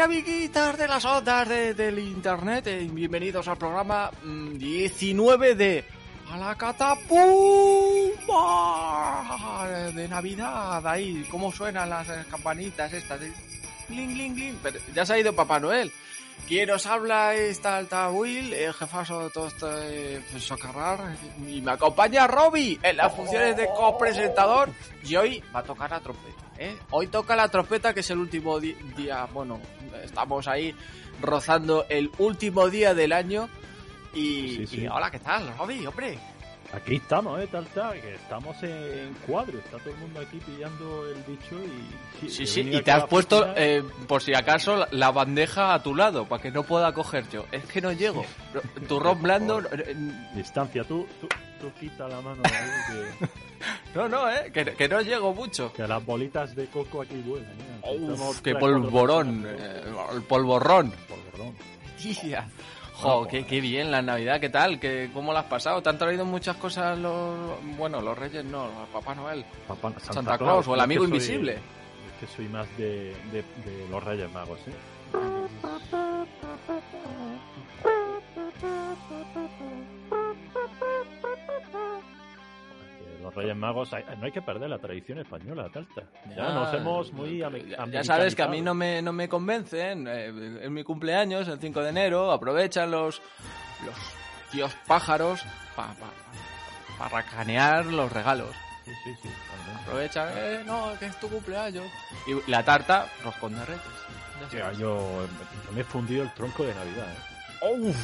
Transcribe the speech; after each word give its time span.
Amiguitas 0.00 0.76
de 0.78 0.88
las 0.88 1.04
ondas 1.04 1.48
de- 1.48 1.74
del 1.74 1.98
internet. 1.98 2.66
eh, 2.66 2.88
bienvenidos 2.90 3.46
al 3.48 3.56
programa 3.56 4.10
mm, 4.22 4.58
19 4.58 5.54
de 5.54 5.84
A 6.30 6.36
la 6.36 6.54
Catapumba 6.56 7.20
de 9.94 10.08
Navidad. 10.08 10.86
Ahí, 10.86 11.26
¿cómo 11.30 11.50
suenan 11.52 11.88
las 11.90 12.08
eh, 12.08 12.24
campanitas 12.30 12.92
estas? 12.92 13.20
de 13.20 13.32
Gling, 13.88 14.14
gling, 14.14 14.34
gling. 14.34 14.58
Pero 14.62 14.78
ya 14.94 15.06
se 15.06 15.14
ha 15.14 15.18
ido 15.18 15.32
Papá 15.34 15.58
Noel. 15.58 15.90
Quien 16.46 16.70
os 16.70 16.86
habla 16.86 17.34
es 17.34 17.60
Talta 17.60 18.10
Will, 18.10 18.52
el 18.52 18.72
jefazo 18.72 19.24
de 19.24 19.30
todo 19.30 19.48
este 19.48 20.22
socarrar. 20.38 21.16
Y 21.46 21.60
me 21.60 21.72
acompaña 21.72 22.26
Robbie 22.26 22.78
en 22.82 22.96
las 22.98 23.14
funciones 23.14 23.56
de 23.56 23.66
copresentador. 23.74 24.70
Y 25.04 25.16
hoy 25.16 25.42
va 25.54 25.60
a 25.60 25.64
tocar 25.64 25.90
la 25.90 26.00
trompeta. 26.00 26.44
¿Eh? 26.58 26.76
Hoy 26.90 27.06
toca 27.08 27.34
la 27.36 27.48
trompeta, 27.48 27.94
que 27.94 28.00
es 28.00 28.10
el 28.10 28.18
último 28.18 28.58
día. 28.60 29.26
Bueno, 29.32 29.60
estamos 30.02 30.46
ahí 30.48 30.74
rozando 31.20 31.86
el 31.88 32.10
último 32.18 32.68
día 32.68 32.94
del 32.94 33.12
año. 33.12 33.48
Y, 34.14 34.56
Sí, 34.56 34.66
sí. 34.66 34.80
y 34.82 34.86
hola, 34.88 35.10
¿qué 35.10 35.18
tal, 35.18 35.56
Robbie? 35.56 35.86
Hombre, 35.86 36.18
Aquí 36.70 36.96
estamos, 36.96 37.40
¿eh? 37.40 37.48
Tal, 37.50 37.64
tal, 37.68 37.98
que 37.98 38.14
estamos 38.16 38.62
en 38.62 39.14
cuadro. 39.26 39.58
Está 39.58 39.78
todo 39.78 39.88
el 39.88 39.96
mundo 40.00 40.20
aquí 40.20 40.36
pillando 40.36 41.06
el 41.08 41.22
bicho 41.22 41.58
y... 41.64 42.28
Sí, 42.28 42.46
sí, 42.46 42.60
y 42.60 42.82
te 42.82 42.90
has 42.90 43.06
puesto, 43.06 43.54
eh, 43.56 43.82
por 44.06 44.22
si 44.22 44.34
acaso, 44.34 44.84
la- 44.90 45.10
bandeja 45.10 45.72
a 45.72 45.82
tu 45.82 45.94
lado, 45.94 46.26
para 46.28 46.42
que 46.42 46.50
no 46.50 46.64
pueda 46.64 46.92
coger 46.92 47.26
yo. 47.30 47.46
Es 47.52 47.64
que 47.64 47.80
no 47.80 47.90
llego. 47.92 48.22
Turrón 48.86 49.22
blando... 49.22 49.60
eh, 49.72 49.96
Distancia, 50.34 50.84
tú, 50.84 51.06
tú, 51.22 51.28
tú 51.58 51.72
quita 51.80 52.06
la 52.06 52.20
mano 52.20 52.42
de 52.42 52.54
ahí, 52.54 52.70
que, 53.18 53.26
No, 53.94 54.08
no, 54.08 54.30
eh, 54.30 54.50
que, 54.52 54.64
que 54.64 54.88
no 54.88 55.00
llego 55.00 55.34
mucho. 55.34 55.72
que 55.72 55.86
las 55.88 56.04
bolitas 56.04 56.54
de 56.54 56.66
coco 56.66 57.02
aquí 57.02 57.16
vuelan. 57.26 57.50
mira. 57.56 58.14
Uf, 58.14 58.40
qué 58.42 58.54
polvorón, 58.54 59.44
eh, 59.48 59.82
el 60.14 60.22
polvorrón. 60.22 60.92
Polvorón. 61.08 61.54
Tía. 62.00 62.48
Jo, 62.94 63.26
qué, 63.28 63.46
qué 63.46 63.60
bien 63.60 63.90
la 63.92 64.02
Navidad, 64.02 64.40
¿qué 64.40 64.48
tal? 64.50 64.78
¿Qué, 64.80 65.10
¿Cómo 65.14 65.32
lo 65.32 65.38
has 65.38 65.44
pasado? 65.46 65.80
¿Te 65.82 65.88
han 65.88 65.98
traído 65.98 66.24
muchas 66.24 66.56
cosas 66.56 66.98
los... 66.98 67.36
Bueno, 67.76 68.00
los 68.00 68.18
Reyes 68.18 68.44
no, 68.44 68.68
Papá 68.92 69.14
Noel. 69.14 69.44
Papá- 69.68 69.90
Santa, 69.98 70.12
Santa 70.12 70.38
Claus 70.38 70.66
o 70.66 70.74
el 70.74 70.80
es 70.80 70.84
amigo 70.84 71.04
soy- 71.04 71.10
invisible. 71.12 71.52
Es 71.54 72.20
que 72.28 72.36
soy 72.36 72.48
más 72.48 72.66
de, 72.76 73.14
de, 73.32 73.42
de 73.64 73.88
los 73.88 74.02
Reyes 74.02 74.30
Magos, 74.32 74.58
¿eh? 74.66 74.72
Los 83.28 83.34
Reyes 83.34 83.56
Magos, 83.56 83.92
hay- 83.92 84.04
no 84.18 84.24
hay 84.24 84.32
que 84.32 84.40
perder 84.40 84.70
la 84.70 84.78
tradición 84.78 85.18
española, 85.18 85.68
Talta. 85.70 86.02
Ya, 86.34 86.48
nos 86.50 86.72
hemos 86.72 87.12
muy 87.12 87.38
Ya, 87.38 87.50
ya 87.90 88.02
sabes 88.02 88.34
que 88.34 88.42
a 88.42 88.48
mí 88.48 88.62
no 88.62 88.72
me, 88.72 89.02
no 89.02 89.12
me 89.12 89.28
convencen. 89.28 90.06
eh, 90.08 90.60
es 90.62 90.70
mi 90.70 90.82
cumpleaños, 90.82 91.46
el 91.46 91.58
5 91.60 91.82
de 91.82 91.90
enero. 91.90 92.32
Aprovechan 92.32 92.90
los, 92.90 93.20
los 93.84 93.94
tíos 94.50 94.74
pájaros 94.86 95.42
para 95.76 97.10
racanear 97.10 97.84
los 97.84 98.10
regalos. 98.10 98.48
Sí, 98.86 98.92
sí, 99.04 99.14
sí. 99.24 99.28
Aprovechan, 99.82 100.28
eh, 100.34 100.62
no, 100.64 100.92
que 100.98 101.04
es 101.06 101.20
tu 101.20 101.28
cumpleaños. 101.28 101.84
Y 102.26 102.50
la 102.50 102.64
tarta, 102.64 103.08
roscón 103.22 103.52
de. 103.52 103.60
Ya 103.60 104.62
sabes. 104.62 104.78
yo, 104.78 105.26
yo 105.26 105.28
me 105.74 105.82
he 105.82 105.84
fundido 105.84 106.22
el 106.22 106.32
tronco 106.32 106.64
de 106.64 106.74
Navidad, 106.74 107.06
¿eh? 107.12 107.66
Hay 107.66 107.94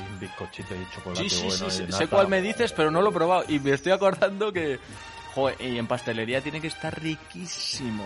un 0.00 0.20
bizcochito 0.20 0.74
y 0.74 0.86
chocolate 0.94 1.28
Sí, 1.28 1.30
sí, 1.30 1.46
bueno 1.46 1.70
sí, 1.70 1.86
sé 1.90 2.06
cuál 2.08 2.28
me 2.28 2.40
dices, 2.40 2.72
pero 2.72 2.90
no 2.90 3.02
lo 3.02 3.10
he 3.10 3.12
probado. 3.12 3.44
Y 3.48 3.58
me 3.60 3.72
estoy 3.72 3.92
acordando 3.92 4.52
que, 4.52 4.78
joder, 5.34 5.56
y 5.60 5.78
en 5.78 5.86
pastelería 5.86 6.40
tiene 6.40 6.60
que 6.60 6.68
estar 6.68 7.00
riquísimo. 7.00 8.04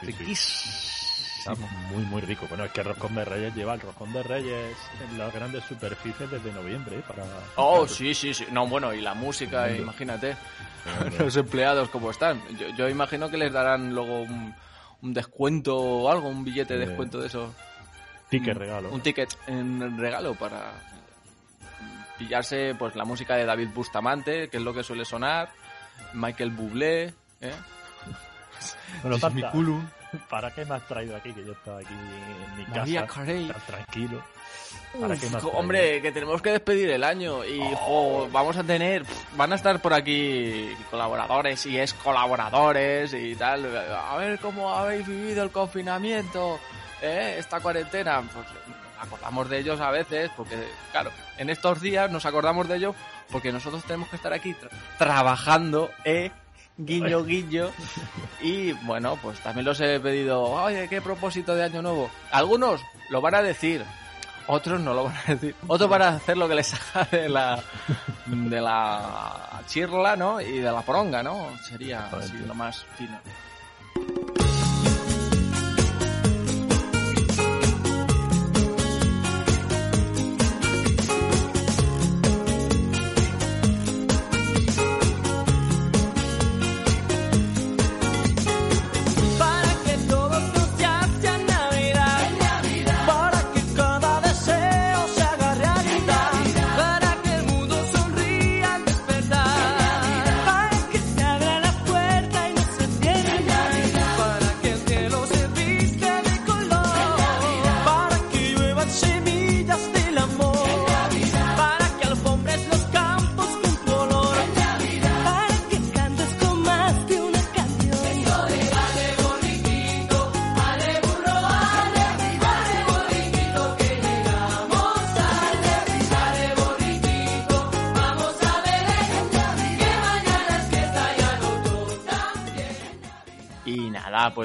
Sí, 0.00 0.06
sí. 0.06 0.06
Riquísimo. 0.06 1.68
muy, 1.90 2.04
muy 2.04 2.20
rico. 2.22 2.46
Bueno, 2.48 2.64
es 2.64 2.72
que 2.72 2.80
el 2.80 2.86
roscón 2.86 3.14
de 3.14 3.24
Reyes 3.24 3.54
lleva 3.54 3.74
el 3.74 3.80
roscón 3.80 4.12
de 4.12 4.22
Reyes 4.22 4.76
en 5.10 5.18
las 5.18 5.32
grandes 5.32 5.64
superficies 5.64 6.30
desde 6.30 6.52
noviembre, 6.52 6.98
¿eh? 6.98 7.02
Para... 7.06 7.24
Oh, 7.56 7.86
sí, 7.86 8.14
sí, 8.14 8.32
sí. 8.32 8.46
No, 8.50 8.66
bueno, 8.66 8.94
y 8.94 9.00
la 9.00 9.14
música, 9.14 9.66
Mundo. 9.66 9.82
imagínate. 9.82 10.36
Los 11.18 11.36
empleados 11.36 11.88
como 11.90 12.10
están. 12.10 12.40
Yo, 12.58 12.68
yo 12.76 12.88
imagino 12.88 13.30
que 13.30 13.36
les 13.36 13.52
darán 13.52 13.94
luego 13.94 14.22
un, 14.22 14.54
un 15.02 15.14
descuento 15.14 15.76
o 15.76 16.10
algo, 16.10 16.28
un 16.28 16.44
billete 16.44 16.78
de 16.78 16.86
descuento 16.86 17.20
de 17.20 17.26
eso. 17.26 17.54
Ticket 18.30 18.54
Un- 18.54 18.60
regalo. 18.60 18.88
Un 18.90 19.00
ticket 19.00 19.36
en 19.46 19.98
regalo 19.98 20.34
para 20.34 20.72
pillarse 22.18 22.74
pues 22.78 22.94
la 22.96 23.04
música 23.04 23.36
de 23.36 23.44
David 23.44 23.68
Bustamante, 23.74 24.48
que 24.48 24.56
es 24.58 24.62
lo 24.62 24.72
que 24.74 24.82
suele 24.82 25.04
sonar, 25.04 25.50
Michael 26.12 26.50
Bublé, 26.50 27.14
¿eh? 27.40 27.52
Bueno, 29.02 29.18
¿para 30.30 30.54
qué 30.54 30.64
me 30.64 30.74
has 30.76 30.86
traído 30.86 31.16
aquí? 31.16 31.32
Que 31.32 31.44
yo 31.44 31.52
estaba 31.52 31.78
aquí 31.80 31.92
en 31.92 32.56
mi 32.56 32.64
María 32.66 33.06
casa, 33.06 33.20
Carey. 33.20 33.48
tan 33.48 33.60
tranquilo. 33.66 34.22
¿Para 35.00 35.16
qué 35.16 35.28
me 35.28 35.36
has 35.38 35.44
Uf, 35.44 35.54
hombre, 35.54 36.00
que 36.00 36.12
tenemos 36.12 36.40
que 36.40 36.50
despedir 36.50 36.88
el 36.90 37.02
año 37.02 37.44
y 37.44 37.60
jo, 37.74 38.28
vamos 38.30 38.56
a 38.56 38.62
tener, 38.62 39.04
van 39.36 39.52
a 39.52 39.56
estar 39.56 39.80
por 39.82 39.92
aquí 39.92 40.70
colaboradores 40.90 41.66
y 41.66 41.78
ex 41.80 41.94
colaboradores 41.94 43.12
y 43.12 43.34
tal. 43.34 43.76
A 43.76 44.16
ver 44.16 44.38
cómo 44.38 44.70
habéis 44.72 45.04
vivido 45.06 45.42
el 45.42 45.50
confinamiento, 45.50 46.60
¿eh? 47.02 47.36
esta 47.38 47.60
cuarentena. 47.60 48.22
Pues 48.32 48.46
acordamos 49.00 49.48
de 49.50 49.58
ellos 49.58 49.80
a 49.80 49.90
veces, 49.90 50.30
porque 50.36 50.56
claro, 50.92 51.10
en 51.36 51.50
estos 51.50 51.80
días 51.80 52.10
nos 52.10 52.24
acordamos 52.26 52.68
de 52.68 52.76
ellos 52.76 52.96
porque 53.30 53.52
nosotros 53.52 53.84
tenemos 53.84 54.08
que 54.08 54.16
estar 54.16 54.32
aquí 54.32 54.52
tra- 54.54 54.70
trabajando, 54.98 55.90
¿eh? 56.04 56.30
Guiño, 56.76 57.22
guiño. 57.24 57.70
Y 58.40 58.72
bueno, 58.72 59.16
pues 59.22 59.38
también 59.40 59.64
los 59.64 59.80
he 59.80 60.00
pedido, 60.00 60.42
oye, 60.42 60.88
¿qué 60.88 61.00
propósito 61.00 61.54
de 61.54 61.64
año 61.64 61.82
nuevo? 61.82 62.10
Algunos 62.32 62.80
lo 63.10 63.20
van 63.20 63.36
a 63.36 63.42
decir, 63.42 63.84
otros 64.46 64.80
no 64.80 64.92
lo 64.92 65.04
van 65.04 65.16
a 65.16 65.22
decir. 65.34 65.54
Otros 65.68 65.88
van 65.88 66.02
a 66.02 66.08
hacer 66.08 66.36
lo 66.36 66.48
que 66.48 66.54
les 66.56 66.74
haga 66.74 67.04
de 67.10 67.28
la, 67.28 67.62
de 68.26 68.60
la 68.60 69.60
chirla, 69.66 70.16
¿no? 70.16 70.40
Y 70.40 70.58
de 70.58 70.72
la 70.72 70.82
poronga, 70.82 71.22
¿no? 71.22 71.48
Sería 71.68 72.06
así 72.06 72.38
lo 72.38 72.54
más 72.54 72.84
fino. 72.96 73.18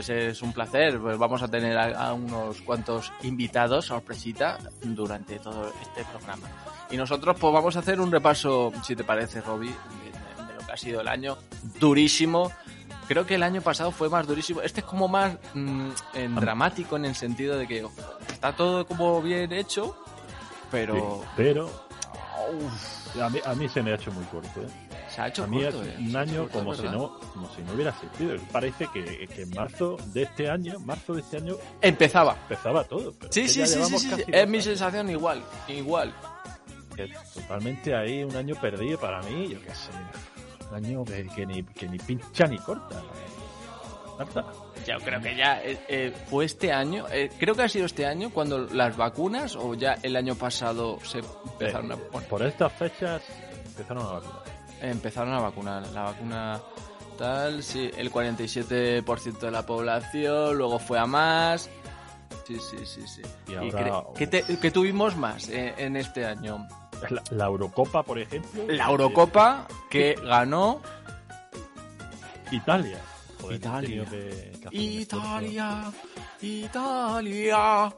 Pues 0.09 0.37
es 0.37 0.41
un 0.41 0.53
placer. 0.53 0.99
Pues 0.99 1.17
vamos 1.17 1.41
a 1.43 1.47
tener 1.47 1.77
a, 1.77 2.07
a 2.07 2.13
unos 2.13 2.61
cuantos 2.61 3.11
invitados, 3.21 3.85
sorpresita, 3.85 4.57
durante 4.81 5.37
todo 5.39 5.71
este 5.81 6.03
programa. 6.05 6.47
Y 6.89 6.97
nosotros 6.97 7.37
pues 7.39 7.53
vamos 7.53 7.75
a 7.75 7.79
hacer 7.79 8.01
un 8.01 8.11
repaso, 8.11 8.71
si 8.83 8.95
te 8.95 9.03
parece, 9.03 9.41
Robbie, 9.41 9.69
de, 9.69 10.45
de 10.47 10.53
lo 10.53 10.65
que 10.65 10.71
ha 10.71 10.77
sido 10.77 11.01
el 11.01 11.07
año. 11.07 11.37
Durísimo. 11.79 12.51
Creo 13.07 13.25
que 13.25 13.35
el 13.35 13.43
año 13.43 13.61
pasado 13.61 13.91
fue 13.91 14.09
más 14.09 14.25
durísimo. 14.27 14.61
Este 14.61 14.81
es 14.81 14.85
como 14.85 15.07
más 15.07 15.37
mm, 15.53 15.89
en 16.15 16.35
dramático 16.35 16.95
en 16.95 17.05
el 17.05 17.15
sentido 17.15 17.57
de 17.57 17.67
que 17.67 17.85
está 18.31 18.55
todo 18.55 18.85
como 18.85 19.21
bien 19.21 19.51
hecho, 19.51 19.95
pero 20.71 21.21
Sí, 21.23 21.27
pero 21.35 21.69
a 23.21 23.29
mí, 23.29 23.39
a 23.43 23.55
mí 23.55 23.69
se 23.69 23.81
me 23.81 23.91
ha 23.91 23.95
hecho 23.95 24.11
muy 24.11 24.25
corto. 24.25 24.61
¿eh? 24.61 24.88
Se 25.19 25.23
ha 25.23 25.27
hecho 25.27 25.47
corto, 25.47 25.83
es 25.83 25.87
eh. 25.87 25.95
un 25.99 26.15
año 26.15 26.41
corto, 26.43 26.59
como 26.59 26.75
si 26.75 26.83
no 26.83 27.19
como 27.33 27.49
si 27.55 27.61
no 27.63 27.73
hubiera 27.73 27.91
existido. 27.91 28.35
Parece 28.51 28.87
que, 28.93 29.27
que 29.27 29.41
en 29.41 29.49
marzo 29.51 29.97
de 30.13 30.23
este 30.23 30.49
año, 30.49 30.79
marzo 30.79 31.13
de 31.13 31.21
este 31.21 31.37
año, 31.37 31.55
Empezaba. 31.81 32.37
empezaba 32.43 32.83
todo. 32.83 33.13
pero 33.19 33.31
Sí, 33.31 33.47
sí, 33.47 33.65
sí, 33.65 33.83
sí, 33.83 34.23
Es 34.27 34.47
mi 34.47 34.61
sensación 34.61 35.09
igual, 35.09 35.41
igual. 35.67 36.13
que 36.95 37.11
totalmente 37.33 37.95
ahí 37.95 38.23
un 38.23 38.35
año 38.35 38.55
perdido 38.55 38.99
para 38.99 39.21
mí, 39.23 39.49
yo 39.49 39.61
qué 39.61 39.69
sé. 39.75 39.91
Un 40.69 40.75
año 40.75 41.03
que, 41.05 41.27
que 41.27 41.45
ni, 41.45 41.63
que 41.63 41.87
ni 41.89 41.97
pincha 41.97 42.45
ni 42.45 42.57
corta. 42.59 43.01
Yo 44.85 44.97
creo 45.03 45.21
que 45.21 45.35
ya 45.35 45.61
eh, 45.63 45.79
eh, 45.87 46.13
fue 46.29 46.45
este 46.45 46.71
año, 46.73 47.05
eh, 47.11 47.29
creo 47.39 47.55
que 47.55 47.63
ha 47.63 47.69
sido 47.69 47.85
este 47.85 48.05
año 48.05 48.29
cuando 48.31 48.59
las 48.59 48.95
vacunas 48.97 49.55
o 49.55 49.75
ya 49.75 49.97
el 50.03 50.15
año 50.15 50.35
pasado 50.35 50.99
se 51.03 51.19
empezaron 51.19 51.91
a 51.93 51.95
poner. 51.95 52.27
Por 52.29 52.43
estas 52.43 52.71
fechas 52.73 53.21
empezaron 53.65 54.05
a 54.05 54.11
vacunar. 54.13 54.38
Empezaron 54.81 55.33
a 55.33 55.39
vacunar. 55.39 55.87
La 55.89 56.03
vacuna 56.03 56.61
tal, 57.17 57.63
sí, 57.63 57.91
el 57.97 58.11
47% 58.11 59.39
de 59.39 59.51
la 59.51 59.65
población, 59.65 60.57
luego 60.57 60.79
fue 60.79 60.97
a 60.99 61.05
más. 61.05 61.69
Sí, 62.47 62.57
sí, 62.59 62.77
sí, 62.85 63.01
sí. 63.07 63.21
Y 63.47 63.51
¿Y 63.51 63.55
ahora, 63.55 64.03
¿qué, 64.15 64.25
te- 64.27 64.43
qué 64.59 64.71
tuvimos 64.71 65.15
más 65.15 65.49
eh, 65.49 65.73
en 65.77 65.95
este 65.97 66.25
año? 66.25 66.67
La, 67.09 67.21
la 67.31 67.45
Eurocopa, 67.45 68.03
por 68.03 68.19
ejemplo. 68.19 68.63
La 68.67 68.85
Eurocopa 68.89 69.67
que 69.89 70.15
ganó 70.23 70.81
Italia. 72.51 72.99
Joder, 73.41 73.59
que- 73.61 74.51
que 74.69 74.75
Italia, 74.75 75.91
Italia, 76.41 77.95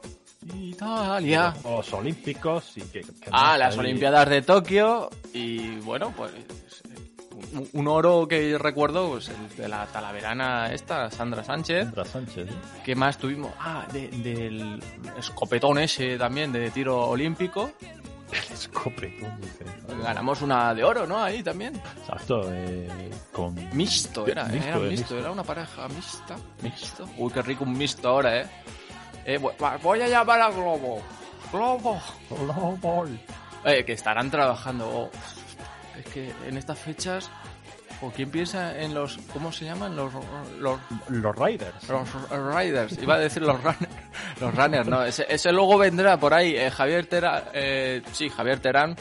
Italia. 0.54 1.54
Los 1.64 1.92
Olímpicos 1.92 2.76
y 2.76 2.82
que. 2.82 3.00
que 3.00 3.30
Ah, 3.30 3.56
las 3.58 3.76
Olimpiadas 3.76 4.28
de 4.28 4.42
Tokio 4.42 5.10
y 5.32 5.76
bueno, 5.80 6.12
pues 6.16 6.32
un, 7.54 7.68
un 7.72 7.88
oro 7.88 8.26
que 8.28 8.56
recuerdo, 8.58 9.08
pues 9.10 9.28
el 9.28 9.56
de 9.56 9.68
la 9.68 9.86
talaverana 9.86 10.72
esta, 10.72 11.10
Sandra 11.10 11.42
Sánchez. 11.44 11.84
Sandra 11.84 12.04
Sánchez. 12.04 12.48
¿eh? 12.50 12.54
¿Qué 12.84 12.94
más 12.94 13.18
tuvimos? 13.18 13.52
Ah, 13.58 13.86
de- 13.92 14.08
del 14.08 14.82
escopetón 15.18 15.78
ese 15.78 16.16
también 16.18 16.52
de 16.52 16.70
tiro 16.70 16.98
olímpico. 17.08 17.72
El 18.30 18.38
escopetón, 18.54 19.38
dice. 19.40 19.64
Ganamos 20.02 20.40
una 20.42 20.74
de 20.74 20.82
oro, 20.84 21.06
¿no? 21.06 21.22
Ahí 21.22 21.42
también. 21.42 21.74
Exacto, 22.00 22.42
eh, 22.50 23.10
con. 23.32 23.54
Mixto 23.76 24.26
era, 24.26 24.44
Mixto, 24.44 24.68
era 24.68 24.76
eh, 24.76 24.80
mixto, 24.80 24.90
mixto. 25.00 25.18
era 25.18 25.30
una 25.30 25.42
pareja 25.44 25.88
mixta. 25.88 26.36
Mixto. 26.62 27.06
Uy, 27.18 27.30
qué 27.32 27.42
rico 27.42 27.64
un 27.64 27.72
mixto 27.76 28.08
ahora, 28.08 28.40
¿eh? 28.40 28.46
Eh 29.24 29.38
voy 29.82 30.00
a 30.00 30.08
llamar 30.08 30.40
a 30.40 30.50
Globo. 30.50 31.02
Globo. 31.52 32.00
Global. 32.30 33.20
Eh, 33.64 33.84
que 33.84 33.92
estarán 33.92 34.30
trabajando. 34.30 34.88
oh, 34.88 35.10
es 35.98 36.04
que 36.12 36.32
en 36.48 36.56
estas 36.56 36.78
fechas, 36.78 37.30
¿o 38.00 38.10
quién 38.10 38.30
piensa 38.30 38.76
en 38.80 38.94
los, 38.94 39.18
¿cómo 39.32 39.52
se 39.52 39.66
llaman? 39.66 39.94
Los, 39.94 40.12
los, 40.58 40.78
Los 41.08 41.36
Riders. 41.36 41.88
los 41.88 42.08
riders. 42.54 42.98
Iba 43.00 43.14
a 43.14 43.18
decir 43.18 43.42
los 43.42 43.56
runners. 43.62 43.88
Los 44.40 44.54
runners, 44.54 44.88
no. 44.88 45.04
Ese, 45.04 45.26
ese 45.28 45.52
luego 45.52 45.78
vendrá 45.78 46.16
por 46.18 46.32
ahí. 46.34 46.56
eh, 46.56 46.70
Javier 46.70 47.06
Terán, 47.06 47.44
eh, 47.52 48.02
sí, 48.12 48.28
Javier 48.28 48.58
Terán. 48.60 48.96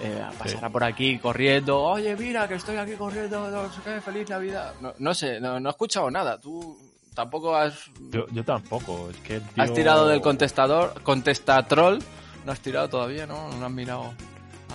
eh, 0.00 0.22
pasará 0.38 0.68
por 0.68 0.84
aquí 0.84 1.18
corriendo. 1.18 1.80
Oye, 1.80 2.14
mira 2.16 2.46
que 2.48 2.54
estoy 2.54 2.76
aquí 2.76 2.92
corriendo. 2.94 3.48
No 3.50 3.72
sé 3.72 3.80
qué, 3.84 4.00
feliz 4.00 4.28
Navidad. 4.28 4.74
No, 4.80 4.92
no 4.98 5.14
sé, 5.14 5.40
no, 5.40 5.58
no 5.60 5.68
he 5.68 5.72
escuchado 5.72 6.10
nada. 6.10 6.38
Tú 6.38 6.76
tampoco 7.14 7.54
has, 7.56 7.74
Yo, 8.10 8.26
yo 8.32 8.44
tampoco, 8.44 9.08
es 9.10 9.16
que 9.18 9.36
el 9.36 9.42
tío- 9.42 9.62
has 9.62 9.72
tirado 9.72 10.08
del 10.08 10.20
contestador, 10.20 11.00
contestatrol. 11.02 11.98
No 12.44 12.52
has 12.52 12.60
tirado 12.60 12.88
todavía, 12.88 13.26
¿no? 13.26 13.48
No 13.56 13.64
has 13.66 13.72
mirado 13.72 14.12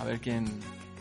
a 0.00 0.04
ver 0.04 0.20
quién 0.20 0.44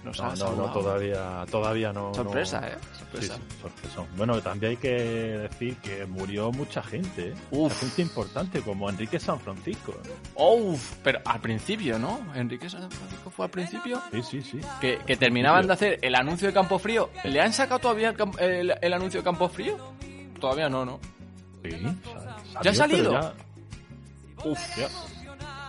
nos 0.03 0.17
No, 0.19 0.25
ha 0.31 0.35
no, 0.35 0.55
no, 0.55 0.71
todavía, 0.71 1.45
todavía 1.49 1.91
no. 1.91 2.13
Sorpresa, 2.13 2.61
no- 2.61 2.67
¿eh? 2.67 2.77
Sorpresa. 2.97 3.35
sí, 3.35 3.41
sorpresón. 3.61 4.05
Bueno, 4.15 4.39
también 4.41 4.71
hay 4.71 4.77
que 4.77 4.89
decir 4.91 5.75
que 5.77 6.05
murió 6.05 6.51
mucha 6.51 6.83
gente, 6.83 7.29
¿eh? 7.29 7.33
Uf. 7.51 7.79
Gente 7.79 8.01
importante, 8.03 8.61
como 8.61 8.87
Enrique 8.89 9.19
San 9.19 9.39
Francisco. 9.39 9.95
Uf, 10.35 10.93
pero 11.03 11.19
al 11.25 11.39
principio, 11.41 11.97
¿no? 11.97 12.19
Enrique 12.35 12.69
San 12.69 12.89
Francisco 12.91 13.29
fue 13.31 13.45
al 13.45 13.51
principio. 13.51 13.99
Sí, 14.11 14.21
sí, 14.21 14.41
sí. 14.43 14.59
Que, 14.79 14.99
que 15.07 15.17
terminaban 15.17 15.65
de 15.65 15.73
hacer 15.73 15.99
el 16.03 16.13
anuncio 16.15 16.47
de 16.47 16.53
Campo 16.53 16.77
Frío. 16.77 17.09
¿Le 17.23 17.41
han 17.41 17.51
sacado 17.51 17.79
todavía 17.79 18.09
el, 18.39 18.39
el- 18.39 18.75
el 18.79 18.93
anuncio 18.93 19.21
de 19.21 19.23
Campo 19.23 19.49
Frío? 19.49 19.75
Todavía 20.39 20.69
no, 20.69 20.85
¿no? 20.85 20.99
Sí, 21.63 21.71
sa- 22.53 22.61
¿Ya 22.63 22.71
ha 22.71 22.73
salido? 22.73 23.11
ya- 23.11 23.33
Uf, 24.45 24.59
ya. 24.77 24.87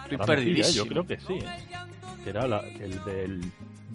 estoy 0.04 0.18
perdidísimo. 0.26 0.84
Yo 0.84 0.88
creo 0.90 1.06
que 1.06 1.18
sí. 1.20 1.34
¿eh? 1.34 1.66
Que 2.24 2.30
era 2.30 2.46
la- 2.46 2.60
el 2.60 3.04
del 3.04 3.52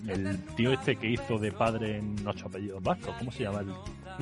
el 0.07 0.39
tío 0.55 0.71
este 0.73 0.95
que 0.97 1.09
hizo 1.09 1.39
de 1.39 1.51
padre 1.51 1.97
en 1.97 2.15
ocho 2.27 2.47
apellidos 2.47 2.83
vascos. 2.83 3.15
¿Cómo 3.17 3.31
se 3.31 3.43
llama? 3.43 3.61
El, 3.61 3.73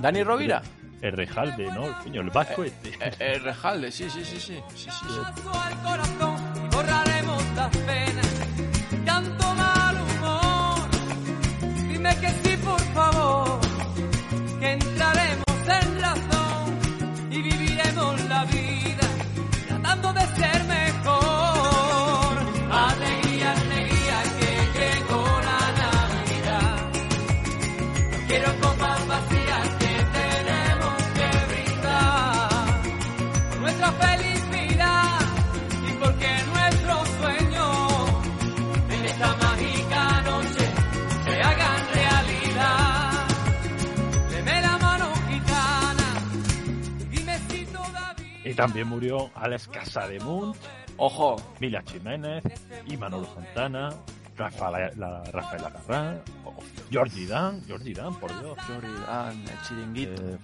¿Dani 0.02 0.24
Rovira? 0.24 0.62
el 1.02 1.12
Rejalde, 1.12 1.66
¿no? 1.74 1.86
El, 1.88 1.94
coño, 1.96 2.22
el 2.22 2.30
vasco 2.30 2.64
este. 2.64 2.90
Eh, 2.90 3.12
eh, 3.20 3.40
Rejalde, 3.40 3.92
sí, 3.92 4.10
sí, 4.10 4.24
sí, 4.24 4.40
sí. 4.40 4.40
sí, 4.40 4.60
sí, 4.76 4.90
sí. 4.90 5.20
al 5.52 5.82
corazón 5.82 6.38
y 6.56 6.76
borraremos 6.76 7.44
las 7.56 7.78
penas. 7.78 8.34
Tanto 9.06 9.56
mal 9.56 9.96
humor. 10.02 10.90
Dime 11.90 12.16
que 12.22 12.30
sí, 12.30 12.58
por 12.64 12.80
favor. 12.94 13.60
Que 14.62 14.72
entraremos 14.72 15.44
en 15.68 16.02
razón 16.02 16.23
Y 48.54 48.56
también 48.56 48.88
murió 48.88 49.32
Alex 49.34 49.68
Casademunt, 49.68 50.56
Ojo, 50.98 51.38
Mila 51.60 51.82
Jiménez, 51.88 52.44
y 52.86 52.96
Manolo 52.98 53.28
Santana, 53.34 53.90
Rafael, 54.38 54.92
la, 54.96 55.24
Rafael 55.24 56.22
o 56.46 56.54
Georgie 56.92 57.26
Dan, 57.26 57.64
Georgie 57.66 57.96
Dan, 57.96 58.14
por 58.20 58.30
Dios. 58.40 58.56
Jordi 58.68 58.94
Dan, 59.08 59.42
el 59.42 59.62
chiringuito. 59.68 60.22
Eh, 60.22 60.38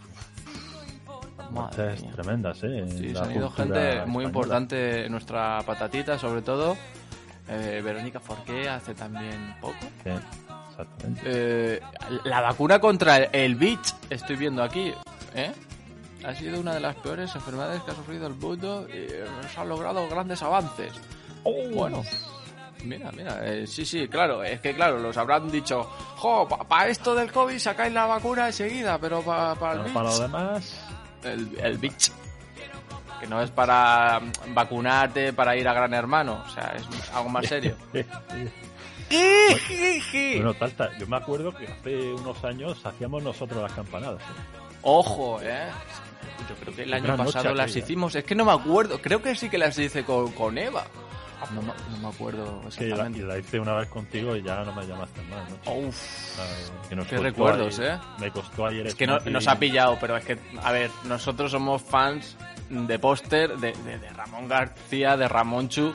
muertes 1.52 2.12
tremendas, 2.14 2.64
¿eh? 2.64 2.80
en 2.80 2.98
Sí, 2.98 3.14
se 3.14 3.20
han 3.20 3.32
ido 3.32 3.52
gente 3.52 4.04
muy 4.08 4.26
importante, 4.26 5.08
nuestra 5.08 5.62
patatita 5.64 6.18
sobre 6.18 6.42
todo. 6.42 6.76
Eh, 7.48 7.80
Verónica 7.86 8.20
Forqué 8.20 8.68
hace 8.70 8.96
también 8.96 9.56
poco. 9.62 9.78
Sí, 10.04 10.10
exactamente. 10.72 11.22
Eh, 11.26 11.82
la 12.24 12.42
vacuna 12.42 12.80
contra 12.80 13.18
el 13.18 13.56
VIH, 13.56 13.94
estoy 14.10 14.36
viendo 14.36 14.64
aquí, 14.64 14.94
¿eh? 15.36 15.52
Ha 16.24 16.36
sido 16.36 16.60
una 16.60 16.74
de 16.74 16.80
las 16.80 16.96
peores 16.98 17.34
enfermedades 17.36 17.82
que 17.84 17.92
ha 17.92 17.96
sufrido 17.96 18.28
el 18.28 18.36
mundo 18.36 18.88
y 18.90 18.98
eh, 18.98 19.26
se 19.54 19.60
han 19.60 19.70
logrado 19.70 20.08
grandes 20.10 20.42
avances. 20.44 20.94
Oh, 21.44 21.70
bueno. 21.74 22.04
Mira, 22.84 23.12
mira, 23.12 23.40
eh, 23.46 23.68
sí, 23.68 23.86
sí, 23.86 24.08
claro, 24.08 24.42
es 24.42 24.62
que 24.62 24.74
claro, 24.74 25.00
los 25.00 25.18
habrán 25.18 25.52
dicho, 25.52 25.84
jo, 26.16 26.48
para 26.48 26.88
esto 26.88 27.14
del 27.14 27.30
COVID 27.30 27.58
sacáis 27.60 27.94
la 27.94 28.06
vacuna 28.06 28.48
enseguida, 28.48 28.98
pero 28.98 29.22
para 29.22 29.52
el 29.52 29.58
Pero 29.60 29.84
VIH, 29.84 29.94
para 29.94 30.10
lo 30.10 30.20
demás, 30.20 30.80
el, 31.24 31.60
el 31.60 31.78
VIH, 31.78 32.14
que 33.20 33.28
no 33.28 33.42
es 33.42 33.52
para 33.52 34.22
mm, 34.22 34.54
vacunarte, 34.54 35.34
para 35.34 35.58
ir 35.58 35.68
a 35.68 35.74
Gran 35.74 35.94
Hermano, 35.94 36.42
o 36.46 36.50
sea, 36.50 36.74
es 36.78 36.86
algo 37.14 37.28
más 37.28 37.48
serio. 37.48 37.76
bueno, 39.12 40.54
Talta, 40.54 40.98
yo 40.98 41.06
me 41.08 41.18
acuerdo 41.18 41.54
que 41.54 41.68
hace 41.68 42.14
unos 42.14 42.42
años 42.46 42.86
hacíamos 42.86 43.22
nosotros 43.24 43.62
las 43.62 43.74
campanadas. 43.74 44.22
¿eh? 44.22 44.60
Ojo, 44.84 45.42
eh. 45.42 45.68
Yo 46.48 46.56
creo 46.56 46.76
que 46.76 46.84
el 46.84 46.94
año 46.94 47.04
Gran 47.06 47.18
pasado 47.18 47.54
las 47.54 47.66
aquella. 47.72 47.86
hicimos. 47.86 48.16
Es 48.16 48.24
que 48.24 48.36
no 48.36 48.46
me 48.46 48.52
acuerdo. 48.52 49.02
Creo 49.02 49.22
que 49.22 49.36
sí 49.36 49.50
que 49.50 49.58
las 49.58 49.78
hice 49.78 50.04
con, 50.04 50.32
con 50.32 50.58
Eva. 50.58 50.86
No, 51.54 51.62
me- 51.62 51.68
no 51.68 51.98
me 52.02 52.08
acuerdo 52.14 52.62
Sí, 52.70 52.82
la, 52.82 52.86
y 52.86 52.90
exactamente. 52.92 53.26
la 53.26 53.38
hice 53.38 53.60
una 53.60 53.74
vez 53.74 53.88
contigo 53.90 54.36
y 54.36 54.42
ya 54.44 54.62
no 54.66 54.74
me 54.74 54.86
llamaste 54.86 55.22
más, 55.24 55.50
¿no? 55.66 55.72
Uf, 55.74 56.40
Ay, 56.40 56.90
que 56.90 56.96
nos 56.98 57.08
qué 57.08 57.16
costó 57.16 57.24
recuerdos, 57.24 57.80
ayer- 57.80 57.94
¿eh? 57.94 58.00
Me 58.20 58.32
costó 58.32 58.66
ayer 58.66 58.88
es 58.88 58.96
que 58.96 59.08
no- 59.08 59.20
nos 59.20 59.48
ha 59.48 59.58
pillado, 59.58 59.98
pero 60.02 60.18
es 60.18 60.26
que, 60.26 60.38
a 60.62 60.72
ver, 60.74 60.92
nosotros 61.06 61.52
somos 61.52 61.82
fans 61.82 62.36
de 62.70 63.00
póster 63.00 63.58
de, 63.58 63.72
de- 63.72 64.00
de 64.00 64.10
Ramón 64.10 64.50
García, 64.50 65.16
de 65.16 65.28
Ramón 65.30 65.70
Chu, 65.70 65.94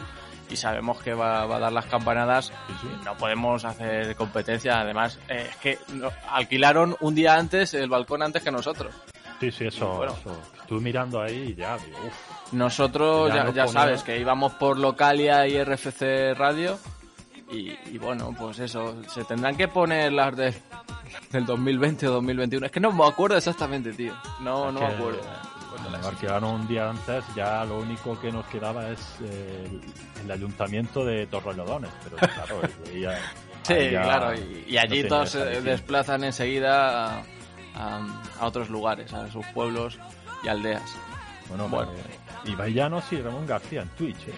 y 0.51 0.57
sabemos 0.57 1.03
que 1.03 1.13
va, 1.13 1.45
va 1.45 1.57
a 1.57 1.61
dar 1.61 1.73
las 1.73 1.87
campanadas. 1.87 2.47
Sí, 2.47 2.75
sí. 2.81 2.89
No 3.05 3.15
podemos 3.19 3.67
hacer 3.67 4.17
competencia, 4.17 4.81
además, 4.81 5.19
eh, 5.29 5.47
es 5.51 5.57
que 5.59 5.79
no- 5.93 6.11
alquilaron 6.31 6.97
un 7.01 7.15
día 7.15 7.35
antes 7.35 7.75
el 7.75 7.91
balcón 7.91 8.23
antes 8.23 8.43
que 8.43 8.51
nosotros. 8.51 8.95
Sí, 9.51 9.59
sí, 9.59 9.67
eso, 9.67 9.89
Bueno. 9.97 10.13
eso. 10.21 10.37
Estuve 10.61 10.81
mirando 10.81 11.21
ahí 11.23 11.51
y 11.51 11.55
ya, 11.55 11.77
digo. 11.79 11.99
Nosotros, 12.53 13.29
Ya 13.31 13.37
ya, 13.37 13.45
no 13.45 13.53
ya 13.53 13.65
ponía- 13.67 13.81
sabes, 13.81 14.03
que 14.03 14.19
íbamos 14.19 14.53
por 14.55 14.79
Localia 14.79 15.47
y 15.47 15.57
RFC 15.63 16.35
Radio. 16.35 16.79
Y, 17.51 17.77
y 17.93 17.99
bueno, 17.99 18.35
pues 18.39 18.59
eso, 18.59 18.97
se 19.09 19.25
tendrán 19.25 19.57
que 19.57 19.69
poner 19.69 20.13
las 20.13 20.35
de, 20.37 20.55
del 21.31 21.45
2020 21.45 22.09
o 22.09 22.13
2021. 22.13 22.67
Es 22.67 22.73
que 22.73 22.81
no 22.81 22.91
me 22.93 23.07
acuerdo 23.07 23.37
exactamente, 23.37 23.93
tío. 23.93 24.15
No, 24.41 24.73
no 24.73 24.81
me 24.81 24.87
acuerdo. 24.87 25.21
Cuando 25.91 26.09
alquilaron 26.09 26.45
un 26.61 26.67
día 26.69 26.89
antes, 26.89 27.25
ya 27.37 27.65
lo 27.65 27.79
único 27.81 28.19
que 28.21 28.31
nos 28.33 28.47
quedaba 28.47 28.89
es 28.89 29.01
eh, 29.25 29.69
el, 30.21 30.25
el 30.25 30.31
ayuntamiento 30.31 31.05
de 31.05 31.27
Torrelodones. 31.27 31.91
Pero 32.05 32.17
claro, 32.17 32.61
ya- 32.99 33.19
Sí, 33.65 33.91
ya 33.93 34.03
claro, 34.03 34.35
y, 34.67 34.77
allí 34.77 35.05
todos 35.05 35.31
se 35.31 35.39
desplazan 35.63 36.23
enseguida 36.25 37.19
a, 37.19 37.23
a- 37.75 38.01
a 38.41 38.47
otros 38.47 38.69
lugares, 38.71 39.13
a 39.13 39.31
sus 39.31 39.45
pueblos 39.49 39.99
y 40.43 40.49
aldeas. 40.49 40.83
Bueno, 41.49 41.69
Bueno. 41.69 41.91
eh, 41.93 42.51
Ibai 42.51 42.73
Llanos 42.73 43.05
y 43.13 43.21
Ramón 43.21 43.47
García 43.47 43.83
en 43.83 43.89
Twitch. 43.91 44.29
eh. 44.29 44.33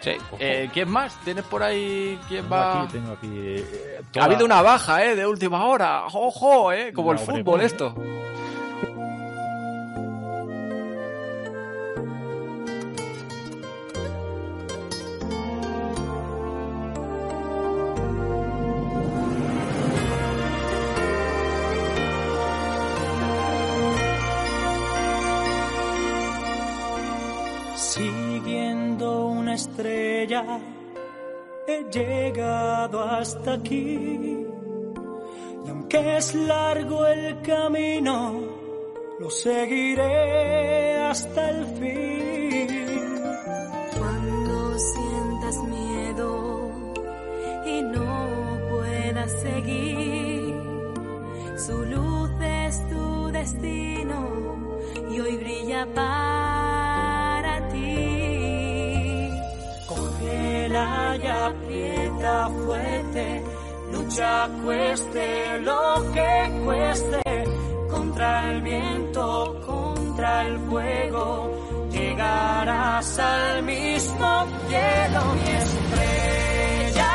Sí. 0.00 0.12
Eh, 0.38 0.70
¿Quién 0.72 0.88
más? 0.88 1.16
¿Tienes 1.24 1.44
por 1.44 1.60
ahí 1.62 2.18
quién 2.28 2.42
Tengo 2.44 2.54
va? 2.54 2.82
aquí, 2.82 2.92
tengo 2.92 3.12
aquí. 3.14 3.28
eh, 3.32 4.00
Ha 4.20 4.24
habido 4.24 4.44
una 4.44 4.62
baja, 4.62 5.04
¿eh? 5.04 5.16
De 5.16 5.26
última 5.26 5.64
hora. 5.64 6.04
¡Ojo, 6.06 6.72
eh! 6.72 6.92
Como 6.92 7.10
el 7.12 7.18
fútbol 7.18 7.60
esto. 7.62 7.94
He 31.66 31.84
llegado 31.90 33.02
hasta 33.02 33.54
aquí. 33.54 34.46
Y 35.64 35.68
aunque 35.68 36.16
es 36.16 36.34
largo 36.34 37.06
el 37.06 37.40
camino, 37.42 38.40
lo 39.20 39.30
seguiré 39.30 40.98
hasta 40.98 41.50
el 41.50 41.66
fin. 41.78 42.68
Cuando 43.98 44.78
sientas 44.78 45.56
miedo 45.64 46.70
y 47.66 47.82
no 47.82 48.58
puedas 48.70 49.32
seguir, 49.42 50.54
su 51.56 51.84
luz 51.84 52.30
es 52.40 52.88
tu 52.88 53.26
destino 53.32 54.18
y 55.10 55.20
hoy 55.20 55.36
brilla 55.36 55.86
para 55.94 56.37
aprieta 61.48 62.48
fuerte, 62.64 63.42
lucha 63.92 64.48
cueste 64.64 65.60
lo 65.60 66.12
que 66.12 66.62
cueste, 66.64 67.22
contra 67.90 68.50
el 68.52 68.62
viento, 68.62 69.60
contra 69.66 70.46
el 70.46 70.58
fuego, 70.68 71.88
llegarás 71.90 73.18
al 73.18 73.62
mismo 73.62 74.46
cielo, 74.68 75.20
mi 75.34 75.50
estrella 75.64 77.12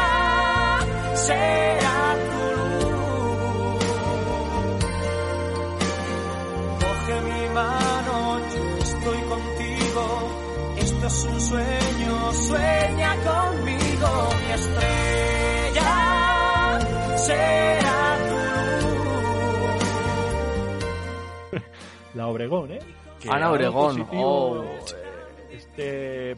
será 1.13 2.15
tu 2.31 2.43
luz. 2.81 3.85
Coge 6.81 7.15
mi 7.29 7.43
mano, 7.53 8.15
yo 8.53 8.63
estoy 8.81 9.21
contigo. 9.33 10.03
Esto 10.77 11.07
es 11.07 11.23
un 11.25 11.39
sueño, 11.41 12.33
sueña 12.33 13.15
conmigo. 13.23 13.52
La 22.13 22.27
Obregón, 22.27 22.71
¿eh? 22.71 22.79
Que 23.19 23.29
Ana 23.29 23.51
Obregón, 23.51 23.97
positivo, 23.97 24.61
oh. 24.61 24.85
Este 25.51 26.35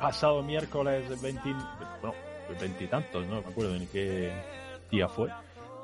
pasado 0.00 0.42
miércoles 0.42 1.20
20, 1.20 1.40
bueno, 2.00 2.16
veintitantos, 2.60 3.26
no 3.26 3.40
me 3.40 3.48
acuerdo 3.48 3.78
ni 3.78 3.86
qué 3.86 4.32
día 4.90 5.08
fue. 5.08 5.28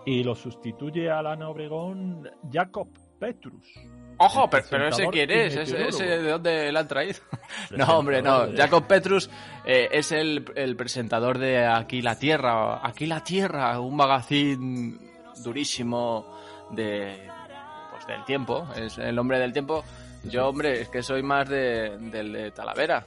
Y 0.04 0.24
lo 0.24 0.34
sustituye 0.34 1.10
a 1.10 1.22
la 1.22 1.32
Ana 1.32 1.48
Obregón 1.48 2.28
Jacob 2.50 2.88
Petrus. 3.18 3.64
Ojo, 4.18 4.50
pero, 4.50 4.64
pero 4.68 4.88
ese 4.88 5.06
quién 5.08 5.30
es, 5.30 5.54
ese, 5.54 6.04
de 6.04 6.30
dónde 6.30 6.72
la 6.72 6.80
han 6.80 6.88
traído. 6.88 7.20
no, 7.76 7.98
hombre, 7.98 8.20
no. 8.20 8.48
Jacob 8.56 8.86
Petrus 8.86 9.30
eh, 9.64 9.88
es 9.92 10.10
el, 10.10 10.44
el 10.56 10.74
presentador 10.74 11.38
de 11.38 11.64
Aquí 11.64 12.02
la 12.02 12.18
Tierra. 12.18 12.86
Aquí 12.86 13.06
la 13.06 13.22
Tierra, 13.22 13.78
un 13.78 13.94
magazine 13.94 14.98
durísimo 15.42 16.36
de 16.70 17.28
del 18.08 18.24
tiempo. 18.24 18.66
Es 18.74 18.98
el 18.98 19.18
hombre 19.18 19.38
del 19.38 19.52
tiempo. 19.52 19.84
Yo, 20.24 20.48
hombre, 20.48 20.80
es 20.80 20.88
que 20.88 21.02
soy 21.02 21.22
más 21.22 21.48
de, 21.48 21.96
del 21.98 22.32
de 22.32 22.50
Talavera. 22.50 23.06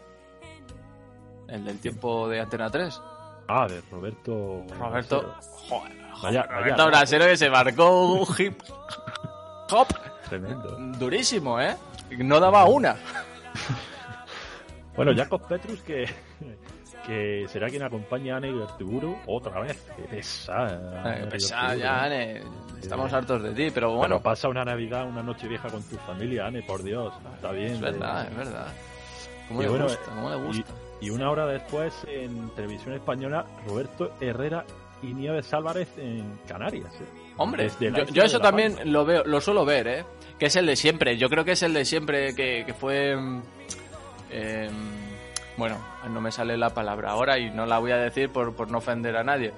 El 1.50 1.66
del 1.66 1.80
tiempo 1.80 2.30
de 2.30 2.40
Antena 2.40 2.70
3. 2.70 3.02
Ah, 3.50 3.68
de 3.68 3.82
Roberto. 3.92 4.64
Roberto. 4.80 5.36
Joder, 5.68 5.92
Vaya, 6.24 6.44
Roberto 6.44 6.86
Brasero 6.88 7.26
que 7.26 7.36
se 7.36 7.50
marcó 7.50 8.14
un 8.14 8.28
hip 8.38 8.62
hop 9.72 9.88
Tremendo. 10.30 10.78
durísimo, 10.98 11.60
¿eh? 11.60 11.76
No 12.20 12.40
daba 12.40 12.66
una. 12.66 12.96
Bueno, 14.96 15.14
Jacob 15.16 15.42
Petrus 15.48 15.82
que, 15.82 16.06
que 17.06 17.46
será 17.50 17.68
quien 17.70 17.84
acompaña 17.84 18.36
a 18.36 18.38
Anne 18.38 18.52
Bertuguru 18.52 19.18
otra 19.28 19.60
vez. 19.62 19.82
Qué 19.96 20.04
pesada. 20.04 21.14
Eh, 21.16 21.22
Anne 21.22 21.28
pesada 21.32 21.76
ya, 21.76 22.08
¿eh? 22.08 22.40
Ane. 22.40 22.42
Estamos 22.82 23.12
hartos 23.14 23.44
de 23.44 23.52
ti, 23.52 23.72
pero 23.74 23.88
Bueno, 23.90 24.00
bueno, 24.16 24.22
pasa 24.22 24.48
una 24.50 24.64
Navidad, 24.66 25.08
una 25.08 25.22
noche 25.24 25.48
vieja 25.48 25.70
con 25.70 25.84
tu 25.84 25.96
familia, 25.98 26.48
Anne, 26.48 26.64
por 26.64 26.82
Dios. 26.84 27.14
Está 27.36 27.52
bien. 27.52 27.74
es 27.74 27.80
de- 27.82 27.92
verdad, 27.92 28.28
es 28.30 28.36
verdad. 28.38 28.68
¿Cómo 29.48 29.62
Y 29.62 29.64
le 29.66 29.70
bueno, 29.70 29.86
gusta? 29.86 30.12
¿Cómo 30.16 30.30
le 30.30 30.36
gusta? 30.38 30.74
Y, 31.02 31.06
y 31.06 31.10
una 31.10 31.30
hora 31.30 31.46
después, 31.48 31.94
en 32.08 32.50
televisión 32.56 32.94
española, 32.94 33.46
Roberto 33.68 34.14
Herrera 34.22 34.66
y 35.04 35.08
Nieves 35.14 35.54
Álvarez 35.54 35.90
en 35.98 36.40
Canarias. 36.48 36.94
¿eh? 37.02 37.06
Hombre, 37.38 37.70
yo, 38.14 38.24
eso 38.24 38.40
también 38.40 38.76
Palma. 38.76 38.92
lo 38.92 39.06
veo, 39.06 39.24
lo 39.26 39.42
suelo 39.42 39.66
ver, 39.66 39.88
¿eh? 39.88 40.06
Que 40.40 40.46
es 40.48 40.56
el 40.56 40.66
de 40.68 40.76
siempre. 40.76 41.18
Yo 41.18 41.30
creo 41.30 41.44
que 41.46 41.52
es 41.54 41.64
el 41.64 41.74
de 41.74 41.86
siempre 41.86 42.34
que, 42.36 42.64
que 42.66 42.74
fue. 42.74 43.12
em, 43.12 45.01
bueno, 45.58 45.78
no 46.10 46.22
me 46.22 46.32
sale 46.32 46.58
la 46.58 46.70
palabra 46.72 47.12
ahora 47.12 47.38
y 47.38 47.50
no 47.52 47.66
la 47.66 47.78
voy 47.80 47.92
a 47.92 47.98
decir 47.98 48.32
por, 48.32 48.56
por 48.56 48.70
no 48.72 48.78
ofender 48.80 49.16
a 49.18 49.24
nadie. 49.24 49.54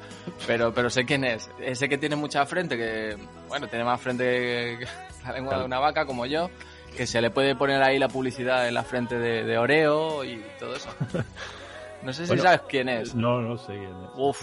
Pero, 0.47 0.73
pero 0.73 0.89
sé 0.89 1.05
quién 1.05 1.23
es. 1.23 1.49
Ese 1.59 1.87
que 1.89 1.97
tiene 1.97 2.15
mucha 2.15 2.45
frente, 2.45 2.77
que. 2.77 3.17
Bueno, 3.47 3.67
tiene 3.67 3.85
más 3.85 4.01
frente 4.01 4.23
que 4.79 4.87
la 5.25 5.33
lengua 5.33 5.59
de 5.59 5.65
una 5.65 5.79
vaca, 5.79 6.05
como 6.05 6.25
yo. 6.25 6.49
Que 6.95 7.07
se 7.07 7.21
le 7.21 7.31
puede 7.31 7.55
poner 7.55 7.81
ahí 7.81 7.97
la 7.97 8.07
publicidad 8.07 8.67
en 8.67 8.73
la 8.75 8.83
frente 8.83 9.17
de, 9.17 9.43
de 9.43 9.57
Oreo 9.57 10.23
y 10.23 10.43
todo 10.59 10.75
eso. 10.75 10.89
No 12.03 12.11
sé 12.13 12.23
si 12.23 12.27
Bueno, 12.27 12.43
sabes 12.43 12.61
quién 12.67 12.89
es. 12.89 13.15
No, 13.15 13.41
no 13.41 13.57
sé 13.57 13.73
quién 13.73 13.85
es. 14.03 14.09
Uf. 14.15 14.41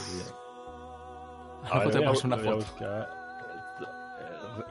A 1.71 1.79
ver, 1.81 1.87
Luego 1.87 1.91
te 1.91 2.01
paso 2.07 2.27
una 2.27 2.39
foto. 2.39 2.65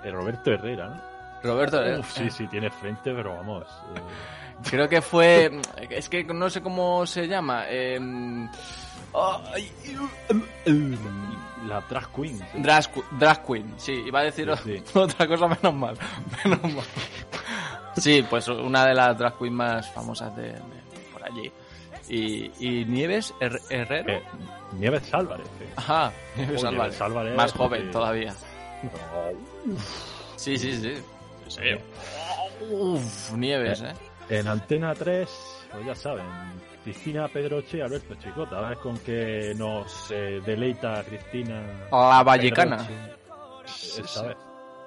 Eh, 0.03 0.11
Roberto 0.11 0.51
Herrera, 0.51 0.87
¿no? 0.87 1.01
Roberto, 1.43 1.85
¿eh? 1.85 1.99
Uf, 1.99 2.11
sí, 2.11 2.29
sí, 2.29 2.47
tiene 2.47 2.69
frente, 2.69 3.13
pero 3.13 3.35
vamos. 3.35 3.63
eh, 3.95 4.01
Creo 4.67 4.89
que 4.89 5.01
fue. 5.01 5.59
Es 5.89 6.09
que 6.09 6.23
no 6.23 6.49
sé 6.49 6.61
cómo 6.61 7.05
se 7.05 7.27
llama. 7.27 7.63
eh, 7.67 7.99
la 11.67 11.81
drag 11.89 12.11
queen. 12.13 12.37
sí. 12.39 12.45
drag, 12.61 12.83
qu- 12.93 13.03
drag 13.17 13.45
Queen. 13.45 13.73
Sí, 13.77 13.91
iba 14.05 14.19
a 14.19 14.23
decir 14.23 14.49
Sí, 14.63 14.81
otra 14.93 15.27
cosa 15.27 15.47
menos 15.47 15.73
mal. 15.73 15.97
Menos 16.43 16.63
mal. 16.73 16.85
Sí, 17.97 18.25
pues 18.29 18.47
una 18.47 18.85
de 18.85 18.93
las 18.93 19.17
drag 19.17 19.37
queen 19.37 19.53
más 19.53 19.89
famosas 19.91 20.35
de, 20.35 20.43
de 20.53 20.59
por 21.11 21.23
allí. 21.23 21.51
Y, 22.07 22.51
y 22.59 22.85
Nieves 22.85 23.33
Her- 23.39 23.61
Herrero. 23.69 24.13
Eh, 24.13 24.23
Nieves 24.73 25.13
Álvarez. 25.13 25.47
eh. 25.61 25.69
Ajá, 25.75 26.11
Nieves 26.35 26.63
Álvarez. 26.63 26.79
Nieves 26.79 27.01
Álvarez, 27.01 27.35
Más 27.35 27.51
joven 27.53 27.79
porque- 27.81 27.91
todavía. 27.91 28.33
Sí, 30.37 30.57
sí, 30.57 30.75
sí. 30.79 30.93
Uf, 32.71 33.33
Nieves, 33.33 33.81
¿eh? 33.81 33.93
En 34.29 34.47
Antena 34.47 34.93
3, 34.93 35.67
pues 35.71 35.85
ya 35.85 35.95
saben, 35.95 36.25
Cristina 36.83 37.27
Pedroche 37.27 37.77
y 37.77 37.81
Alberto 37.81 38.13
Chicota. 38.15 38.59
A 38.59 38.69
ver 38.69 38.77
con 38.77 38.97
qué 38.99 39.53
nos 39.57 40.11
eh, 40.11 40.39
deleita 40.45 41.03
Cristina. 41.03 41.87
La 41.91 42.23
vallecana. 42.23 42.87
Esta 43.65 44.27
vez. 44.27 44.37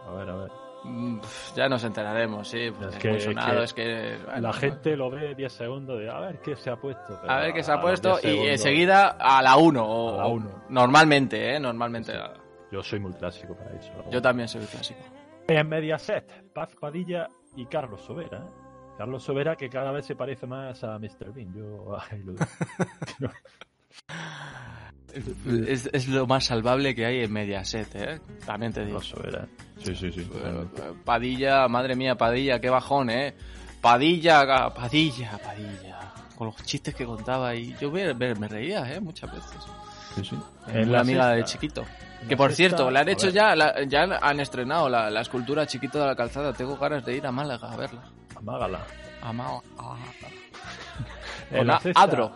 A 0.08 0.12
ver, 0.14 0.30
a 0.30 0.37
ver. 0.37 0.50
Mm, 0.84 1.20
Ya 1.54 1.68
nos 1.68 1.84
enteraremos, 1.84 2.49
sí. 2.49 2.70
pues 2.76 2.88
Es 2.88 2.94
Es 2.96 3.00
que- 3.00 3.16
es 3.16 3.26
que 3.26 3.62
es 3.62 3.72
que... 3.75 4.40
La 4.40 4.52
gente 4.52 4.96
lo 4.96 5.11
ve 5.11 5.34
10 5.34 5.52
segundos 5.52 5.99
de 6.00 6.11
a 6.11 6.18
ver 6.20 6.40
qué 6.40 6.56
se 6.56 6.70
ha 6.70 6.76
puesto. 6.76 7.20
A 7.28 7.37
ver 7.40 7.52
qué 7.52 7.62
se 7.62 7.72
ha 7.72 7.80
puesto 7.80 8.18
10 8.18 8.25
y 8.25 8.49
enseguida 8.49 9.16
a 9.18 9.42
la 9.42 9.56
1. 9.56 10.20
A 10.20 10.28
la. 10.28 10.44
Normalmente, 10.68 11.54
¿eh? 11.54 11.61
Normalmente. 11.61 12.12
Yo 12.72 12.82
soy 12.82 12.99
muy 13.00 13.12
clásico 13.12 13.54
para 13.56 13.76
eso. 13.76 13.92
Yo 14.11 14.20
también 14.22 14.49
soy 14.49 14.62
clásico. 14.66 15.00
En 15.46 15.68
Mediaset, 15.68 16.52
Paz 16.52 16.75
Padilla 16.80 17.28
y 17.56 17.66
Carlos 17.66 18.00
Sobera. 18.02 18.44
¿Eh? 18.92 18.99
Carlos 18.99 19.22
Sobera 19.22 19.56
que 19.56 19.68
cada 19.68 19.90
vez 19.92 20.06
se 20.06 20.14
parece 20.14 20.46
más 20.46 20.82
a 20.84 20.99
Mr. 20.99 21.32
Bean. 21.34 21.52
Yo 21.54 21.96
ahí 22.11 22.22
lo. 22.22 22.34
Es, 25.68 25.90
es 25.92 26.08
lo 26.08 26.26
más 26.26 26.44
salvable 26.46 26.94
que 26.94 27.04
hay 27.04 27.22
en 27.25 27.30
Mediaset, 27.32 27.94
¿eh? 27.96 28.20
También 28.46 28.72
te 28.72 28.80
digo. 28.84 28.99
Carlos 28.99 29.08
Sobera. 29.11 29.46
Sí, 29.78 29.94
sí, 29.94 30.11
sí. 30.11 30.25
totalmente. 30.25 30.82
Padilla, 31.04 31.68
madre 31.68 31.94
mía, 31.96 32.14
Padilla, 32.16 32.58
qué 32.61 32.70
bajón, 32.70 33.11
¿eh? 33.11 33.34
Padilla, 33.82 34.42
ga- 34.46 34.72
Padilla, 34.72 35.38
Padilla. 35.44 36.14
Con 36.34 36.46
los 36.46 36.56
chistes 36.64 36.94
que 36.94 37.04
contaba 37.04 37.54
y 37.54 37.76
yo 37.78 37.90
me, 37.90 38.14
reía, 38.49 38.90
¿eh? 38.90 39.00
Muchas 39.00 39.30
veces. 39.32 39.58
Sí, 40.14 40.25
sí. 40.25 40.38
En 40.68 40.90
la 40.90 41.00
amiga 41.00 41.28
de 41.28 41.44
chiquito. 41.44 41.84
Que 42.26 42.30
la 42.30 42.37
por 42.38 42.50
sexta- 42.50 42.56
cierto, 42.56 42.90
le 42.90 42.99
han 43.00 43.08
hecho 43.11 43.28
ya, 43.28 43.54
la- 43.54 43.82
ya 43.84 44.04
han 44.04 44.40
estrenado 44.40 44.88
la, 44.88 45.11
la 45.11 45.20
escultura 45.20 45.66
chiquito 45.66 45.99
de 46.00 46.06
la 46.06 46.16
calzada. 46.16 46.54
Tengo 46.54 46.78
ganas 46.78 47.04
de 47.04 47.16
ir 47.16 47.26
a 47.26 47.32
Málaga 47.32 47.70
a 47.70 47.76
verla. 47.76 48.02
Mágala. 48.42 48.84
A 49.22 49.32
Málaga. 49.32 49.62
En 51.50 51.66
la 51.66 51.78
sexta, 51.80 52.00
Adro. 52.02 52.32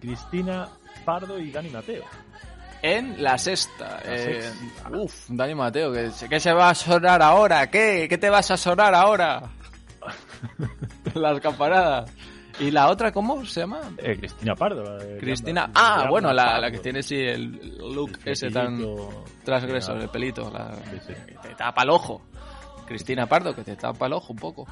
Cristina 0.00 0.68
Pardo 1.04 1.38
y 1.38 1.50
Dani 1.50 1.68
Mateo. 1.68 2.02
En 2.80 3.22
la 3.22 3.36
sexta. 3.36 4.00
La 4.04 4.14
eh, 4.14 4.42
sexta. 4.42 4.90
uf, 4.90 5.26
Dani 5.28 5.54
Mateo, 5.54 5.92
¿qué, 5.92 6.10
¿qué 6.28 6.40
se 6.40 6.52
va 6.52 6.70
a 6.70 6.74
sonar 6.74 7.20
ahora? 7.22 7.70
¿Qué? 7.70 8.06
¿Qué 8.08 8.16
te 8.18 8.30
vas 8.30 8.50
a 8.50 8.56
sonar 8.56 8.94
ahora? 8.94 9.42
Las 11.14 11.40
campanadas. 11.40 12.10
¿Y 12.58 12.70
la 12.70 12.88
otra 12.88 13.12
cómo 13.12 13.44
se 13.44 13.60
llama? 13.60 13.80
Eh, 13.98 14.16
Cristina 14.18 14.54
Pardo. 14.54 14.98
de- 14.98 15.18
Cristina. 15.18 15.70
Ah, 15.74 16.06
bueno, 16.10 16.32
la, 16.32 16.70
que 16.70 16.78
tiene 16.78 17.02
sí 17.02 17.16
el 17.16 17.78
look 17.78 18.18
El 18.24 18.32
ese 18.32 18.50
tan 18.50 18.78
transgresor, 19.44 20.00
el 20.00 20.08
pelito. 20.08 20.50
La, 20.50 20.74
Sí, 20.90 20.98
sí. 21.06 21.14
que 21.26 21.34
te 21.48 21.54
tapa 21.54 21.82
el 21.82 21.90
ojo. 21.90 22.22
Cristina 22.86 23.26
Pardo, 23.26 23.54
que 23.54 23.62
te 23.62 23.76
tapa 23.76 24.06
el 24.06 24.12
ojo 24.14 24.32
un 24.32 24.38
poco. 24.38 24.66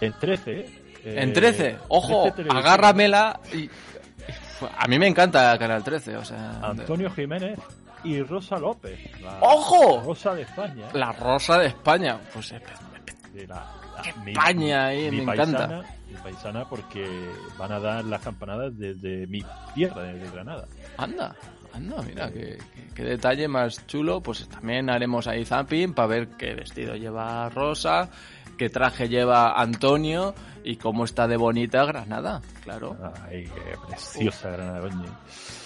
En 0.00 0.12
13, 0.12 0.52
¿eh? 0.52 0.80
en 1.04 1.32
13, 1.32 1.76
ojo, 1.88 2.22
13 2.24 2.36
televisión. 2.36 2.56
agárramela. 2.66 3.40
Y, 3.52 3.68
a 4.78 4.86
mí 4.86 4.98
me 4.98 5.06
encanta 5.06 5.56
Canal 5.58 5.82
13, 5.84 6.16
o 6.16 6.24
sea. 6.24 6.60
Antonio 6.62 7.10
Jiménez 7.10 7.58
y 8.04 8.22
Rosa 8.22 8.58
López. 8.58 8.98
la 9.22 9.38
¡Ojo! 9.40 10.02
Rosa 10.04 10.34
de 10.34 10.42
España. 10.42 10.86
La 10.92 11.12
rosa 11.12 11.58
de 11.58 11.66
España. 11.66 12.18
Pues 12.32 12.52
eh, 12.52 12.60
de 13.32 13.46
la, 13.46 13.54
la- 13.96 14.02
España 14.30 14.86
ahí, 14.86 15.10
me 15.10 15.22
encanta. 15.22 15.58
paisana, 15.68 15.82
Mi 16.10 16.16
paisana 16.18 16.68
porque 16.68 17.30
van 17.58 17.72
a 17.72 17.80
dar 17.80 18.04
las 18.04 18.20
campanadas 18.22 18.78
desde 18.78 19.26
mi 19.26 19.42
tierra, 19.74 20.02
desde 20.02 20.30
Granada. 20.30 20.66
anda, 20.98 21.34
anda, 21.72 22.00
mira, 22.02 22.30
qué, 22.30 22.58
qué- 22.74 22.88
qué 22.94 23.02
detalle 23.04 23.48
más 23.48 23.86
chulo. 23.86 24.20
Pues 24.22 24.48
también 24.48 24.88
haremos 24.90 25.26
ahí 25.26 25.44
zapping 25.44 25.92
para 25.94 26.08
ver 26.08 26.28
qué 26.38 26.54
vestido 26.54 26.94
lleva 26.96 27.48
Rosa, 27.50 28.08
qué 28.54 28.68
traje 28.70 29.08
lleva 29.08 29.60
Antonio 29.60 30.34
y 30.64 30.76
cómo 30.76 31.04
está 31.04 31.28
de 31.28 31.36
bonita 31.36 31.84
Granada, 31.84 32.40
claro. 32.62 32.96
Ay, 33.28 33.44
qué 33.44 33.76
preciosa 33.86 34.50
Granada, 34.50 34.80
coño. 34.80 35.04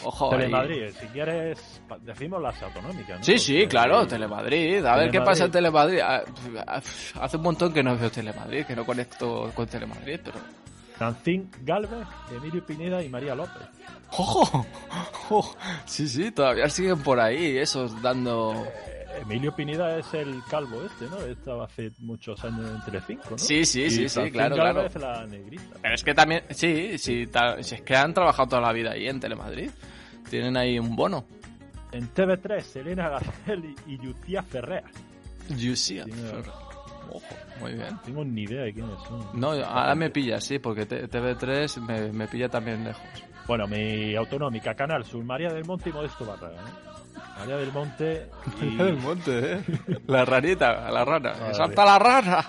Ojo. 0.05 0.33
ahí. 0.33 0.39
Telemadrid, 0.41 0.91
si 0.91 1.07
quieres, 1.07 1.81
decimos 2.03 2.43
las 2.43 2.61
autonómicas, 2.63 3.19
¿no? 3.19 3.25
Sí, 3.25 3.39
sí, 3.39 3.53
Porque- 3.55 3.69
claro, 3.69 4.07
Telemadrid. 4.07 4.85
A 4.85 4.97
ver 4.97 5.11
qué 5.11 5.21
pasa 5.21 5.45
en 5.45 5.51
Telemadrid. 5.53 6.01
Ah, 6.01 6.23
ah, 6.67 6.81
Hace 7.21 7.37
un 7.37 7.43
montón 7.43 7.73
que 7.73 7.83
no 7.83 7.97
veo 7.97 8.11
Telemadrid, 8.11 8.65
que 8.65 8.75
no 8.77 8.85
conecto 8.85 9.51
con 9.55 9.67
Telemadrid, 9.67 10.21
pero... 10.25 10.39
Francín 10.97 11.49
Galvez, 11.63 12.09
Emilio 12.37 12.65
Pineda 12.67 13.01
y 13.01 13.09
María 13.09 13.35
López. 13.37 13.63
¡Ojo! 14.19 14.67
Sí, 15.85 16.09
sí, 16.09 16.33
todavía 16.33 16.69
siguen 16.69 17.01
por 17.03 17.21
ahí, 17.21 17.57
esos 17.59 18.03
dando... 18.03 18.53
Eh, 18.87 18.98
Emilio 19.23 19.55
Pineda 19.55 19.99
es 19.99 20.13
el 20.15 20.43
calvo 20.51 20.83
este, 20.85 21.07
¿no? 21.07 21.19
Estaba 21.21 21.65
hace 21.65 21.91
muchos 21.99 22.43
años 22.45 22.69
en 22.71 22.81
Telecinco, 22.85 23.31
¿no? 23.31 23.39
Sí, 23.39 23.65
sí, 23.65 23.83
Y 23.85 23.91
sí, 23.91 24.09
sí, 24.09 24.31
claro, 24.31 24.55
claro. 24.55 24.89
la 25.01 25.27
negrita. 25.27 25.77
Pero 25.83 25.95
es 25.95 26.05
que 26.05 26.15
también, 26.15 26.43
sí, 26.51 26.99
sí, 26.99 27.27
ta- 27.27 27.63
si 27.63 27.77
es 27.77 27.83
que 27.83 27.97
han 27.97 28.13
trabajado 28.15 28.49
toda 28.51 28.63
la 28.63 28.73
vida 28.73 28.93
ahí 28.93 29.09
en 29.09 29.19
Telemadrid. 29.21 29.71
Tienen 30.31 30.57
ahí 30.57 30.79
un 30.79 30.95
bono. 30.95 31.25
En 31.93 32.13
TV3, 32.13 32.77
Elena 32.77 33.09
Garcel 33.09 33.75
y, 33.87 33.95
y 33.95 33.97
Lucía 33.99 34.43
Ferrer. 34.43 34.85
Yusia. 35.57 36.05
Sí, 36.05 36.13
Ojo, 37.11 37.23
muy 37.61 37.73
bien. 37.73 37.89
No 37.91 38.01
tengo 38.05 38.25
ni 38.27 38.43
idea 38.43 38.63
de 38.65 38.75
quiénes 38.75 38.99
son. 39.09 39.25
No, 39.33 39.53
ahora 39.53 39.95
me 39.95 40.11
pilla, 40.11 40.39
sí, 40.43 40.59
porque 40.59 40.85
T- 40.85 41.09
TV3 41.09 41.81
me, 41.81 42.13
me 42.13 42.29
pilla 42.29 42.51
también 42.51 42.85
lejos. 42.85 43.03
Bueno, 43.47 43.67
mi 43.67 44.15
autonómica, 44.15 44.75
Canal 44.75 45.05
Sur, 45.07 45.25
María 45.25 45.49
del 45.51 45.65
Monte 45.65 45.89
y 45.89 45.93
Modesto 45.95 46.27
Barraga. 46.27 46.57
¿eh? 46.61 46.88
María 47.39 47.57
del 47.57 47.73
Monte 47.73 48.29
y, 48.61 48.67
monte, 48.67 49.55
¿eh? 49.55 49.65
La 50.07 50.25
ranita, 50.25 50.91
la 50.91 51.05
rana. 51.05 51.35
Madre. 51.39 51.55
¡Salta 51.55 51.85
la 51.85 51.99
rana! 51.99 52.45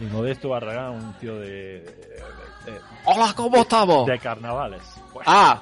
y 0.00 0.04
Modesto 0.04 0.48
Barraga, 0.50 0.90
un 0.90 1.12
tío 1.14 1.36
de, 1.36 1.80
de, 2.64 2.80
¡Hola, 3.04 3.32
cómo 3.36 3.56
estamos! 3.58 4.06
de 4.06 4.18
carnavales. 4.18 4.82
Bueno, 5.12 5.24
Ah, 5.30 5.60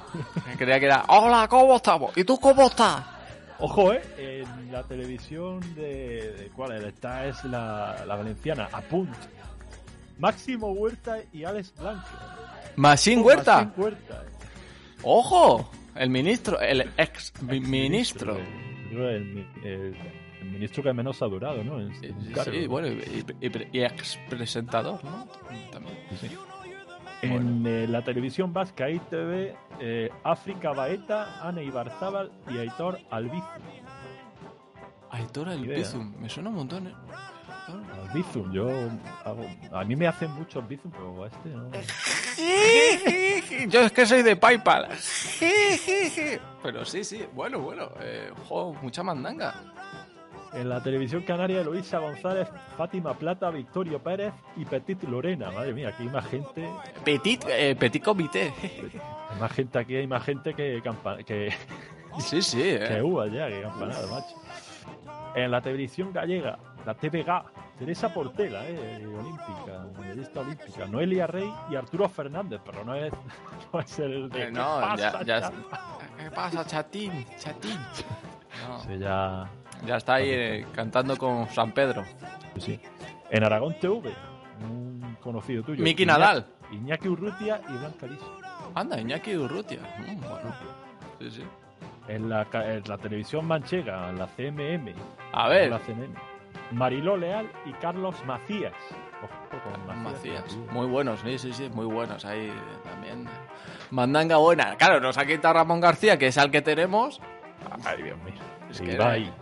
creía 0.57 0.79
que 0.79 0.85
era 0.85 1.03
¡Hola, 1.07 1.47
cómo 1.49 1.75
estamos! 1.75 2.15
¿Y 2.17 2.23
tú 2.23 2.39
cómo 2.39 2.67
estás? 2.67 3.03
Ojo, 3.59 3.91
¿eh? 3.93 4.01
En 4.17 4.71
la 4.71 4.83
televisión 4.83 5.59
de... 5.75 6.31
de 6.33 6.51
¿Cuál 6.55 6.77
es? 6.77 6.83
Esta 6.85 7.25
es 7.25 7.43
la, 7.43 8.05
la 8.07 8.15
valenciana, 8.15 8.69
Apunt. 8.71 9.13
Máximo 10.17 10.71
Huerta 10.71 11.17
y 11.33 11.43
Alex 11.43 11.73
Blanco. 11.75 12.07
Masín 12.77 13.19
Huerta. 13.23 13.71
Huerta. 13.75 14.23
¡Ojo! 15.03 15.69
El 15.95 16.09
ministro, 16.09 16.59
el 16.59 16.89
ex 16.97 17.33
mi- 17.43 17.59
ministro. 17.59 18.37
creo 18.89 19.09
el, 19.09 19.45
el- 19.63 19.95
el 20.41 20.45
ministro 20.51 20.81
que 20.83 20.93
menos 20.93 21.21
ha 21.21 21.25
durado, 21.25 21.63
¿no? 21.63 21.79
En- 21.79 21.93
Sí, 21.95 22.07
en 22.07 22.21
sí, 22.21 22.31
cargo. 22.33 22.51
sí, 22.53 22.67
bueno, 22.67 22.87
y, 22.87 23.25
y- 23.41 23.67
y 23.71 23.83
ex 23.83 24.17
presentador, 24.29 25.03
¿no? 25.03 25.27
También. 25.71 25.97
Sí. 26.19 26.29
En 27.21 27.67
eh, 27.67 27.85
la 27.87 28.01
televisión 28.01 28.53
vasca 28.53 28.89
ITV, 28.89 29.53
eh, 29.81 30.09
África 30.23 30.71
Baeta, 30.71 31.45
Ana 31.45 31.61
Ibarzábal 31.61 32.31
y 32.49 32.57
Aitor 32.59 32.97
Albizu. 33.11 33.45
Aitor 35.11 35.47
Idea. 35.49 35.75
Alpizum, 35.77 36.15
me 36.19 36.29
suena 36.29 36.49
un 36.49 36.55
montón, 36.55 36.87
¿eh? 36.87 36.93
Albizum, 38.09 38.51
yo 38.51 38.67
hago, 39.25 39.45
a 39.71 39.83
mí 39.83 39.95
me 39.95 40.07
hacen 40.07 40.31
mucho 40.31 40.59
Albizum, 40.59 40.91
pero 40.91 41.23
a 41.23 41.27
este 41.27 41.49
no. 41.49 41.69
Yo 43.67 43.81
es 43.81 43.91
que 43.91 44.05
soy 44.05 44.21
de 44.23 44.35
PayPal. 44.35 44.87
Pero 46.63 46.85
sí, 46.85 47.03
sí, 47.03 47.25
bueno, 47.33 47.59
bueno. 47.59 47.89
Eh, 48.01 48.31
jo, 48.47 48.73
mucha 48.81 49.03
mandanga. 49.03 49.53
En 50.53 50.67
la 50.67 50.81
televisión 50.81 51.21
canaria, 51.21 51.61
Luisa 51.61 51.99
González, 51.99 52.47
Fátima 52.75 53.13
Plata, 53.13 53.51
Victorio 53.51 53.99
Pérez 54.01 54.33
y 54.57 54.65
Petit 54.65 55.03
Lorena. 55.03 55.51
Madre 55.51 55.73
mía, 55.73 55.89
aquí 55.89 56.03
hay 56.03 56.09
más 56.09 56.25
gente. 56.25 56.67
Petit, 57.05 57.45
eh, 57.47 57.75
petit 57.75 58.03
comité. 58.03 58.51
Hay 58.63 59.39
más 59.39 59.51
gente 59.51 59.77
aquí, 59.77 59.95
hay 59.95 60.07
más 60.07 60.23
gente 60.23 60.53
que, 60.55 60.81
campa- 60.81 61.23
que, 61.23 61.53
Sí, 62.19 62.41
sí, 62.41 62.57
que 62.61 62.97
eh. 62.97 63.01
uvas 63.03 63.31
ya, 63.31 63.47
que 63.47 63.61
campanada, 63.61 64.07
macho. 64.07 64.35
En 65.35 65.51
la 65.51 65.61
televisión 65.61 66.11
gallega, 66.11 66.57
la 66.83 66.95
TVG, 66.95 67.43
Teresa 67.79 68.13
Portela, 68.13 68.67
eh, 68.67 69.05
olímpica, 69.07 69.85
medallista 69.99 70.41
olímpica, 70.41 70.85
Noelia 70.85 71.25
Rey 71.27 71.49
y 71.71 71.75
Arturo 71.75 72.09
Fernández, 72.09 72.59
pero 72.65 72.83
no 72.83 72.93
es, 72.93 73.13
no 73.73 73.79
es 73.79 73.99
el 73.99 74.29
de 74.29 74.41
Eh, 74.41 74.45
¿qué 74.47 74.51
no, 74.51 74.81
ya, 74.81 75.11
pasa, 75.11 75.23
ya. 75.23 75.41
chaval? 75.41 75.63
¿Qué 76.17 76.31
pasa, 76.31 76.65
chatín? 76.65 77.25
Chatín. 77.37 77.77
No, 78.67 78.79
Sí, 78.81 78.97
ya, 78.99 79.49
ya 79.85 79.95
está 79.95 80.15
ahí 80.15 80.29
eh, 80.29 80.67
cantando 80.75 81.17
con 81.17 81.47
San 81.49 81.71
Pedro. 81.71 82.03
sí. 82.57 82.79
En 83.31 83.43
Aragón 83.43 83.75
TV, 83.79 84.11
un 84.63 85.15
conocido 85.21 85.61
tuyo. 85.63 85.83
Miki 85.83 86.03
Nadal. 86.05 86.45
Iñaki 86.71 87.07
Urrutia 87.07 87.61
y 87.69 87.73
Blanca 87.77 88.07
Liso. 88.07 88.37
Anda, 88.73 88.99
Iñaki 88.99 89.37
Urrutia. 89.37 89.79
Mm, 89.99 90.19
bueno. 90.19 90.55
Sí, 91.19 91.29
sí. 91.31 91.43
En 92.07 92.27
la, 92.27 92.47
en 92.51 92.83
la 92.87 92.97
televisión 92.97 93.45
manchega, 93.45 94.11
la 94.13 94.25
CMM. 94.27 94.93
A 95.31 95.47
ver, 95.47 95.69
La 95.69 95.77
CMM. 95.79 96.15
Mariló 96.71 97.17
Leal 97.17 97.51
y 97.65 97.73
Carlos 97.73 98.15
Macías. 98.25 98.73
Ojo 99.23 99.61
con 99.63 100.03
Macías. 100.03 100.43
Macías. 100.43 100.57
Muy 100.71 100.87
buenos, 100.87 101.19
sí, 101.21 101.37
sí, 101.37 101.53
sí, 101.53 101.69
muy 101.69 101.85
buenos 101.85 102.23
ahí 102.25 102.47
eh, 102.47 102.53
también. 102.83 103.27
Mandanga 103.91 104.37
buena. 104.37 104.75
Claro, 104.77 104.99
nos 104.99 105.17
ha 105.17 105.25
quitado 105.25 105.55
Ramón 105.55 105.81
García, 105.81 106.17
que 106.17 106.27
es 106.27 106.37
al 106.37 106.51
que 106.51 106.61
tenemos. 106.61 107.19
Ay, 107.83 108.03
Dios 108.03 108.17
mío. 108.19 108.35
Es 108.69 108.81
que 108.81 108.97
va 108.97 109.11
ahí. 109.11 109.33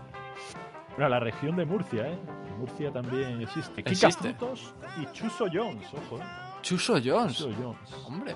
Bueno, 0.95 1.09
la 1.09 1.19
región 1.19 1.55
de 1.57 1.65
Murcia, 1.65 2.07
¿eh? 2.07 2.17
Murcia 2.57 2.91
también 2.91 3.41
existe. 3.41 3.83
Kika 3.83 3.91
Existe. 3.91 4.33
Frutos 4.33 4.73
y 4.99 5.05
Chuso 5.11 5.45
Jones, 5.53 5.87
ojo, 5.93 6.17
¿eh? 6.17 6.23
Chuso 6.61 6.93
Jones. 7.03 7.37
Chuso 7.37 7.51
Jones. 7.61 7.93
Hombre. 8.07 8.35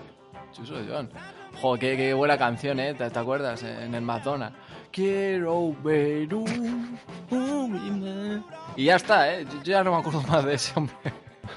Chuso 0.52 0.76
John. 0.88 1.10
Jo, 1.62 1.76
qué, 1.78 1.98
qué 1.98 2.14
buena 2.14 2.38
canción, 2.38 2.80
¿eh? 2.80 2.94
¿Te, 2.94 3.10
te 3.10 3.20
acuerdas? 3.20 3.64
En 3.64 3.96
el 3.96 4.02
McDonald's. 4.02 4.58
Quiero 4.92 5.74
ver 5.84 6.34
un... 6.34 7.00
un- 7.32 8.46
Y 8.76 8.86
ya 8.86 8.96
está, 8.98 9.34
¿eh? 9.34 9.46
Yo 9.64 9.72
ya 9.72 9.84
no 9.84 9.92
me 9.92 9.98
acuerdo 9.98 10.22
más 10.24 10.44
de 10.46 10.54
ese 10.56 10.74
hombre. 10.78 10.96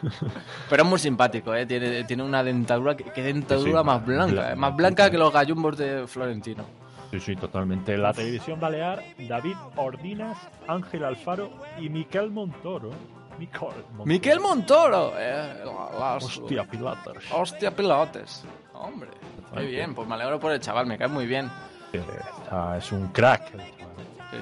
Pero 0.71 0.83
es 0.83 0.89
muy 0.89 0.99
simpático, 0.99 1.55
¿eh? 1.55 1.67
Tiene, 1.67 2.05
tiene 2.05 2.23
una 2.23 2.43
dentadura... 2.43 2.97
¿Qué 2.97 3.23
dentadura 3.23 3.81
Sí, 3.81 3.87
más 3.87 4.05
blanca? 4.07 4.33
bla- 4.35 4.53
¿eh? 4.53 4.57
Más 4.57 4.77
blanca 4.77 5.11
que 5.11 5.19
los 5.19 5.33
gallumbos 5.33 5.77
de 5.79 6.07
Florentino. 6.07 6.65
Sí, 7.11 7.21
sí, 7.21 7.37
totalmente. 7.37 7.95
En 7.95 8.03
la 8.03 8.13
televisión 8.13 8.59
balear, 8.59 9.03
David 9.29 9.55
Ordinas, 9.77 10.37
Ángel 10.67 11.05
Alfaro 11.05 11.51
y 11.79 11.89
Miquel 11.89 12.31
Montoro. 12.31 12.91
Miquel 13.39 13.61
Montoro. 13.91 14.05
Miquel 14.07 14.41
Montoro. 14.41 15.13
Eh, 15.17 15.65
las- 15.99 16.25
Hostia, 16.25 16.65
pilatas. 16.65 17.17
Hostia, 17.33 17.71
pilotes. 17.75 18.45
Hombre, 18.73 19.11
muy 19.55 19.67
bien. 19.67 19.95
Pues 19.95 20.09
me 20.09 20.15
alegro 20.15 20.41
por 20.41 20.53
el 20.53 20.61
chaval, 20.61 20.87
me 20.87 20.99
cae 20.99 21.09
muy 21.09 21.27
bien. 21.27 21.49
Eh, 21.99 22.03
está- 22.43 22.77
es 22.79 22.93
un 22.93 23.09
crack. 23.09 23.53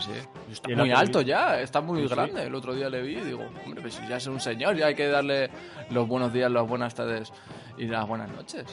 Sí. 0.01 0.11
Está 0.51 0.69
muy 0.75 0.91
alto 0.91 1.21
ya, 1.21 1.61
está 1.61 1.83
muy 1.83 2.01
Sí, 2.03 2.09
sí. 2.09 2.15
grande. 2.15 2.45
El 2.47 2.55
otro 2.55 2.75
día 2.75 2.89
le 2.89 3.03
vi 3.03 3.19
y 3.19 3.21
digo, 3.21 3.43
hombre, 3.65 3.83
pues 3.83 3.93
si 3.95 4.07
ya 4.09 4.17
es 4.17 4.27
un 4.27 4.41
señor, 4.41 4.75
ya 4.75 4.87
hay 4.87 4.95
que 4.95 5.07
darle 5.07 5.51
los 5.91 6.09
buenos 6.09 6.33
días, 6.33 6.51
las 6.51 6.67
buenas 6.67 6.95
tardes 6.95 7.31
y 7.77 7.85
las 7.87 8.07
buenas 8.09 8.31
noches. 8.31 8.65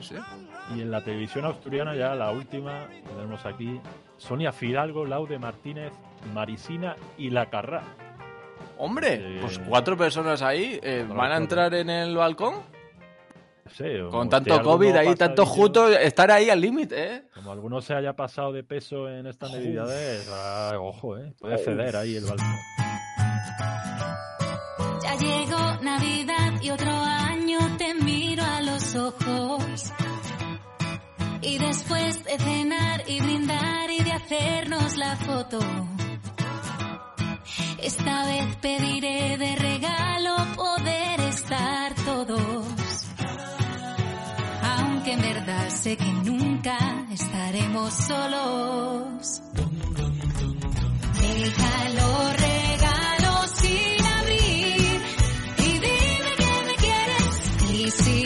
Sí, 0.00 0.08
sí. 0.14 0.14
Y 0.74 0.82
en 0.82 0.90
la 0.90 1.02
televisión 1.02 1.46
asturiana, 1.46 1.94
ya 1.94 2.14
la 2.14 2.30
última, 2.30 2.88
tenemos 3.08 3.46
aquí, 3.46 3.80
Sonia 4.18 4.52
Fidalgo, 4.52 5.06
Laude 5.06 5.38
Martínez, 5.38 5.92
Marisina 6.34 6.94
y 7.16 7.30
La 7.30 7.46
Carrá. 7.48 7.82
Hombre, 8.76 9.14
Eh, 9.14 9.38
pues 9.40 9.58
cuatro 9.58 9.96
personas 9.96 10.42
ahí 10.42 10.78
eh, 10.82 11.06
van 11.08 11.32
a 11.32 11.36
entrar 11.38 11.72
en 11.72 11.88
el 11.88 12.14
balcón 12.16 12.56
sé, 13.70 14.00
con 14.10 14.28
tanto 14.28 14.62
COVID 14.62 14.96
ahí, 14.96 15.14
tanto 15.14 15.42
pasadillo, 15.42 15.62
juntos, 15.62 15.96
estar 16.00 16.30
ahí 16.30 16.50
al 16.50 16.60
límite, 16.60 17.14
¿eh? 17.14 17.22
Como 17.34 17.52
alguno 17.52 17.80
se 17.80 17.94
haya 17.94 18.14
pasado 18.14 18.52
de 18.52 18.62
peso 18.62 19.08
en 19.08 19.26
estas 19.26 19.52
navidades, 19.52 20.28
ah, 20.32 20.72
ojo, 20.78 21.18
¿eh? 21.18 21.32
Puede 21.38 21.58
ceder 21.58 21.96
ahí 21.96 22.16
el 22.16 22.24
balcón. 22.24 22.54
Ya 25.02 25.14
llegó 25.16 25.82
Navidad 25.82 26.60
y 26.62 26.70
otro 26.70 26.90
año 26.90 27.58
te 27.78 27.94
miro 27.94 28.42
a 28.42 28.62
los 28.62 28.94
ojos. 28.96 29.92
Y 31.42 31.58
después 31.58 32.24
de 32.24 32.38
cenar 32.38 33.02
y 33.06 33.20
brindar 33.20 33.90
y 33.90 34.02
de 34.02 34.12
hacernos 34.12 34.96
la 34.96 35.16
foto. 35.16 35.58
Esta 37.82 38.26
vez 38.26 38.56
pediré 38.56 39.38
de 39.38 39.54
regalo 39.54 40.34
poder 40.56 41.20
estar 41.20 41.94
todos. 42.04 42.75
En 45.16 45.22
verdad 45.22 45.70
sé 45.70 45.96
que 45.96 46.04
nunca 46.04 46.76
estaremos 47.10 47.94
solos. 47.94 49.42
Deja 51.20 51.88
los 51.90 52.36
regalos 52.36 53.50
sin 53.52 54.06
abrir 54.18 55.00
y 55.58 55.72
dime 55.72 56.32
que 56.36 56.52
me 56.66 56.74
quieres. 56.84 57.32
Y 57.72 57.90
si 57.90 58.25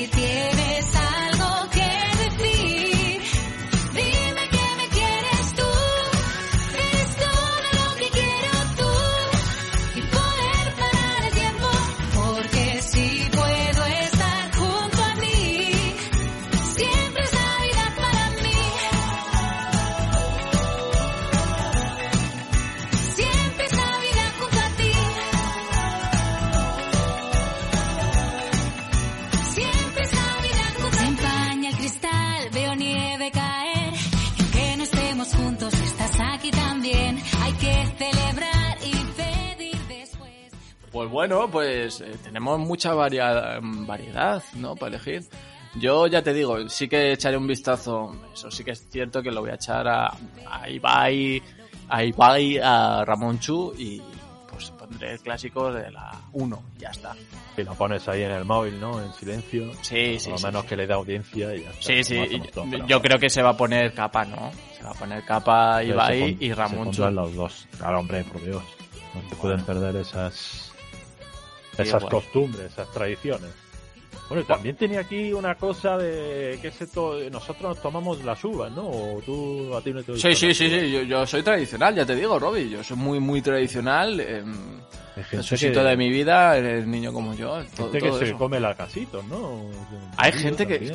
bueno, 41.10 41.50
pues 41.50 42.00
eh, 42.00 42.12
tenemos 42.22 42.58
mucha 42.58 42.94
varia- 42.94 43.58
variedad, 43.62 44.42
¿no? 44.54 44.74
Para 44.76 44.96
elegir. 44.96 45.24
Yo 45.78 46.06
ya 46.08 46.22
te 46.22 46.32
digo, 46.32 46.68
sí 46.68 46.88
que 46.88 47.12
echaré 47.12 47.36
un 47.36 47.46
vistazo. 47.46 48.16
Eso 48.32 48.50
sí 48.50 48.64
que 48.64 48.72
es 48.72 48.88
cierto 48.90 49.22
que 49.22 49.30
lo 49.30 49.40
voy 49.40 49.50
a 49.50 49.54
echar 49.54 49.86
a, 49.86 50.12
a 50.50 50.68
Ibai, 50.68 51.42
a 51.88 52.02
Ibai, 52.04 52.58
a 52.58 53.04
Ramón 53.04 53.38
Chu 53.38 53.72
y 53.78 54.02
pues 54.50 54.70
pondré 54.72 55.12
el 55.12 55.20
clásico 55.20 55.72
de 55.72 55.90
la 55.92 56.10
1, 56.32 56.62
ya 56.78 56.88
está. 56.90 57.14
Y 57.56 57.62
lo 57.62 57.74
pones 57.74 58.08
ahí 58.08 58.22
en 58.22 58.32
el 58.32 58.44
móvil, 58.44 58.80
¿no? 58.80 59.00
En 59.00 59.12
silencio. 59.12 59.70
Sí, 59.82 60.18
sí, 60.18 60.24
Por 60.24 60.32
lo 60.32 60.38
sí. 60.38 60.46
menos 60.46 60.64
que 60.64 60.76
le 60.76 60.86
dé 60.88 60.92
audiencia 60.94 61.54
y 61.54 61.62
ya 61.62 61.70
está. 61.70 61.82
Sí, 61.82 62.02
sí, 62.04 62.16
y 62.18 62.40
pero- 62.40 62.86
yo 62.86 63.00
creo 63.00 63.18
que 63.18 63.30
se 63.30 63.42
va 63.42 63.50
a 63.50 63.56
poner 63.56 63.92
capa, 63.94 64.24
¿no? 64.24 64.50
Se 64.76 64.82
va 64.82 64.90
a 64.90 64.94
poner 64.94 65.24
capa 65.24 65.78
Se 65.78 65.86
Ibai 65.86 66.20
pon- 66.20 66.36
y 66.44 66.48
se 66.48 66.54
Ramón 66.56 66.78
Chu. 66.90 67.02
pondrán 67.02 67.14
los 67.14 67.34
dos. 67.34 67.68
Claro, 67.78 68.00
hombre, 68.00 68.24
por 68.24 68.42
Dios. 68.42 68.62
No 69.14 69.28
se 69.28 69.36
pueden 69.36 69.64
perder 69.64 69.96
esas 69.96 70.69
esas 71.82 72.04
costumbres, 72.04 72.72
esas 72.72 72.90
tradiciones. 72.92 73.50
Bueno, 74.28 74.44
también 74.44 74.76
tenía 74.76 75.00
aquí 75.00 75.32
una 75.32 75.56
cosa 75.56 75.98
de 75.98 76.56
que 76.62 76.70
se 76.70 76.86
to- 76.86 77.18
nosotros 77.30 77.62
nos 77.74 77.82
tomamos 77.82 78.22
las 78.24 78.44
uvas, 78.44 78.70
¿no? 78.70 78.86
O 78.88 79.20
tú 79.26 79.74
a 79.74 79.80
ti 79.82 79.92
no 79.92 80.02
te 80.04 80.16
Sí, 80.16 80.34
sí, 80.36 80.54
sí, 80.54 80.68
sí, 80.70 80.90
yo, 80.92 81.02
yo 81.02 81.26
soy 81.26 81.42
tradicional, 81.42 81.94
ya 81.96 82.06
te 82.06 82.14
digo, 82.14 82.38
Robbie, 82.38 82.70
yo 82.70 82.84
soy 82.84 82.96
muy, 82.96 83.18
muy 83.18 83.42
tradicional. 83.42 84.20
Eh, 84.20 84.44
Jesucito 85.28 85.80
que- 85.82 85.88
de 85.88 85.96
mi 85.96 86.08
vida, 86.10 86.56
el 86.56 86.88
niño 86.88 87.12
como 87.12 87.34
yo, 87.34 87.48
todo, 87.76 87.86
gente 87.90 87.98
que 87.98 88.08
todo 88.08 88.18
se 88.20 88.24
eso. 88.26 88.38
come 88.38 88.60
la 88.60 88.74
casito, 88.76 89.20
¿no? 89.24 89.64
Hay 90.16 90.30
gente 90.32 90.64
que... 90.66 90.92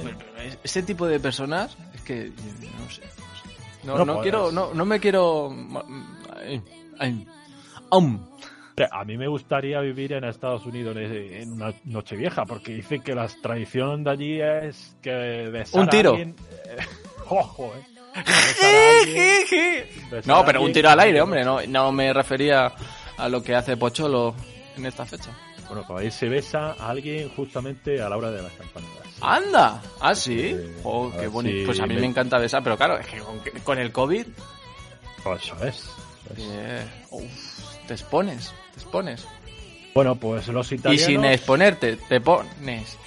Ese 0.63 0.83
tipo 0.83 1.05
de 1.05 1.19
personas, 1.19 1.75
es 1.93 2.01
que... 2.01 2.31
No 2.79 2.89
sé. 2.89 3.01
No, 3.83 4.05
no 4.05 4.21
quiero... 4.21 4.49
No, 4.51 4.73
no 4.73 4.85
me 4.85 4.99
quiero... 5.01 5.53
ay, 6.41 6.61
ay, 6.99 7.27
um. 7.91 8.25
A 8.91 9.05
mí 9.05 9.17
me 9.17 9.27
gustaría 9.27 9.79
vivir 9.79 10.13
en 10.13 10.23
Estados 10.25 10.65
Unidos 10.65 10.97
en 10.97 11.53
una 11.53 11.73
Nochevieja, 11.85 12.45
porque 12.45 12.73
dicen 12.73 13.01
que 13.01 13.15
la 13.15 13.27
tradición 13.41 14.03
de 14.03 14.09
allí 14.11 14.41
es 14.41 14.95
que 15.01 15.49
besar 15.51 15.81
Un 15.81 15.89
tiro. 15.89 16.09
A 16.09 16.13
alguien, 16.13 16.35
eh, 16.65 16.77
ojo, 17.29 17.73
eh. 17.75 17.85
Alguien- 19.01 19.87
No, 20.25 20.45
pero 20.45 20.61
un 20.61 20.71
tiro 20.73 20.89
al 20.89 20.99
aire, 20.99 21.21
hombre. 21.21 21.43
No, 21.43 21.61
no 21.67 21.91
me 21.91 22.11
refería 22.13 22.71
a 23.17 23.29
lo 23.29 23.41
que 23.43 23.55
hace 23.55 23.77
Pocholo 23.77 24.35
en 24.77 24.85
esta 24.85 25.05
fecha. 25.05 25.31
Bueno, 25.67 25.83
pues 25.87 26.01
ahí 26.05 26.11
se 26.11 26.29
besa 26.29 26.73
a 26.77 26.89
alguien 26.89 27.29
justamente 27.29 28.01
a 28.01 28.07
la 28.09 28.17
hora 28.17 28.29
de 28.31 28.41
las 28.41 28.51
campanadas. 28.53 28.95
¡Anda! 29.21 29.81
¿Ah, 29.99 30.13
sí? 30.13 30.37
Eh, 30.53 30.75
Oh, 30.83 31.09
qué 31.11 31.17
ver 31.21 31.29
bonito. 31.29 31.57
si 31.59 31.65
Pues 31.65 31.79
a 31.79 31.87
mí 31.87 31.95
me- 31.95 32.01
me 32.01 32.07
encanta 32.07 32.37
besar, 32.37 32.61
pero 32.63 32.77
claro, 32.77 32.97
es 32.99 33.07
que 33.07 33.19
con, 33.19 33.39
con 33.63 33.79
el 33.79 33.91
COVID... 33.91 34.27
Pues 35.23 35.43
eso 35.43 35.55
es. 35.65 35.75
eso 35.77 36.33
es. 36.33 36.39
eh, 36.39 36.85
uf, 37.09 37.23
te 37.87 37.93
expones, 37.95 38.53
te 38.75 38.81
expones. 38.81 39.27
Bueno, 39.93 40.15
pues 40.15 40.47
los 40.49 40.71
Y 40.71 40.75
italianos, 40.75 41.05
sin 41.05 41.25
exponerte, 41.25 41.95
te 41.95 42.19
pones. 42.19 42.97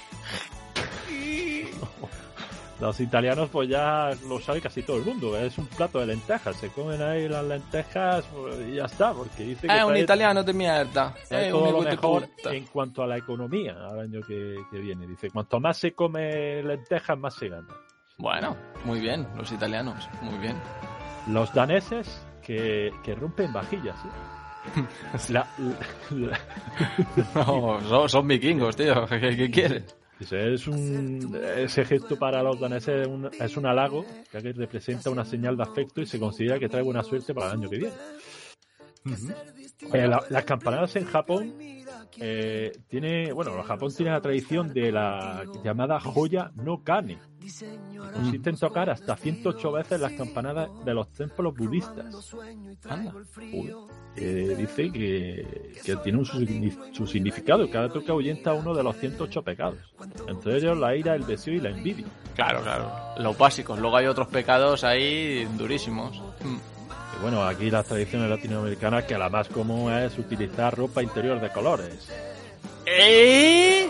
los 2.79 2.99
italianos 2.99 3.49
pues 3.51 3.69
ya 3.69 4.09
lo 4.27 4.39
sabe 4.39 4.59
casi 4.59 4.81
todo 4.81 4.97
el 4.97 5.05
mundo. 5.05 5.37
Es 5.37 5.57
un 5.59 5.67
plato 5.67 5.99
de 5.99 6.07
lentejas. 6.07 6.55
Se 6.55 6.69
comen 6.69 6.99
ahí 7.01 7.29
las 7.29 7.45
lentejas 7.45 8.25
pues, 8.33 8.55
y 8.67 8.75
ya 8.75 8.85
está, 8.85 9.13
porque 9.13 9.43
dice 9.43 9.67
que 9.67 9.73
Ah, 9.73 9.85
un 9.85 9.97
italiano 9.97 10.43
de 10.43 10.53
mierda. 10.53 11.13
Eh, 11.29 11.49
todo 11.51 11.71
lo 11.71 11.81
mejor 11.83 12.27
puta. 12.27 12.53
en 12.53 12.65
cuanto 12.65 13.03
a 13.03 13.07
la 13.07 13.17
economía 13.17 13.73
al 13.87 13.99
año 13.99 14.21
que, 14.27 14.57
que 14.71 14.79
viene. 14.79 15.05
Dice, 15.05 15.29
cuanto 15.29 15.59
más 15.59 15.77
se 15.77 15.93
come 15.93 16.63
lentejas, 16.63 17.17
más 17.19 17.35
se 17.35 17.49
gana. 17.49 17.67
Bueno, 18.17 18.57
muy 18.83 18.99
bien, 18.99 19.27
los 19.37 19.51
italianos, 19.51 20.09
muy 20.21 20.37
bien. 20.39 20.57
Los 21.27 21.53
daneses 21.53 22.25
que, 22.41 22.91
que 23.03 23.15
rompen 23.15 23.53
vajillas. 23.53 23.95
¿eh? 23.95 24.38
La- 25.29 25.47
la- 26.11 26.39
No, 27.35 27.79
son, 27.87 28.09
son 28.09 28.27
vikingos, 28.27 28.75
tío. 28.75 29.05
¿Qué, 29.09 29.35
qué 29.35 29.49
quieres? 29.51 29.83
Dice, 30.19 30.53
es 30.53 30.67
un, 30.67 31.33
ese 31.57 31.85
gesto 31.85 32.17
para 32.17 32.43
los 32.43 32.59
daneses 32.59 33.03
es 33.03 33.07
un, 33.07 33.29
es 33.39 33.55
un 33.57 33.65
halago, 33.65 34.05
ya 34.33 34.41
que 34.41 34.51
representa 34.51 35.09
una 35.09 35.23
señal 35.23 35.55
de 35.55 35.63
afecto 35.63 36.01
y 36.01 36.05
se 36.05 36.19
considera 36.19 36.59
que 36.59 36.67
trae 36.67 36.81
buena 36.83 37.03
suerte 37.03 37.33
para 37.33 37.47
el 37.47 37.59
año 37.59 37.69
que 37.69 37.77
viene. 37.77 37.93
Eh, 39.93 40.07
la- 40.07 40.23
las 40.29 40.43
campanadas 40.43 40.95
en 40.97 41.05
Japón 41.05 41.53
eh, 42.19 42.71
tiene, 42.89 43.31
bueno, 43.31 43.61
Japón 43.63 43.93
tiene 43.95 44.11
la 44.11 44.21
tradición 44.21 44.73
de 44.73 44.91
la 44.91 45.43
llamada 45.63 45.99
joya 45.99 46.51
no 46.55 46.83
kane. 46.83 47.17
que 47.39 47.97
Consiste 48.13 48.49
en 48.49 48.57
tocar 48.57 48.89
hasta 48.89 49.15
108 49.15 49.71
veces 49.71 49.99
las 50.01 50.11
campanadas 50.13 50.69
de 50.83 50.93
los 50.93 51.09
templos 51.13 51.53
budistas. 51.55 52.13
Anda. 52.89 53.13
Uy, 53.53 53.73
que 54.15 54.55
dice 54.57 54.91
que, 54.91 55.71
que 55.85 55.95
tiene 55.97 56.17
un, 56.19 56.25
su, 56.25 56.45
su 56.91 57.07
significado. 57.07 57.69
Cada 57.71 57.87
toque 57.89 58.11
ahuyenta 58.11 58.53
uno 58.53 58.73
de 58.75 58.83
los 58.83 58.97
108 58.97 59.41
pecados. 59.43 59.77
Entre 60.27 60.57
ellos 60.57 60.77
la 60.77 60.95
ira, 60.95 61.15
el 61.15 61.25
deseo 61.25 61.53
y 61.53 61.59
la 61.61 61.69
envidia. 61.69 62.05
Claro, 62.35 62.61
claro. 62.61 62.91
Los 63.17 63.37
básicos. 63.37 63.79
Luego 63.79 63.95
hay 63.95 64.07
otros 64.07 64.27
pecados 64.27 64.83
ahí 64.83 65.45
durísimos. 65.57 66.21
Mm. 66.43 66.57
Bueno, 67.21 67.43
aquí 67.43 67.69
las 67.69 67.85
tradiciones 67.85 68.29
latinoamericanas 68.29 69.03
que 69.03 69.17
la 69.17 69.29
más 69.29 69.47
común 69.49 69.91
es 69.91 70.17
utilizar 70.17 70.75
ropa 70.75 71.03
interior 71.03 71.39
de 71.41 71.49
colores. 71.51 72.07
¿Eh? 72.85 73.89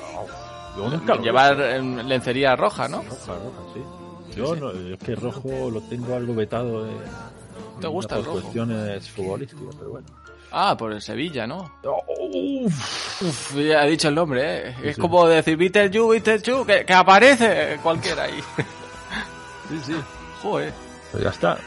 Yo 0.76 0.90
nunca 0.90 1.16
lo 1.16 1.22
he 1.22 1.24
Llevar 1.24 1.58
lencería 1.58 2.56
roja, 2.56 2.88
¿no? 2.88 3.04
Roja, 3.04 3.34
roja, 3.34 3.74
sí. 3.74 4.36
Yo 4.36 4.56
no, 4.56 4.72
es 4.72 4.98
que 5.00 5.16
rojo 5.16 5.70
lo 5.72 5.82
tengo 5.82 6.16
algo 6.16 6.34
vetado 6.34 6.86
de, 6.86 6.92
¿Te 7.82 7.88
gusta 7.88 8.18
el 8.18 8.26
rojo? 8.26 8.42
cuestiones 8.42 9.10
futbolísticas, 9.10 9.76
pero 9.76 9.92
bueno. 9.92 10.08
Ah, 10.52 10.76
por 10.78 10.92
el 10.94 11.02
Sevilla, 11.02 11.46
¿no? 11.46 11.72
Uf, 11.84 13.22
Uf, 13.22 13.56
ya 13.56 13.86
he 13.86 13.92
dicho 13.92 14.08
el 14.08 14.16
nombre, 14.16 14.70
¿eh? 14.70 14.76
Es 14.84 14.98
como 14.98 15.28
decir, 15.28 15.56
¿viste 15.58 15.84
el 15.84 15.92
Yu, 15.92 16.10
viste 16.10 16.34
el 16.36 16.42
Chu? 16.42 16.66
Que, 16.66 16.86
que 16.86 16.94
aparece 16.94 17.80
cualquiera 17.84 18.24
ahí. 18.24 18.40
sí, 19.70 19.80
sí. 19.86 19.96
Joder. 20.42 20.74
pues 21.12 21.24
ya 21.24 21.30
está. 21.30 21.58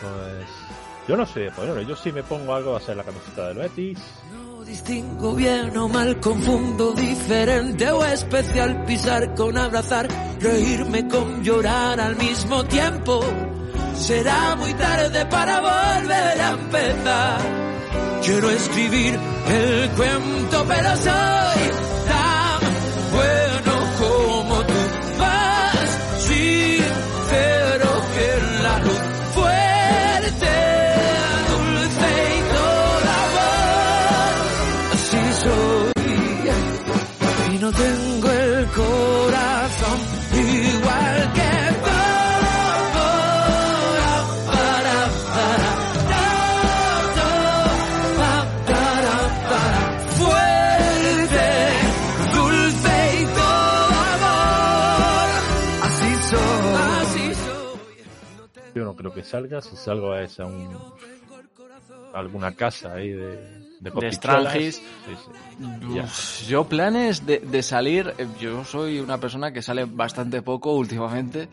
Pues 0.00 0.61
yo 1.08 1.16
no 1.16 1.26
sé, 1.26 1.50
pues 1.54 1.68
bueno, 1.68 1.82
yo 1.82 1.96
si 1.96 2.12
me 2.12 2.22
pongo 2.22 2.54
algo 2.54 2.76
a 2.76 2.80
ser 2.80 2.96
la 2.96 3.04
camiseta 3.04 3.48
del 3.48 3.58
Betis. 3.58 3.98
No 4.32 4.62
distingo 4.64 5.34
bien 5.34 5.76
o 5.76 5.88
mal, 5.88 6.20
confundo 6.20 6.92
diferente 6.92 7.90
o 7.90 8.04
especial, 8.04 8.84
pisar 8.84 9.34
con 9.34 9.58
abrazar, 9.58 10.08
reírme 10.40 11.08
con 11.08 11.42
llorar 11.42 12.00
al 12.00 12.16
mismo 12.16 12.64
tiempo. 12.64 13.20
Será 13.94 14.56
muy 14.56 14.72
tarde 14.74 15.26
para 15.26 15.60
volver 15.60 16.40
a 16.40 16.50
empezar. 16.50 17.40
Quiero 18.22 18.50
escribir 18.50 19.18
el 19.48 19.90
cuento, 19.90 20.64
pero 20.68 20.96
soy 20.96 21.91
Yo 59.32 59.40
no 59.40 59.48
creo 59.48 59.60
que 59.60 59.60
salga, 59.60 59.60
si 59.62 59.76
salgo 59.76 60.12
a 60.12 60.46
un, 60.46 60.78
a 62.14 62.18
alguna 62.18 62.52
casa 62.54 62.94
ahí 62.94 63.10
de, 63.10 63.36
de, 63.80 63.90
copichuelas. 63.90 64.52
Strangis. 64.52 64.74
Sí, 64.76 65.16
sí. 65.16 65.94
Ya. 65.94 66.04
Uf, 66.04 66.42
yo 66.48 66.64
planes 66.64 67.24
de, 67.24 67.38
de 67.38 67.62
salir, 67.62 68.12
eh, 68.18 68.26
yo 68.38 68.64
soy 68.64 69.00
una 69.00 69.18
persona 69.18 69.52
que 69.52 69.62
sale 69.62 69.84
bastante 69.84 70.42
poco 70.42 70.72
últimamente. 70.72 71.48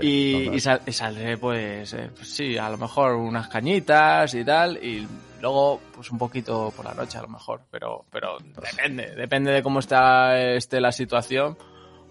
Y, 0.00 0.48
y 0.54 0.60
sal- 0.60 0.80
y 0.86 0.92
saldré 0.92 1.36
pues, 1.36 1.92
eh, 1.92 2.10
pues 2.16 2.28
sí, 2.28 2.56
a 2.56 2.68
lo 2.70 2.78
mejor 2.78 3.12
unas 3.14 3.46
cañitas 3.48 4.34
y 4.34 4.44
tal, 4.44 4.82
y 4.82 5.06
luego 5.40 5.80
pues 5.94 6.10
un 6.10 6.18
poquito 6.18 6.72
por 6.74 6.84
la 6.86 6.94
noche 6.94 7.18
a 7.18 7.22
lo 7.22 7.28
mejor, 7.28 7.60
pero, 7.70 8.04
pero 8.10 8.38
depende, 8.40 9.14
depende 9.14 9.52
de 9.52 9.62
cómo 9.62 9.78
está 9.80 10.40
esté 10.54 10.80
la 10.80 10.90
situación, 10.92 11.56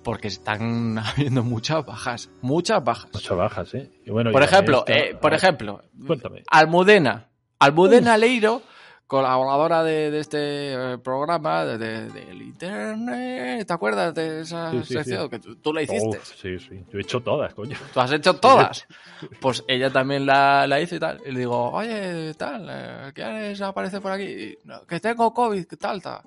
porque 0.03 0.27
están 0.27 0.97
habiendo 0.99 1.43
muchas 1.43 1.85
bajas, 1.85 2.29
muchas 2.41 2.83
bajas. 2.83 3.09
Muchas 3.13 3.37
bajas, 3.37 3.73
¿eh? 3.73 3.89
Y 4.05 4.11
bueno, 4.11 4.31
Por 4.31 4.43
ejemplo, 4.43 4.83
eh, 4.87 5.15
por 5.19 5.33
ejemplo, 5.33 5.81
Cuéntame. 6.07 6.43
Almudena. 6.49 7.27
Almudena 7.59 8.17
Leiro, 8.17 8.61
colaboradora 9.05 9.83
de, 9.83 10.09
de 10.09 10.19
este 10.19 10.73
eh, 10.73 10.97
programa 10.97 11.63
de- 11.65 11.77
de- 11.77 12.09
del 12.09 12.41
internet. 12.41 13.67
¿Te 13.67 13.73
acuerdas 13.73 14.15
de 14.15 14.41
esa 14.41 14.71
Sí, 14.71 14.79
sí, 14.83 14.93
sección? 14.95 15.23
sí. 15.25 15.29
Que 15.29 15.39
tú, 15.39 15.55
tú 15.57 15.73
la 15.73 15.81
hiciste. 15.83 16.17
Uf, 16.17 16.23
sí, 16.35 16.57
sí. 16.59 16.83
Yo 16.91 16.97
he 16.97 17.01
hecho 17.01 17.19
todas, 17.21 17.53
coño. 17.53 17.77
Tú 17.93 17.99
has 17.99 18.11
hecho 18.11 18.35
todas. 18.35 18.87
Pues 19.39 19.63
ella 19.67 19.91
también 19.91 20.25
la, 20.25 20.65
la 20.65 20.81
hizo 20.81 20.95
y 20.95 20.99
tal. 20.99 21.21
Y 21.23 21.31
le 21.31 21.39
digo, 21.41 21.69
oye, 21.71 22.33
tal, 22.33 22.67
eh, 22.71 23.11
¿quieres 23.13 23.61
aparecer 23.61 24.01
por 24.01 24.11
aquí? 24.13 24.23
Y, 24.23 24.57
"No, 24.63 24.83
que 24.87 24.99
tengo 24.99 25.31
COVID, 25.31 25.65
¿qué 25.67 25.77
tal, 25.77 26.01
tal? 26.01 26.21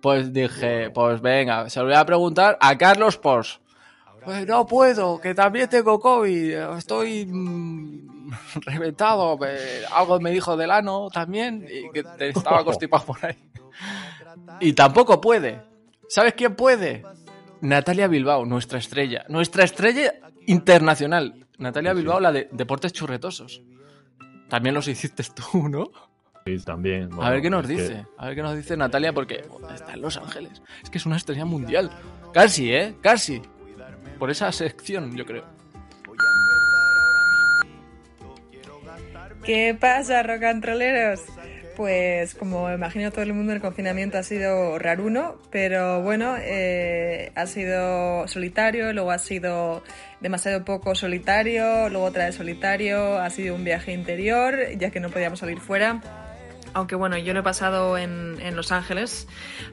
Pues 0.00 0.32
dije, 0.32 0.90
pues 0.90 1.20
venga, 1.20 1.68
se 1.68 1.80
lo 1.80 1.86
voy 1.86 1.94
a 1.94 2.06
preguntar 2.06 2.56
a 2.60 2.76
Carlos 2.78 3.16
Pos. 3.16 3.60
Pues 4.24 4.46
no 4.46 4.66
puedo, 4.66 5.20
que 5.20 5.34
también 5.34 5.68
tengo 5.68 5.98
COVID, 5.98 6.52
estoy 6.76 7.24
mm, 7.26 8.30
reventado, 8.66 9.38
algo 9.92 10.20
me 10.20 10.30
dijo 10.30 10.56
del 10.56 10.70
ano 10.70 11.08
también, 11.10 11.66
y 11.68 11.90
que 11.90 12.04
estaba 12.28 12.64
constipado 12.64 13.06
por 13.06 13.24
ahí. 13.24 13.38
Y 14.60 14.72
tampoco 14.72 15.20
puede. 15.20 15.62
¿Sabes 16.08 16.34
quién 16.34 16.54
puede? 16.54 17.04
Natalia 17.60 18.08
Bilbao, 18.08 18.44
nuestra 18.44 18.78
estrella. 18.78 19.24
Nuestra 19.28 19.64
estrella 19.64 20.14
internacional. 20.46 21.46
Natalia 21.58 21.92
Bilbao, 21.92 22.20
la 22.20 22.32
de 22.32 22.48
Deportes 22.52 22.92
Churretosos. 22.92 23.62
También 24.48 24.74
los 24.74 24.88
hiciste 24.88 25.22
tú, 25.34 25.68
¿no? 25.68 25.90
También. 26.64 27.08
A 27.20 27.30
ver 27.30 27.42
qué 27.42 27.50
nos 27.50 27.66
que- 27.66 27.72
dice. 27.74 28.04
A 28.16 28.26
ver 28.26 28.34
qué 28.36 28.42
nos 28.42 28.56
dice 28.56 28.76
Natalia, 28.76 29.12
porque 29.12 29.44
está 29.74 29.94
en 29.94 30.00
Los 30.02 30.16
Ángeles. 30.16 30.62
Es 30.82 30.90
que 30.90 30.98
es 30.98 31.06
una 31.06 31.16
estrella 31.16 31.44
mundial. 31.44 31.90
Casi, 32.32 32.72
¿eh? 32.72 32.94
Casi. 33.00 33.40
Por 34.18 34.30
esa 34.30 34.50
sección, 34.52 35.16
yo 35.16 35.24
creo. 35.24 35.44
¿Qué 39.44 39.76
pasa, 39.78 40.22
rock 40.22 40.42
and 40.44 40.64
rolleros? 40.64 41.20
Pues 41.76 42.34
como 42.34 42.70
imagino 42.72 43.12
todo 43.12 43.22
el 43.22 43.32
mundo, 43.32 43.52
el 43.52 43.60
confinamiento 43.60 44.18
ha 44.18 44.24
sido 44.24 44.78
raruno, 44.80 45.36
pero 45.50 46.02
bueno, 46.02 46.34
eh, 46.40 47.30
ha 47.36 47.46
sido 47.46 48.26
solitario, 48.26 48.92
luego 48.92 49.12
ha 49.12 49.18
sido 49.18 49.84
demasiado 50.20 50.64
poco 50.64 50.96
solitario, 50.96 51.88
luego 51.88 52.06
otra 52.06 52.26
vez 52.26 52.34
solitario, 52.34 53.18
ha 53.20 53.30
sido 53.30 53.54
un 53.54 53.62
viaje 53.62 53.92
interior, 53.92 54.56
ya 54.76 54.90
que 54.90 54.98
no 54.98 55.08
podíamos 55.10 55.38
salir 55.38 55.60
fuera. 55.60 56.00
Aunque 56.74 56.94
bueno, 56.94 57.16
yo 57.18 57.32
lo 57.34 57.40
he 57.40 57.42
pasado 57.42 57.98
en, 57.98 58.38
en 58.40 58.56
Los 58.56 58.72
Ángeles. 58.72 59.26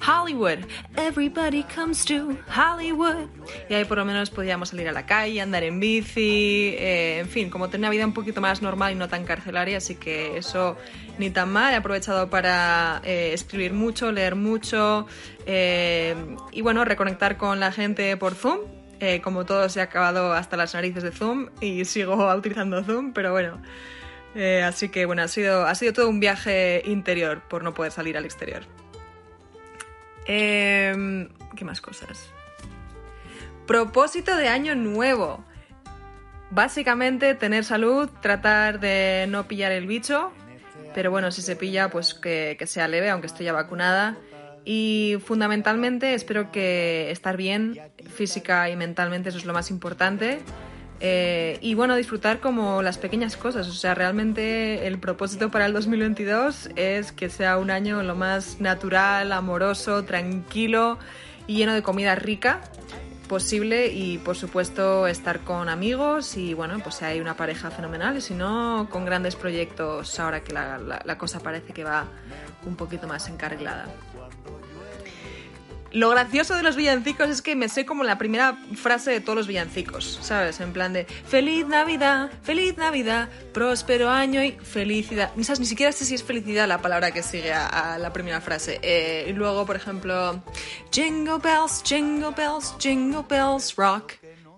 Hollywood, 0.06 0.60
everybody 0.98 1.64
comes 1.64 2.06
to 2.06 2.38
Hollywood. 2.56 3.28
Y 3.70 3.74
ahí 3.74 3.86
por 3.86 3.98
lo 3.98 4.06
menos 4.06 4.30
podíamos 4.30 4.70
salir 4.70 4.88
a 4.88 4.92
la 4.92 5.06
calle, 5.06 5.42
andar 5.42 5.64
en 5.64 5.80
bici, 5.80 6.76
eh, 6.78 7.20
en 7.20 7.28
fin, 7.28 7.50
como 7.50 7.70
tener 7.70 7.82
una 7.82 7.90
vida 7.90 8.06
un 8.06 8.14
poquito 8.14 8.42
más 8.42 8.62
normal 8.62 8.94
y 8.94 8.96
no 8.96 9.08
tan 9.08 9.26
carcelaria, 9.26 9.78
así 9.78 9.96
que 9.96 10.38
eso 10.38 10.78
ni 11.18 11.30
tan 11.30 11.52
mal. 11.52 11.74
He 11.74 11.78
aprovechado 11.78 12.30
para 12.30 13.02
eh, 13.04 13.32
escribir 13.34 13.74
mucho, 13.74 14.12
leer 14.12 14.36
mucho 14.36 15.08
eh, 15.46 16.16
y 16.52 16.62
bueno, 16.62 16.86
reconectar 16.86 17.38
con 17.38 17.60
la 17.60 17.72
gente 17.72 18.18
por 18.18 18.36
Zoom. 18.36 18.60
Como 19.22 19.46
todo 19.46 19.70
se 19.70 19.82
ha 19.82 19.84
acabado 19.84 20.34
hasta 20.34 20.58
las 20.58 20.74
narices 20.74 21.04
de 21.04 21.12
Zoom 21.12 21.50
y 21.62 21.86
sigo 21.86 22.34
utilizando 22.36 22.84
Zoom, 22.84 23.14
pero 23.14 23.32
bueno. 23.34 23.62
Eh, 24.36 24.62
así 24.64 24.90
que 24.90 25.06
bueno, 25.06 25.22
ha 25.22 25.28
sido, 25.30 25.66
ha 25.66 25.74
sido 25.76 25.94
todo 25.94 26.10
un 26.10 26.20
viaje 26.20 26.84
interior 26.86 27.42
por 27.48 27.64
no 27.64 27.74
poder 27.74 27.92
salir 27.92 28.18
al 28.18 28.26
exterior. 28.26 28.64
Em, 30.26 31.30
¿Qué 31.56 31.64
más 31.64 31.82
cosas? 31.82 32.30
Propósito 33.66 34.36
de 34.36 34.50
año 34.50 34.76
nuevo. 34.76 35.44
Básicamente 36.52 37.34
tener 37.34 37.64
salud, 37.64 38.10
tratar 38.22 38.80
de 38.80 39.26
no 39.30 39.48
pillar 39.48 39.72
el 39.72 39.88
bicho, 39.88 40.32
pero 40.94 41.12
bueno, 41.12 41.32
si 41.32 41.42
se 41.42 41.56
pilla, 41.56 41.90
pues 41.90 42.14
que, 42.14 42.58
sea 42.66 42.88
leve, 42.88 43.10
aunque 43.10 43.28
estoy 43.28 43.46
ya 43.46 43.54
vacunada. 43.54 44.18
Y 44.64 45.18
fundamentalmente 45.24 46.14
espero 46.14 46.52
que 46.52 47.12
estar 47.12 47.38
bien 47.38 47.80
física 48.16 48.70
y 48.70 48.76
mentalmente, 48.76 49.30
eso 49.30 49.38
es 49.38 49.46
lo 49.46 49.54
más 49.54 49.70
importante. 49.70 50.40
Eh, 51.02 51.58
y 51.62 51.74
bueno, 51.76 51.96
disfrutar 51.96 52.40
como 52.40 52.82
las 52.82 52.98
pequeñas 52.98 53.36
cosas. 53.38 53.68
O 53.68 53.74
sea, 53.74 53.94
realmente 53.96 54.88
el 54.88 54.98
propósito 54.98 55.52
para 55.52 55.66
el 55.66 55.74
2022 55.74 56.70
es 56.76 57.12
que 57.12 57.30
sea 57.30 57.58
un 57.58 57.70
año 57.72 58.02
lo 58.04 58.16
más 58.16 58.62
natural, 58.62 59.32
amoroso, 59.32 60.04
tranquilo 60.06 60.98
y 61.48 61.58
lleno 61.58 61.74
de 61.74 61.84
comida 61.84 62.16
rica. 62.16 62.62
posible 63.28 63.88
y 63.88 64.20
por 64.20 64.36
supuesto 64.36 65.08
estar 65.08 65.40
con 65.40 65.68
amigos 65.68 66.38
y 66.38 66.54
bueno, 66.54 66.78
pues 66.84 66.94
si 66.98 67.06
hay 67.06 67.20
una 67.20 67.36
pareja 67.36 67.72
fenomenal 67.72 68.16
y 68.18 68.22
si 68.22 68.36
no, 68.36 68.88
con 68.92 69.04
grandes 69.04 69.36
proyectos 69.36 70.20
ahora 70.20 70.42
que 70.44 70.54
la, 70.54 70.78
la- 70.78 71.02
la 71.04 71.18
cosa 71.18 71.40
parece 71.40 71.74
que 71.74 71.84
va 71.84 72.06
un 72.68 72.76
poquito 72.76 73.08
más 73.08 73.28
encarrilada. 73.28 73.88
Lo 75.96 76.10
gracioso 76.10 76.56
de 76.56 76.62
los 76.62 76.76
villancicos 76.76 77.30
es 77.30 77.42
que 77.42 77.56
me 77.56 77.70
sé 77.70 77.86
como 77.86 78.04
la 78.04 78.18
primera 78.18 78.58
frase 78.76 79.12
de 79.12 79.22
todos 79.22 79.38
los 79.38 79.48
villancicos, 79.48 80.20
¿sabes? 80.22 80.60
En 80.60 80.74
plan 80.74 80.92
de 80.92 81.06
Feliz 81.06 81.66
Navidad, 81.68 82.30
Feliz 82.44 82.76
Navidad, 82.76 83.30
próspero 83.54 84.10
año 84.10 84.44
y 84.44 84.52
felicidad. 84.52 85.32
Ni, 85.38 85.46
sabes, 85.46 85.62
ni 85.62 85.66
siquiera 85.66 85.94
sé 85.94 86.04
si 86.04 86.16
es 86.16 86.22
felicidad 86.22 86.68
la 86.68 86.82
palabra 86.82 87.12
que 87.12 87.24
sigue 87.24 87.54
a, 87.54 87.94
a 87.94 87.98
la 87.98 88.12
primera 88.12 88.42
frase. 88.42 88.78
Eh, 88.82 89.28
y 89.30 89.32
luego, 89.32 89.66
por 89.66 89.78
ejemplo, 89.78 90.44
Jingle 90.92 91.38
Bells, 91.42 91.82
Jingle 91.86 92.32
Bells, 92.36 92.76
Jingle 92.78 93.24
Bells 93.30 93.74
Rock. 93.78 94.16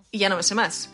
Y 0.09 0.17
ya 0.17 0.29
no 0.29 0.37
me 0.37 0.43
sé 0.43 0.55
más. 0.55 0.89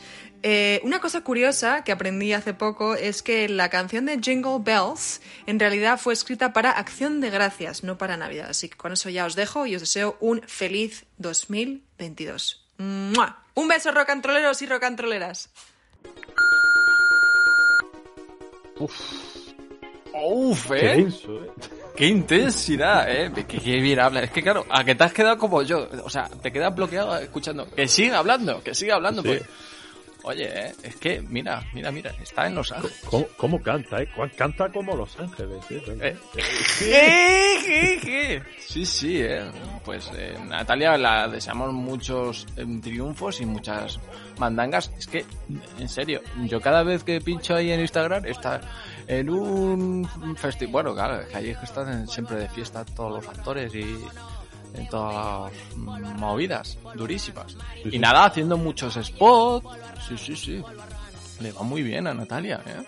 Eh, 0.45 0.82
una 0.84 0.99
cosa 0.99 1.23
curiosa 1.23 1.86
que 1.86 1.93
aprendí 1.93 2.34
hace 2.34 2.53
poco 2.53 2.95
es 2.95 3.23
que 3.23 3.47
la 3.47 3.69
canción 3.69 4.06
de 4.06 4.19
Jingle 4.19 4.60
Bells 4.60 5.21
en 5.47 5.58
realidad 5.58 5.97
fue 5.97 6.13
escrita 6.13 6.51
para 6.51 6.71
Acción 6.71 7.21
de 7.21 7.29
Gracias, 7.29 7.84
no 7.86 7.97
para 7.97 8.17
Navidad. 8.17 8.49
Así 8.49 8.67
que 8.67 8.75
con 8.75 8.91
eso 8.91 9.10
ya 9.10 9.25
os 9.25 9.36
dejo 9.36 9.65
y 9.65 9.75
os 9.75 9.82
deseo 9.82 10.17
un 10.19 10.41
feliz 10.45 11.06
2022. 11.17 12.65
¡Mua! 12.77 13.41
Un 13.53 13.69
beso, 13.69 13.91
rocantroleros 13.91 14.62
y 14.62 14.65
rocantroleras. 14.65 15.49
Uf, 18.79 20.67
Qué 20.67 20.75
¿eh? 20.75 20.97
denso, 20.97 21.43
¿eh? 21.43 21.51
Qué 21.95 22.08
intensidad, 22.08 23.10
¿eh? 23.10 23.32
Que, 23.34 23.45
que 23.45 23.79
bien 23.79 23.99
habla. 23.99 24.23
Es 24.23 24.32
que 24.32 24.41
claro, 24.43 24.65
a 24.69 24.84
que 24.84 24.95
te 24.95 25.03
has 25.06 25.13
quedado 25.13 25.38
como 25.38 25.62
yo. 25.62 25.88
O 26.03 26.10
sea, 26.10 26.27
te 26.27 26.51
quedas 26.51 26.75
bloqueado 26.75 27.17
escuchando. 27.17 27.69
Que 27.69 27.88
siga 27.88 28.17
hablando, 28.17 28.62
que 28.62 28.75
siga 28.75 28.95
hablando. 28.95 29.21
Sí. 29.21 29.29
Pues. 29.29 29.41
Oye, 30.25 30.67
¿eh? 30.67 30.73
es 30.83 30.95
que, 30.95 31.21
mira, 31.21 31.62
mira, 31.73 31.91
mira, 31.91 32.12
está 32.21 32.47
en 32.47 32.55
Los 32.55 32.71
Ángeles. 32.71 33.01
¿Cómo, 33.09 33.27
cómo 33.36 33.62
canta, 33.62 34.01
eh? 34.01 34.09
Canta 34.38 34.71
como 34.71 34.95
Los 34.95 35.19
Ángeles, 35.19 35.63
¿eh? 35.69 35.83
Eh, 36.01 36.17
¿Qué, 36.79 37.59
qué, 37.65 37.99
qué? 38.01 38.43
Sí, 38.57 38.86
sí, 38.86 39.21
eh. 39.21 39.43
Pues 39.83 40.09
eh, 40.15 40.38
Natalia 40.45 40.97
la 40.97 41.27
deseamos 41.27 41.73
muchos 41.73 42.47
eh, 42.55 42.65
triunfos 42.81 43.41
y 43.41 43.45
muchas 43.45 43.99
mandangas. 44.39 44.91
Es 44.97 45.07
que, 45.07 45.25
en 45.77 45.89
serio, 45.89 46.21
yo 46.45 46.62
cada 46.62 46.83
vez 46.83 47.03
que 47.03 47.19
pincho 47.19 47.55
ahí 47.55 47.71
en 47.71 47.81
Instagram 47.81 48.25
está 48.25 48.62
en 49.07 49.29
un 49.29 50.07
festival. 50.38 50.71
Bueno, 50.71 50.93
claro, 50.93 51.19
es 51.19 51.27
que 51.27 51.36
ahí 51.36 51.49
es 51.49 51.57
que 51.57 51.65
están 51.65 52.07
siempre 52.07 52.38
de 52.38 52.47
fiesta 52.47 52.86
todos 52.86 53.12
los 53.12 53.27
actores 53.27 53.75
y 53.75 53.97
en 54.73 54.88
todas 54.89 55.51
las 55.75 56.15
movidas 56.17 56.77
durísimas. 56.95 57.51
Sí, 57.51 57.81
Y 57.86 57.91
sí. 57.91 57.99
nada, 57.99 58.25
haciendo 58.25 58.57
muchos 58.57 58.95
spots. 59.01 59.67
Sí, 60.07 60.17
sí, 60.17 60.36
sí. 60.36 60.63
Le 61.39 61.51
va 61.51 61.63
muy 61.63 61.83
bien 61.83 62.07
a 62.07 62.13
Natalia, 62.13 62.62
¿eh? 62.65 62.83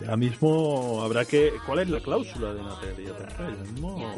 Ya 0.00 0.16
mismo 0.16 1.02
habrá 1.02 1.24
que... 1.24 1.52
¿Cuál 1.66 1.80
es 1.80 1.90
la 1.90 2.00
cláusula 2.00 2.54
de 2.54 2.62
Natalia? 2.62 3.12
Ya 3.38 3.72
mismo... 3.72 4.14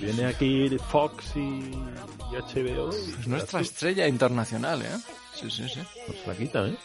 viene 0.00 0.24
aquí 0.26 0.76
Fox 0.90 1.32
y, 1.36 1.38
y 1.40 1.74
HBO. 2.32 2.90
y 2.94 3.20
Es 3.20 3.26
nuestra 3.28 3.60
estrella 3.60 4.08
internacional, 4.08 4.82
¿eh? 4.82 4.96
Sí, 5.34 5.50
sí, 5.50 5.68
sí. 5.68 5.80
Nos 6.08 6.26
la 6.26 6.34
quita, 6.34 6.66
¿eh? 6.66 6.76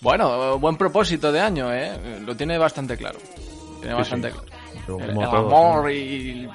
Bueno, 0.00 0.58
buen 0.58 0.76
propósito 0.76 1.30
de 1.30 1.40
año, 1.40 1.72
¿eh? 1.72 2.20
Lo 2.26 2.36
tiene 2.36 2.58
bastante 2.58 2.96
claro. 2.96 3.18
Tiene 3.80 3.94
Sí, 3.94 3.98
bastante 4.00 4.30
claro. 4.32 4.46
Pero 4.86 4.98
El, 4.98 5.06
como 5.10 5.22
el 5.22 5.30
todos, 5.30 5.46
amor 5.52 5.82
¿no? 5.84 5.90
y, 5.90 5.94
y 5.94 6.48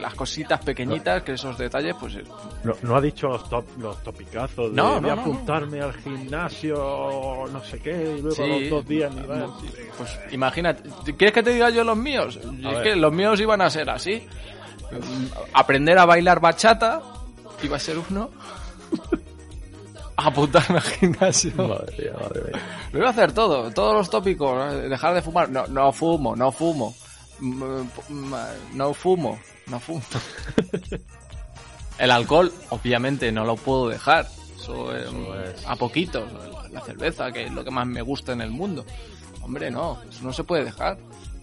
las 0.00 0.14
cositas 0.14 0.60
pequeñitas, 0.64 1.22
que 1.22 1.32
esos 1.32 1.58
detalles, 1.58 1.94
pues... 1.98 2.14
eh, 2.14 2.24
No, 2.64 2.72
no 2.82 2.96
ha 2.96 3.00
dicho 3.00 3.28
los, 3.28 3.48
top, 3.48 3.64
los 3.78 4.02
topicazos 4.02 4.70
de 4.70 4.76
No, 4.76 4.94
no, 4.94 5.00
voy 5.00 5.10
a 5.10 5.12
apuntarme 5.14 5.80
al 5.80 5.92
gimnasio, 5.94 7.44
no 7.52 7.62
sé 7.64 7.80
qué, 7.80 8.14
y 8.18 8.20
luego 8.22 8.36
Sí. 8.36 8.42
a 8.42 8.46
los 8.46 8.70
dos 8.70 8.86
días 8.86 9.14
ni 9.14 9.22
vas. 9.22 9.50
Pues 9.98 10.18
imagínate, 10.30 10.88
¿quieres 11.16 11.32
que 11.32 11.42
te 11.42 11.50
diga 11.54 11.70
yo 11.70 11.82
los 11.84 11.96
míos? 11.96 12.36
Es 12.36 12.62
ver. 12.62 12.82
que 12.82 12.96
los 12.96 13.12
míos 13.12 13.40
iban 13.40 13.60
a 13.60 13.68
ser 13.70 13.90
así. 13.90 14.26
Aprender 15.54 15.98
a 15.98 16.04
bailar 16.04 16.38
bachata, 16.40 17.02
iba 17.62 17.76
a 17.76 17.80
ser 17.80 17.96
uno. 17.98 18.30
Apuntarme 20.16 20.76
al 20.76 20.82
gimnasio. 20.82 21.52
Madre 21.56 21.96
mía, 21.98 22.12
madre 22.20 22.42
mía. 22.44 22.62
Lo 22.92 22.98
iba 22.98 23.08
a 23.08 23.10
hacer 23.10 23.32
todo, 23.32 23.70
todos 23.72 23.94
los 23.94 24.10
tópicos. 24.10 24.54
¿no? 24.54 24.72
Dejar 24.72 25.14
de 25.14 25.22
fumar. 25.22 25.48
No, 25.50 25.66
no 25.66 25.90
fumo, 25.90 26.36
no 26.36 26.52
fumo. 26.52 26.94
Mm, 27.42 27.88
mm, 28.08 28.34
No 28.74 28.94
fumo, 28.94 29.38
no 29.66 29.80
fumo. 29.80 30.02
El 31.98 32.10
alcohol, 32.10 32.52
obviamente, 32.70 33.32
no 33.32 33.44
lo 33.44 33.56
puedo 33.56 33.88
dejar. 33.88 34.28
Eso, 34.56 34.94
es. 34.94 35.66
a 35.66 35.74
poquitos. 35.74 36.24
La 36.70 36.80
cerveza, 36.80 37.32
que 37.32 37.44
es 37.44 37.52
lo 37.52 37.64
que 37.64 37.70
más 37.70 37.86
me 37.86 38.00
gusta 38.00 38.32
en 38.32 38.40
el 38.42 38.50
mundo. 38.50 38.86
Hombre, 39.42 39.70
no, 39.70 40.00
eso 40.08 40.22
no 40.22 40.32
se 40.32 40.44
puede 40.44 40.64
dejar. 40.64 40.98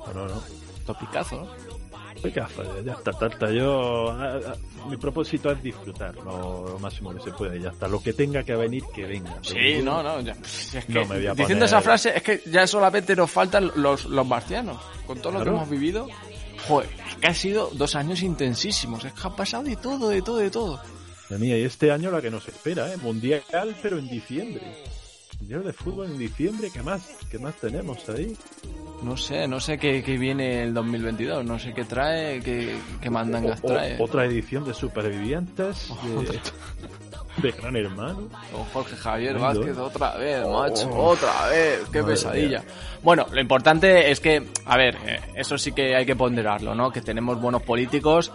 No, 0.08 0.14
no, 0.14 0.28
no. 0.28 0.42
Topicazo, 0.86 1.42
¿no? 1.42 1.79
Ya 2.86 2.94
está, 2.94 3.12
tarta. 3.12 3.52
Yo, 3.52 4.10
ah, 4.12 4.40
ah, 4.48 4.54
mi 4.90 4.98
propósito 4.98 5.52
es 5.52 5.62
disfrutar 5.64 6.16
lo, 6.18 6.70
lo 6.70 6.80
máximo 6.80 7.14
que 7.14 7.22
se 7.22 7.32
puede, 7.32 7.60
ya 7.62 7.70
está. 7.70 7.88
Lo 7.88 8.02
que 8.02 8.14
tenga 8.14 8.44
que 8.44 8.56
venir, 8.56 8.84
que 8.94 9.06
venga. 9.06 9.38
Sí, 9.42 9.82
no, 9.84 10.04
no. 10.04 10.22
ya, 10.22 10.34
es 10.34 10.86
que 10.86 10.94
No 10.94 11.02
me 11.06 11.18
voy 11.18 11.28
a 11.28 11.32
diciendo 11.34 11.46
poner- 11.46 11.64
esa 11.66 11.82
frase, 11.82 12.14
es 12.16 12.24
que 12.24 12.42
ya 12.46 12.68
solamente 12.68 13.16
nos 13.16 13.30
faltan 13.32 13.72
los, 13.76 14.06
los 14.06 14.28
marcianos. 14.28 14.78
Con 15.08 15.20
todo 15.20 15.34
lo 15.34 15.40
que 15.40 15.44
Claro. 15.46 15.58
hemos 15.58 15.70
vivido. 15.70 16.08
Joder, 16.68 16.90
es 17.10 17.16
que 17.16 17.28
ha 17.28 17.34
sido 17.34 17.70
dos 17.74 17.96
años 17.96 18.22
intensísimos. 18.22 19.04
Es 19.06 19.14
que 19.14 19.22
ha 19.28 19.36
pasado 19.36 19.64
de 19.64 19.76
todo, 19.78 20.10
de 20.10 20.22
todo, 20.22 20.38
de 20.38 20.50
todo. 20.52 20.80
Mía, 21.30 21.58
y 21.58 21.64
este 21.64 21.92
año 21.92 22.10
la 22.12 22.22
que 22.22 22.32
nos 22.32 22.48
espera, 22.48 22.92
¿eh? 22.92 22.98
Mundial, 22.98 23.44
pero 23.82 23.98
en 24.00 24.08
diciembre. 24.10 24.62
Mundial 25.40 25.64
de 25.64 25.74
fútbol 25.74 26.08
en 26.08 26.18
diciembre, 26.18 26.70
¿qué 26.72 26.82
más? 26.84 27.02
¿Qué 27.32 27.40
más 27.40 27.56
tenemos 27.56 28.08
ahí? 28.10 28.36
No 29.02 29.16
sé, 29.16 29.48
no 29.48 29.60
sé 29.62 29.78
qué, 29.78 30.04
qué 30.04 30.18
viene 30.18 30.64
el 30.64 30.74
2022. 30.74 31.46
No 31.46 31.58
sé 31.58 31.74
qué 31.74 31.86
trae, 31.86 32.42
qué, 32.42 32.76
qué 33.02 33.10
mandangas 33.10 33.60
O- 33.64 33.68
o- 33.68 33.70
trae. 33.74 33.96
otra 34.02 34.26
edición 34.26 34.66
de 34.66 34.74
Supervivientes, 34.74 35.90
Oh, 35.92 36.22
de, 36.22 36.40
de 37.42 37.52
Gran 37.52 37.76
Hermano. 37.78 38.28
Con 38.52 38.66
Jorge 38.74 38.98
Javier 38.98 39.40
Vázquez 39.40 39.78
otra 39.78 40.18
vez, 40.18 40.46
macho, 40.46 40.90
Oh. 40.92 41.12
otra 41.12 41.48
vez, 41.48 41.80
qué 41.92 42.04
pesadilla. 42.04 42.60
mía. 42.60 42.68
Bueno, 43.02 43.26
lo 43.32 43.40
importante 43.40 44.12
es 44.12 44.20
que, 44.20 44.46
a 44.66 44.76
ver, 44.78 44.98
eh, 45.06 45.20
eso 45.36 45.58
sí 45.58 45.72
que 45.72 45.96
hay 45.96 46.06
que 46.06 46.18
ponderarlo, 46.18 46.76
¿no? 46.76 46.92
Que 46.92 47.00
tenemos 47.02 47.40
buenos 47.42 47.62
políticos. 47.64 48.34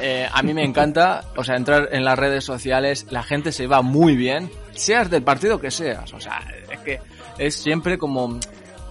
Eh, 0.00 0.26
a 0.32 0.42
mí 0.42 0.54
me 0.54 0.64
encanta, 0.64 1.24
o 1.36 1.44
sea, 1.44 1.56
entrar 1.56 1.90
en 1.92 2.02
las 2.02 2.18
redes 2.18 2.44
sociales, 2.44 3.06
la 3.10 3.22
gente 3.22 3.52
se 3.52 3.66
va 3.66 3.82
muy 3.82 4.16
bien, 4.16 4.50
seas 4.74 5.10
del 5.10 5.22
partido 5.22 5.60
que 5.60 5.70
seas, 5.70 6.12
o 6.12 6.20
sea, 6.20 6.40
es 6.70 6.78
que 6.80 7.00
es 7.38 7.54
siempre 7.54 7.98
como 7.98 8.38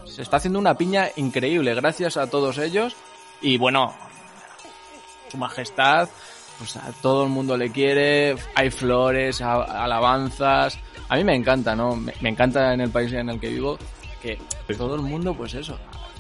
se 0.06 0.22
está 0.22 0.38
haciendo 0.38 0.60
una 0.60 0.76
piña 0.76 1.08
increíble 1.16 1.74
gracias 1.76 2.18
a 2.18 2.30
todos 2.30 2.58
ellos 2.58 2.96
y 3.42 3.58
bueno, 3.58 3.94
su 5.32 5.38
majestad, 5.38 6.08
pues 6.58 6.76
a 6.78 6.92
todo 7.02 7.24
el 7.24 7.30
mundo 7.30 7.58
le 7.58 7.72
quiere, 7.72 8.36
hay 8.56 8.70
flores, 8.70 9.42
alabanzas. 9.42 10.78
A 11.10 11.16
mí 11.16 11.24
me 11.24 11.36
encanta, 11.36 11.76
¿no? 11.76 11.96
Me, 11.96 12.14
me 12.22 12.30
encanta 12.30 12.74
en 12.74 12.82
el 12.82 12.90
país 12.90 13.12
en 13.14 13.30
el 13.30 13.40
que 13.40 13.50
vivo 13.50 13.78
que 14.22 14.38
Sí. 14.68 14.76
todo 14.78 14.96
el 14.96 15.02
mundo, 15.02 15.34
pues 15.36 15.54
eso. 15.56 15.78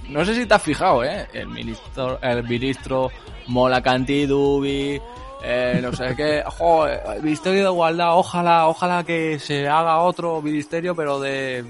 No 0.09 0.25
sé 0.25 0.35
si 0.35 0.45
te 0.45 0.53
has 0.55 0.61
fijado, 0.61 1.03
¿eh? 1.05 1.27
El 1.31 1.47
ministro, 1.47 2.19
el 2.21 2.43
ministro 2.43 3.09
Mola 3.47 3.81
Cantidubi, 3.81 4.99
eh, 5.43 5.79
no 5.81 5.93
sé 5.93 6.15
qué, 6.15 6.41
el 7.13 7.21
Ministerio 7.21 7.63
de 7.65 7.69
Igualdad, 7.71 8.17
ojalá, 8.17 8.67
ojalá 8.67 9.03
que 9.03 9.37
se 9.39 9.67
haga 9.67 9.99
otro 9.99 10.41
ministerio, 10.41 10.95
pero 10.95 11.19
de, 11.19 11.63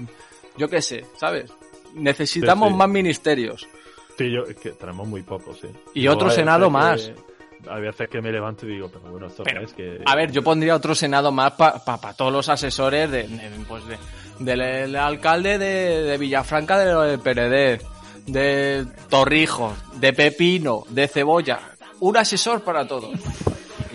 yo 0.56 0.68
qué 0.68 0.80
sé, 0.80 1.04
¿sabes? 1.18 1.52
Necesitamos 1.94 2.68
Sí, 2.68 2.72
sí. 2.72 2.78
más 2.78 2.88
ministerios. 2.88 3.68
Sí, 4.16 4.30
yo, 4.30 4.42
es 4.48 4.56
que 4.56 4.70
tenemos 4.70 5.06
muy 5.08 5.22
pocos, 5.22 5.62
¿eh? 5.64 5.72
Y 5.92 6.02
Yo 6.02 6.12
otro 6.12 6.30
senado 6.30 6.70
más. 6.70 7.02
que- 7.02 7.34
Hay 7.70 7.80
veces 7.80 8.08
que 8.10 8.20
me 8.20 8.30
levanto 8.30 8.66
y 8.66 8.74
digo, 8.74 8.88
pero 8.92 9.10
bueno, 9.10 9.26
esto 9.26 9.42
Pero, 9.42 9.62
es 9.62 9.72
que... 9.72 10.00
A 10.04 10.14
ver, 10.14 10.30
yo 10.30 10.42
pondría 10.42 10.76
otro 10.76 10.94
senado 10.94 11.32
más 11.32 11.52
para 11.52 12.12
todos 12.14 12.30
los 12.32 12.48
asesores 12.48 13.10
de, 13.10 13.22
de- 13.26 13.50
pues 13.66 13.82
de- 13.86 13.98
del 14.38 14.60
el 14.60 14.96
alcalde 14.96 15.56
de, 15.58 16.02
de 16.02 16.18
Villafranca 16.18 16.78
del 16.78 17.18
PRD, 17.20 17.80
de 18.26 18.84
Torrijos, 19.08 19.72
de 19.98 20.12
Pepino, 20.12 20.84
de 20.90 21.08
Cebolla. 21.08 21.58
Un 22.00 22.16
asesor 22.18 22.62
para 22.62 22.86
todo. 22.86 23.10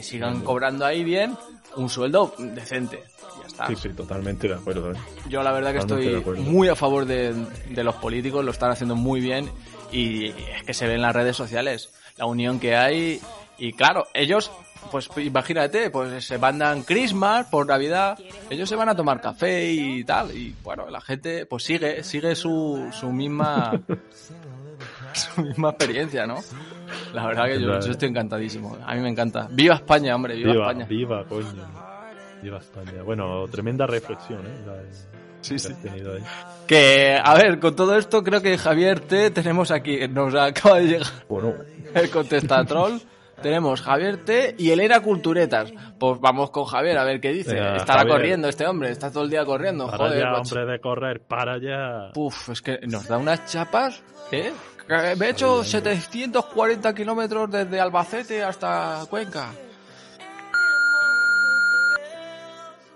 Sigan 0.10 0.41
cobrando 0.41 0.86
ahí 0.86 1.03
bien 1.03 1.38
un 1.76 1.89
sueldo 1.89 2.34
decente. 2.38 3.03
Ya 3.41 3.47
está. 3.47 3.68
Sí, 3.68 3.76
sí, 3.76 3.89
totalmente 3.89 4.47
de 4.47 4.55
acuerdo, 4.55 4.91
¿eh? 4.91 4.95
Yo 5.30 5.43
la 5.43 5.51
verdad 5.51 5.74
que 5.74 5.80
Totalmente 5.80 6.18
estoy 6.18 6.39
muy 6.41 6.68
a 6.68 6.76
favor 6.76 7.05
de, 7.05 7.34
de 7.70 7.84
los 7.84 7.95
políticos, 7.95 8.43
lo 8.43 8.51
están 8.51 8.72
haciendo 8.72 8.95
muy 8.95 9.22
bien 9.22 9.49
y 9.91 10.28
es 10.28 10.64
que 10.66 10.74
se 10.74 10.88
ve 10.88 10.95
en 10.95 11.01
las 11.01 11.16
redes 11.16 11.36
sociales 11.36 11.91
la 12.18 12.26
unión 12.26 12.60
que 12.60 12.76
hay 12.76 13.22
y 13.57 13.74
claro, 13.74 14.07
ellos, 14.14 14.51
pues 14.89 15.10
imagínate, 15.18 15.89
pues 15.89 16.26
se 16.26 16.38
mandan 16.38 16.84
Christmas 16.84 17.47
por 17.47 17.68
Navidad, 17.68 18.18
ellos 18.49 18.70
se 18.70 18.76
van 18.76 18.89
a 18.89 18.95
tomar 18.95 19.20
café 19.20 19.72
y 19.72 20.03
tal 20.03 20.32
y 20.36 20.55
bueno, 20.64 20.89
la 20.89 21.01
gente 21.01 21.45
pues 21.45 21.64
sigue, 21.64 22.03
sigue 22.03 22.36
su, 22.36 22.88
su 22.91 23.12
misma 23.12 23.80
su 25.14 25.41
misma 25.41 25.70
experiencia, 25.70 26.26
¿no? 26.26 26.38
La 27.14 27.26
verdad 27.28 27.46
que 27.46 27.62
yo, 27.62 27.80
yo 27.80 27.92
estoy 27.92 28.10
encantadísimo, 28.10 28.78
a 28.86 28.94
mí 28.96 29.02
me 29.02 29.10
encanta. 29.10 29.48
Viva 29.52 29.76
España, 29.76 30.16
hombre, 30.16 30.36
viva, 30.36 30.52
Viva, 30.52 30.64
España. 30.68 30.86
viva, 30.88 31.24
coño. 31.26 31.48
Y 32.42 32.50
bastante. 32.50 33.02
Bueno, 33.02 33.46
tremenda 33.52 33.86
reflexión, 33.86 34.40
¿eh? 34.46 34.64
La- 34.66 35.20
Sí, 35.42 35.54
que 35.54 35.60
sí. 35.60 35.72
has 35.72 35.82
tenido 35.82 36.14
ahí. 36.16 36.20
Que, 36.68 37.18
a 37.24 37.34
ver, 37.36 37.60
con 37.60 37.74
todo 37.74 37.98
esto 37.98 38.22
creo 38.24 38.42
que 38.42 38.58
Javier 38.58 39.00
T 39.00 39.32
tenemos 39.32 39.72
aquí, 39.72 40.06
nos 40.10 40.36
acaba 40.36 40.80
de 40.80 40.86
llegar 40.88 41.08
Bueno, 41.30 41.54
el 41.96 42.10
contestatrol. 42.10 43.00
tenemos 43.42 43.82
Javier 43.82 44.18
T 44.26 44.56
y 44.58 44.70
Elena 44.72 45.00
Culturetas. 45.00 45.72
Pues 45.98 46.20
vamos 46.20 46.52
con 46.52 46.66
Javier 46.66 46.98
a 46.98 47.06
ver 47.06 47.22
qué 47.22 47.30
dice. 47.32 47.54
Venga, 47.54 47.78
Estará 47.78 48.00
Javier. 48.00 48.18
corriendo 48.18 48.50
este 48.50 48.68
hombre, 48.68 48.92
está 48.92 49.10
todo 49.12 49.24
el 49.24 49.30
día 49.30 49.46
corriendo. 49.46 49.86
para 49.86 49.98
Joder, 50.10 50.20
ya, 50.20 50.34
hombre 50.34 50.66
de 50.66 50.80
correr, 50.82 51.22
para 51.22 51.58
ya. 51.58 52.12
Puf, 52.14 52.50
es 52.50 52.62
que 52.62 52.80
nos 52.86 53.08
da 53.08 53.18
unas 53.18 53.46
chapas, 53.46 54.04
¿eh? 54.34 54.52
Me 54.90 55.28
he 55.28 55.30
hecho 55.30 55.64
740 55.64 56.96
kilómetros 56.96 57.52
desde 57.52 57.80
Albacete 57.80 58.42
hasta 58.44 59.06
Cuenca. 59.08 59.54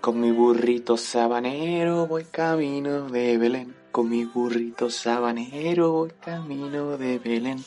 Con 0.00 0.20
mi 0.20 0.32
burrito 0.32 0.96
sabanero 0.96 2.08
voy 2.08 2.24
camino 2.24 3.08
de 3.08 3.38
Belén. 3.38 3.76
Con 3.92 4.08
mi 4.08 4.24
burrito 4.24 4.90
sabanero 4.90 5.92
voy 5.92 6.10
camino 6.20 6.98
de 6.98 7.20
Belén. 7.20 7.64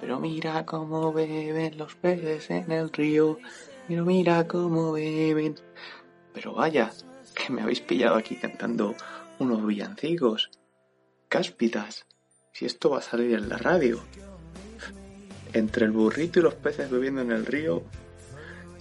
Pero 0.00 0.18
mira 0.18 0.66
cómo 0.66 1.12
beben 1.12 1.78
los 1.78 1.94
peces 1.94 2.50
en 2.50 2.72
el 2.72 2.92
río. 2.92 3.38
Pero 3.86 4.04
mira 4.04 4.48
cómo 4.48 4.90
beben. 4.90 5.54
Pero 6.34 6.54
vaya, 6.54 6.90
que 7.36 7.52
me 7.52 7.62
habéis 7.62 7.82
pillado 7.82 8.16
aquí 8.16 8.34
cantando 8.34 8.96
unos 9.38 9.64
villancicos. 9.64 10.50
Cáspitas, 11.28 12.04
si 12.52 12.66
esto 12.66 12.90
va 12.90 12.98
a 12.98 13.02
salir 13.02 13.34
en 13.34 13.48
la 13.48 13.58
radio. 13.58 14.00
Entre 15.52 15.84
el 15.84 15.92
burrito 15.92 16.38
y 16.38 16.42
los 16.42 16.54
peces 16.54 16.90
bebiendo 16.90 17.20
en 17.20 17.32
el 17.32 17.46
río, 17.46 17.82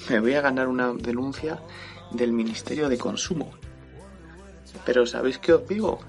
me 0.10 0.20
voy 0.20 0.34
a 0.34 0.42
ganar 0.42 0.68
una 0.68 0.94
denuncia 0.94 1.60
del 2.12 2.32
Ministerio 2.32 2.90
de 2.90 2.98
Consumo. 2.98 3.52
Pero 4.86 5.06
¿sabéis 5.06 5.38
qué 5.38 5.54
os 5.54 5.68
digo? 5.68 6.00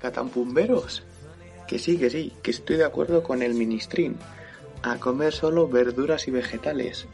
Catampumberos. 0.00 1.02
Que 1.66 1.78
sí, 1.78 1.98
que 1.98 2.10
sí, 2.10 2.32
que 2.42 2.50
estoy 2.50 2.76
de 2.76 2.84
acuerdo 2.84 3.22
con 3.22 3.42
el 3.42 3.54
ministrín. 3.54 4.16
A 4.82 4.96
comer 4.96 5.32
solo 5.32 5.68
verduras 5.68 6.26
y 6.26 6.30
vegetales. 6.30 7.06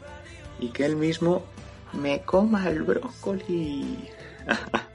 Y 0.59 0.69
que 0.69 0.85
él 0.85 0.95
mismo 0.95 1.43
me 1.93 2.21
coma 2.21 2.69
el 2.69 2.83
brócoli. 2.83 4.09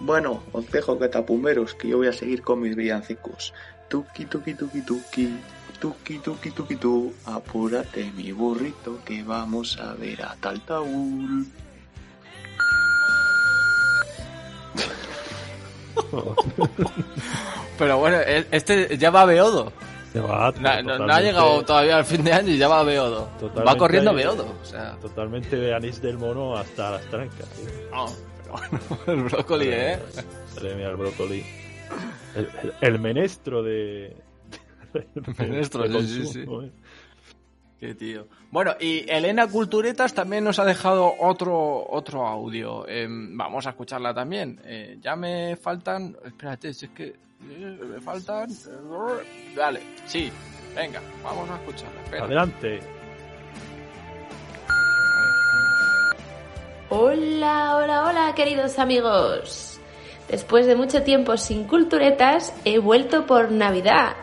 bueno, 0.00 0.42
os 0.52 0.70
dejo 0.70 0.98
catapumberos, 0.98 1.74
que 1.74 1.88
yo 1.88 1.96
voy 1.98 2.08
a 2.08 2.12
seguir 2.12 2.42
con 2.42 2.60
mis 2.60 2.76
villancicos. 2.76 3.52
Tuki, 3.88 4.24
tuki, 4.26 4.54
tuki, 4.54 4.82
tuki. 4.82 5.38
Tuki, 5.80 6.18
tuki, 6.18 6.50
tuki, 6.50 6.76
tu. 6.76 7.12
Apúrate, 7.26 8.10
mi 8.16 8.32
burrito, 8.32 8.98
que 9.04 9.22
vamos 9.22 9.78
a 9.78 9.94
ver 9.94 10.22
a 10.22 10.34
Taltaúl. 10.40 11.46
Pero 17.78 17.98
bueno, 17.98 18.16
e- 18.18 18.46
este 18.50 18.96
ya 18.98 19.10
va 19.10 19.22
a 19.22 19.24
Beodo. 19.26 19.72
Se 20.12 20.20
va, 20.20 20.52
No, 20.58 20.82
no- 20.82 21.06
no 21.06 21.12
ha 21.12 21.20
llegado 21.20 21.62
todavía 21.64 21.98
al 21.98 22.04
fin 22.04 22.24
de 22.24 22.32
año 22.32 22.50
y 22.50 22.58
ya 22.58 22.66
va 22.66 22.80
a 22.80 22.82
Beodo. 22.82 23.28
Va 23.66 23.76
corriendo 23.76 24.10
ahí. 24.10 24.16
Beodo. 24.16 24.54
O 24.62 24.64
sea, 24.64 24.96
Totalmente 25.00 25.56
de 25.56 25.74
anís 25.74 26.00
del 26.00 26.18
mono 26.18 26.56
hasta 26.56 26.92
las 26.92 27.02
trancas. 27.06 27.46
bueno, 27.90 28.06
el 29.06 29.22
brócoli, 29.24 29.68
¿eh? 29.70 29.98
Mía, 30.62 30.88
el 30.88 30.96
brócoli. 30.96 31.44
El, 32.34 32.48
el- 32.62 32.74
el 32.80 32.98
menestro 32.98 33.62
de. 33.62 34.16
El 34.94 35.04
menestro, 35.38 35.86
de 35.88 36.00
sí, 36.02 36.08
sí, 36.26 36.44
consumo, 36.44 36.62
¿eh? 36.62 36.70
Qué 37.78 37.94
tío. 37.94 38.26
Bueno, 38.50 38.74
y 38.80 39.04
Elena 39.08 39.46
Culturetas 39.46 40.12
también 40.12 40.42
nos 40.42 40.58
ha 40.58 40.64
dejado 40.64 41.14
otro, 41.20 41.86
otro 41.88 42.26
audio. 42.26 42.88
Em, 42.88 43.36
vamos 43.36 43.66
a 43.66 43.70
escucharla 43.70 44.12
también. 44.12 44.60
Eh, 44.64 44.98
ya 45.00 45.14
me 45.14 45.56
faltan. 45.56 46.16
Espérate, 46.24 46.74
si 46.74 46.86
es 46.86 46.90
que. 46.92 47.06
eh, 47.06 47.78
me 47.94 48.00
faltan. 48.00 48.48
Dale, 49.54 49.80
sí, 50.06 50.30
venga, 50.74 51.00
vamos 51.22 51.48
a 51.50 51.56
escucharla. 51.56 52.02
Espera. 52.02 52.24
Adelante. 52.24 52.80
Hola, 56.90 57.76
hola, 57.76 58.06
hola, 58.06 58.34
queridos 58.34 58.78
amigos. 58.78 59.78
Después 60.30 60.64
de 60.66 60.74
mucho 60.74 61.02
tiempo 61.02 61.36
sin 61.36 61.64
culturetas, 61.64 62.54
he 62.64 62.78
vuelto 62.78 63.26
por 63.26 63.52
Navidad. 63.52 64.16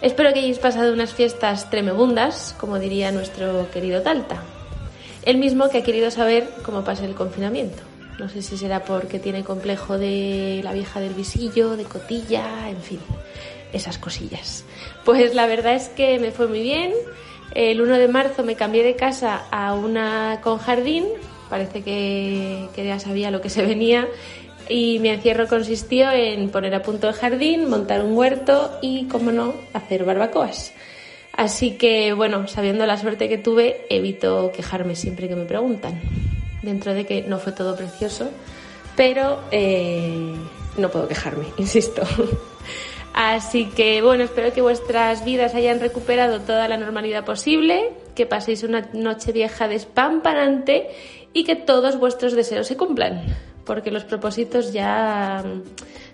Espero 0.00 0.32
que 0.32 0.38
hayáis 0.38 0.58
pasado 0.58 0.94
unas 0.94 1.12
fiestas 1.12 1.68
tremebundas, 1.68 2.56
como 2.58 2.78
diría 2.78 3.12
nuestro 3.12 3.70
querido 3.70 4.00
Talta. 4.00 4.42
Él 5.24 5.36
mismo 5.36 5.68
que 5.68 5.78
ha 5.78 5.82
querido 5.82 6.10
saber 6.10 6.48
cómo 6.62 6.82
pasa 6.82 7.04
el 7.04 7.14
confinamiento. 7.14 7.82
No 8.18 8.30
sé 8.30 8.40
si 8.40 8.56
será 8.56 8.84
porque 8.84 9.18
tiene 9.18 9.44
complejo 9.44 9.98
de 9.98 10.62
la 10.64 10.72
vieja 10.72 10.98
del 10.98 11.12
visillo, 11.12 11.76
de 11.76 11.84
cotilla, 11.84 12.70
en 12.70 12.80
fin, 12.80 13.00
esas 13.74 13.98
cosillas. 13.98 14.64
Pues 15.04 15.34
la 15.34 15.46
verdad 15.46 15.74
es 15.74 15.90
que 15.90 16.18
me 16.18 16.30
fue 16.30 16.46
muy 16.46 16.62
bien. 16.62 16.94
El 17.54 17.82
1 17.82 17.98
de 17.98 18.08
marzo 18.08 18.44
me 18.44 18.56
cambié 18.56 18.82
de 18.82 18.96
casa 18.96 19.42
a 19.50 19.74
una 19.74 20.40
con 20.42 20.56
jardín. 20.56 21.04
Parece 21.52 21.82
que, 21.82 22.70
ya 22.74 22.98
sabía 22.98 23.30
lo 23.30 23.42
que 23.42 23.50
se 23.50 23.60
venía. 23.60 24.08
Y 24.70 25.00
mi 25.00 25.10
encierro 25.10 25.48
consistió 25.48 26.10
en 26.10 26.48
poner 26.48 26.74
a 26.74 26.80
punto 26.82 27.10
el 27.10 27.14
jardín, 27.14 27.68
montar 27.68 28.02
un 28.02 28.16
huerto 28.16 28.78
y, 28.80 29.04
como 29.04 29.32
no, 29.32 29.52
hacer 29.74 30.06
barbacoas. 30.06 30.72
Así 31.36 31.72
que, 31.72 32.14
bueno, 32.14 32.48
sabiendo 32.48 32.86
la 32.86 32.96
suerte 32.96 33.28
que 33.28 33.36
tuve, 33.36 33.84
evito 33.90 34.50
quejarme 34.56 34.96
siempre 34.96 35.28
que 35.28 35.36
me 35.36 35.44
preguntan. 35.44 36.00
Dentro 36.62 36.94
de 36.94 37.04
que 37.04 37.20
no 37.20 37.38
fue 37.38 37.52
todo 37.52 37.76
precioso, 37.76 38.30
pero 38.96 39.40
eh, 39.50 40.34
no 40.78 40.88
puedo 40.88 41.06
quejarme, 41.06 41.44
insisto. 41.58 42.00
Así 43.12 43.66
que, 43.66 44.00
bueno, 44.00 44.24
espero 44.24 44.54
que 44.54 44.62
vuestras 44.62 45.22
vidas 45.22 45.54
hayan 45.54 45.80
recuperado 45.80 46.40
toda 46.40 46.66
la 46.66 46.78
normalidad 46.78 47.26
posible, 47.26 47.90
que 48.14 48.26
paséis 48.26 48.62
una 48.62 48.88
noche 48.92 49.32
vieja 49.32 49.68
despampanante 49.68 50.90
y 51.32 51.44
que 51.44 51.56
todos 51.56 51.98
vuestros 51.98 52.34
deseos 52.34 52.66
se 52.66 52.76
cumplan, 52.76 53.22
porque 53.64 53.90
los 53.90 54.04
propósitos 54.04 54.72
ya 54.72 55.42
mm, 55.44 55.62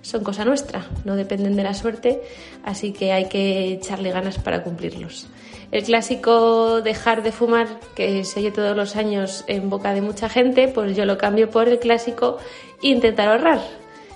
son 0.03 0.23
cosa 0.23 0.45
nuestra, 0.45 0.87
no 1.05 1.17
dependen 1.17 1.57
de 1.57 1.65
la 1.65 1.75
suerte, 1.75 2.23
así 2.65 2.93
que 2.93 3.13
hay 3.13 3.29
que 3.29 3.73
echarle 3.73 4.11
ganas 4.11 4.39
para 4.39 4.63
cumplirlos. 4.63 5.27
El 5.71 5.85
clásico 5.85 6.81
dejar 6.81 7.23
de 7.23 7.33
fumar, 7.33 7.69
que 7.95 8.25
se 8.25 8.41
oye 8.41 8.51
todos 8.51 8.75
los 8.75 8.97
años 8.97 9.45
en 9.49 9.69
boca 9.69 9.93
de 9.93 10.01
mucha 10.01 10.29
gente, 10.29 10.69
pues 10.69 10.97
yo 10.97 11.05
lo 11.05 11.19
cambio 11.19 11.51
por 11.51 11.69
el 11.69 11.79
clásico 11.79 12.39
intentar 12.81 13.29
ahorrar, 13.29 13.61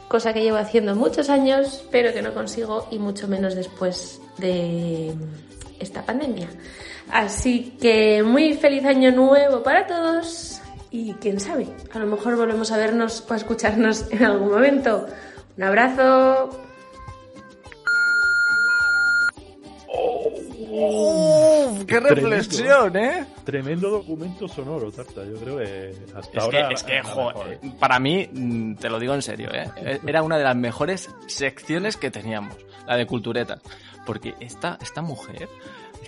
cosa 0.08 0.32
que 0.32 0.42
llevo 0.42 0.56
haciendo 0.56 0.94
muchos 0.94 1.28
años, 1.28 1.84
pero 1.90 2.12
que 2.12 2.22
no 2.22 2.32
consigo 2.32 2.86
y 2.90 2.98
mucho 2.98 3.28
menos 3.28 3.54
después 3.54 4.20
de 4.38 5.12
esta 5.78 6.06
pandemia. 6.06 6.48
Así 7.12 7.76
que 7.78 8.22
muy 8.22 8.54
feliz 8.54 8.84
año 8.86 9.12
nuevo 9.12 9.62
para 9.62 9.86
todos 9.86 10.62
y 10.90 11.12
quién 11.14 11.38
sabe, 11.40 11.66
a 11.92 11.98
lo 11.98 12.06
mejor 12.06 12.36
volvemos 12.36 12.72
a 12.72 12.78
vernos 12.78 13.24
o 13.28 13.32
a 13.34 13.36
escucharnos 13.36 14.10
en 14.10 14.24
algún 14.24 14.50
momento. 14.50 15.06
Un 15.56 15.62
abrazo. 15.62 16.48
¡Uf! 20.74 21.84
¡Qué 21.84 22.00
Tremendo, 22.00 22.30
reflexión, 22.30 22.96
eh! 22.96 23.26
Tremendo 23.44 23.90
documento 23.90 24.48
sonoro, 24.48 24.90
Tarta. 24.90 25.22
Yo 25.24 25.36
creo 25.36 25.58
que 25.58 25.94
hasta 26.16 26.38
Es 26.38 26.44
ahora. 26.44 26.68
que, 26.68 26.74
es 26.74 26.82
que, 26.82 27.02
jo, 27.02 27.30
¿eh? 27.46 27.58
para 27.78 27.98
mí, 27.98 28.28
mm, 28.32 28.74
te 28.76 28.88
lo 28.88 28.98
digo 28.98 29.14
en 29.14 29.20
serio, 29.22 29.50
¿eh? 29.52 30.00
era 30.06 30.22
una 30.22 30.38
de 30.38 30.44
las 30.44 30.56
mejores 30.56 31.10
secciones 31.26 31.98
que 31.98 32.10
teníamos, 32.10 32.56
la 32.86 32.96
de 32.96 33.06
Culturetas. 33.06 33.60
Porque 34.06 34.34
esta, 34.40 34.78
esta 34.80 35.02
mujer 35.02 35.48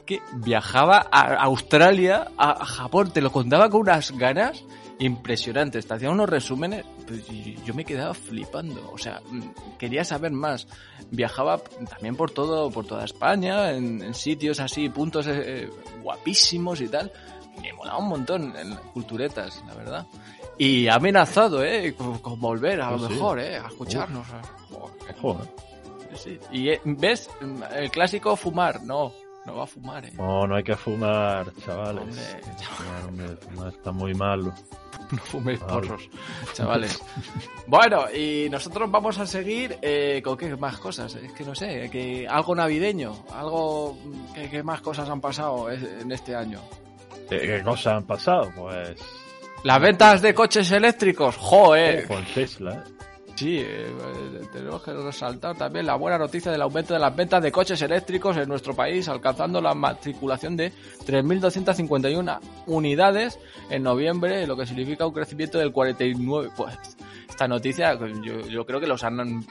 que 0.04 0.20
viajaba 0.34 1.06
a 1.10 1.34
Australia, 1.44 2.28
a 2.36 2.64
Japón, 2.64 3.10
te 3.12 3.20
lo 3.20 3.30
contaba 3.32 3.68
con 3.70 3.82
unas 3.82 4.10
ganas 4.12 4.64
impresionantes. 4.98 5.86
Te 5.86 5.94
hacía 5.94 6.10
unos 6.10 6.28
resúmenes 6.28 6.84
pues, 7.06 7.26
yo 7.64 7.74
me 7.74 7.84
quedaba 7.84 8.14
flipando. 8.14 8.90
O 8.92 8.98
sea, 8.98 9.20
mm, 9.30 9.76
quería 9.78 10.04
saber 10.04 10.32
más. 10.32 10.66
Viajaba 11.10 11.58
también 11.88 12.16
por 12.16 12.30
todo, 12.30 12.70
por 12.70 12.86
toda 12.86 13.04
España, 13.04 13.72
en, 13.72 14.02
en 14.02 14.14
sitios 14.14 14.60
así, 14.60 14.88
puntos 14.88 15.26
eh, 15.28 15.68
guapísimos 16.02 16.80
y 16.80 16.88
tal. 16.88 17.12
Me 17.60 17.72
molaba 17.72 17.98
un 17.98 18.08
montón 18.08 18.54
en 18.56 18.74
Culturetas, 18.92 19.62
la 19.66 19.74
verdad. 19.74 20.06
Y 20.58 20.88
amenazado, 20.88 21.64
¿eh? 21.64 21.94
Con, 21.94 22.18
con 22.18 22.40
volver, 22.40 22.80
a 22.80 22.90
lo 22.92 22.98
Sí, 22.98 23.06
sí. 23.06 23.12
mejor, 23.14 23.40
¿eh? 23.40 23.56
A 23.58 23.66
escucharnos. 23.66 24.26
Joder. 24.70 25.16
Joder. 25.20 25.48
Sí. 26.16 26.38
Y 26.52 26.68
eh, 26.70 26.80
ves, 26.84 27.28
el 27.74 27.90
clásico 27.90 28.36
fumar, 28.36 28.82
no, 28.82 29.12
no 29.46 29.56
va 29.56 29.64
a 29.64 29.66
fumar, 29.66 30.04
¿eh? 30.04 30.12
No, 30.16 30.46
no 30.46 30.56
hay 30.56 30.62
que 30.62 30.76
fumar, 30.76 31.52
chavales. 31.64 32.36
Hombre, 33.06 33.36
fumar 33.36 33.68
está 33.68 33.92
muy 33.92 34.14
malo. 34.14 34.52
No 35.10 35.18
fuméis 35.18 35.60
porros, 35.60 36.08
chavales. 36.54 36.98
bueno, 37.66 38.06
y 38.10 38.48
nosotros 38.50 38.90
vamos 38.90 39.18
a 39.18 39.26
seguir 39.26 39.76
eh, 39.82 40.22
con 40.24 40.36
qué 40.36 40.56
más 40.56 40.78
cosas. 40.78 41.14
Es 41.16 41.30
que 41.32 41.44
no 41.44 41.54
sé, 41.54 41.90
que 41.90 42.26
algo 42.26 42.54
navideño, 42.54 43.12
algo 43.32 43.98
que, 44.34 44.48
que 44.48 44.62
más 44.62 44.80
cosas 44.80 45.08
han 45.10 45.20
pasado 45.20 45.70
en 45.70 46.10
este 46.10 46.34
año. 46.34 46.58
¿Qué, 47.28 47.38
qué 47.38 47.62
cosas 47.62 47.98
han 47.98 48.04
pasado? 48.04 48.50
Pues. 48.56 48.96
Las 49.62 49.80
ventas 49.80 50.22
de 50.22 50.34
coches 50.34 50.70
eléctricos, 50.72 51.36
joder. 51.36 52.08
Con 52.08 52.24
Tesla. 52.24 52.84
Sí, 53.36 53.58
eh, 53.58 53.64
eh, 53.88 54.40
tenemos 54.52 54.80
que 54.82 54.92
resaltar 54.92 55.56
también 55.56 55.86
la 55.86 55.96
buena 55.96 56.16
noticia 56.18 56.52
del 56.52 56.62
aumento 56.62 56.94
de 56.94 57.00
las 57.00 57.14
ventas 57.16 57.42
de 57.42 57.50
coches 57.50 57.82
eléctricos 57.82 58.36
en 58.36 58.48
nuestro 58.48 58.74
país, 58.74 59.08
alcanzando 59.08 59.60
la 59.60 59.74
matriculación 59.74 60.56
de 60.56 60.72
3.251 61.04 62.38
unidades 62.66 63.38
en 63.70 63.82
noviembre, 63.82 64.46
lo 64.46 64.56
que 64.56 64.66
significa 64.66 65.04
un 65.06 65.12
crecimiento 65.12 65.58
del 65.58 65.72
49%. 65.72 66.52
Pues 66.56 66.78
esta 67.28 67.48
noticia, 67.48 67.98
yo, 68.22 68.46
yo 68.48 68.64
creo 68.64 68.78
que 68.78 68.86
los 68.86 69.02
han 69.02 69.44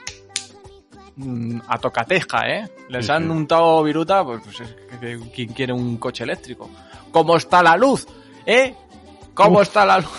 mm, 1.16 1.60
a 1.68 1.78
tocateja, 1.78 2.48
¿eh? 2.48 2.68
Les 2.88 3.04
Sí, 3.04 3.12
han 3.12 3.24
sí. 3.24 3.28
untado 3.28 3.82
viruta, 3.82 4.24
pues, 4.24 4.40
pues, 4.44 4.60
es 4.60 4.68
que- 4.90 4.98
que- 4.98 5.30
¿quién 5.34 5.48
quiere 5.52 5.72
un 5.74 5.98
coche 5.98 6.24
eléctrico? 6.24 6.70
¿Cómo 7.12 7.36
está 7.36 7.62
la 7.62 7.76
luz? 7.76 8.06
¿Eh? 8.46 8.74
¿Cómo 9.34 9.56
Uf. 9.58 9.62
está 9.62 9.84
la 9.84 9.98
luz? 9.98 10.10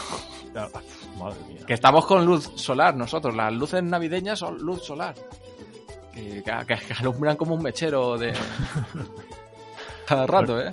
Madre 1.26 1.40
mía. 1.48 1.62
Que 1.68 1.74
estamos 1.74 2.06
con 2.06 2.26
luz 2.26 2.52
solar 2.56 2.96
nosotros. 2.96 3.36
Las 3.36 3.52
luces 3.54 3.84
navideñas 3.84 4.40
son 4.40 4.58
luz 4.58 4.84
solar. 4.84 5.14
Que, 6.14 6.42
que- 6.44 6.66
que 6.88 6.94
alumbran 7.00 7.36
como 7.36 7.56
un 7.56 7.62
mechero 7.64 8.18
de... 8.18 8.34
Cada 10.08 10.28
rato, 10.28 10.60
¿eh? 10.62 10.72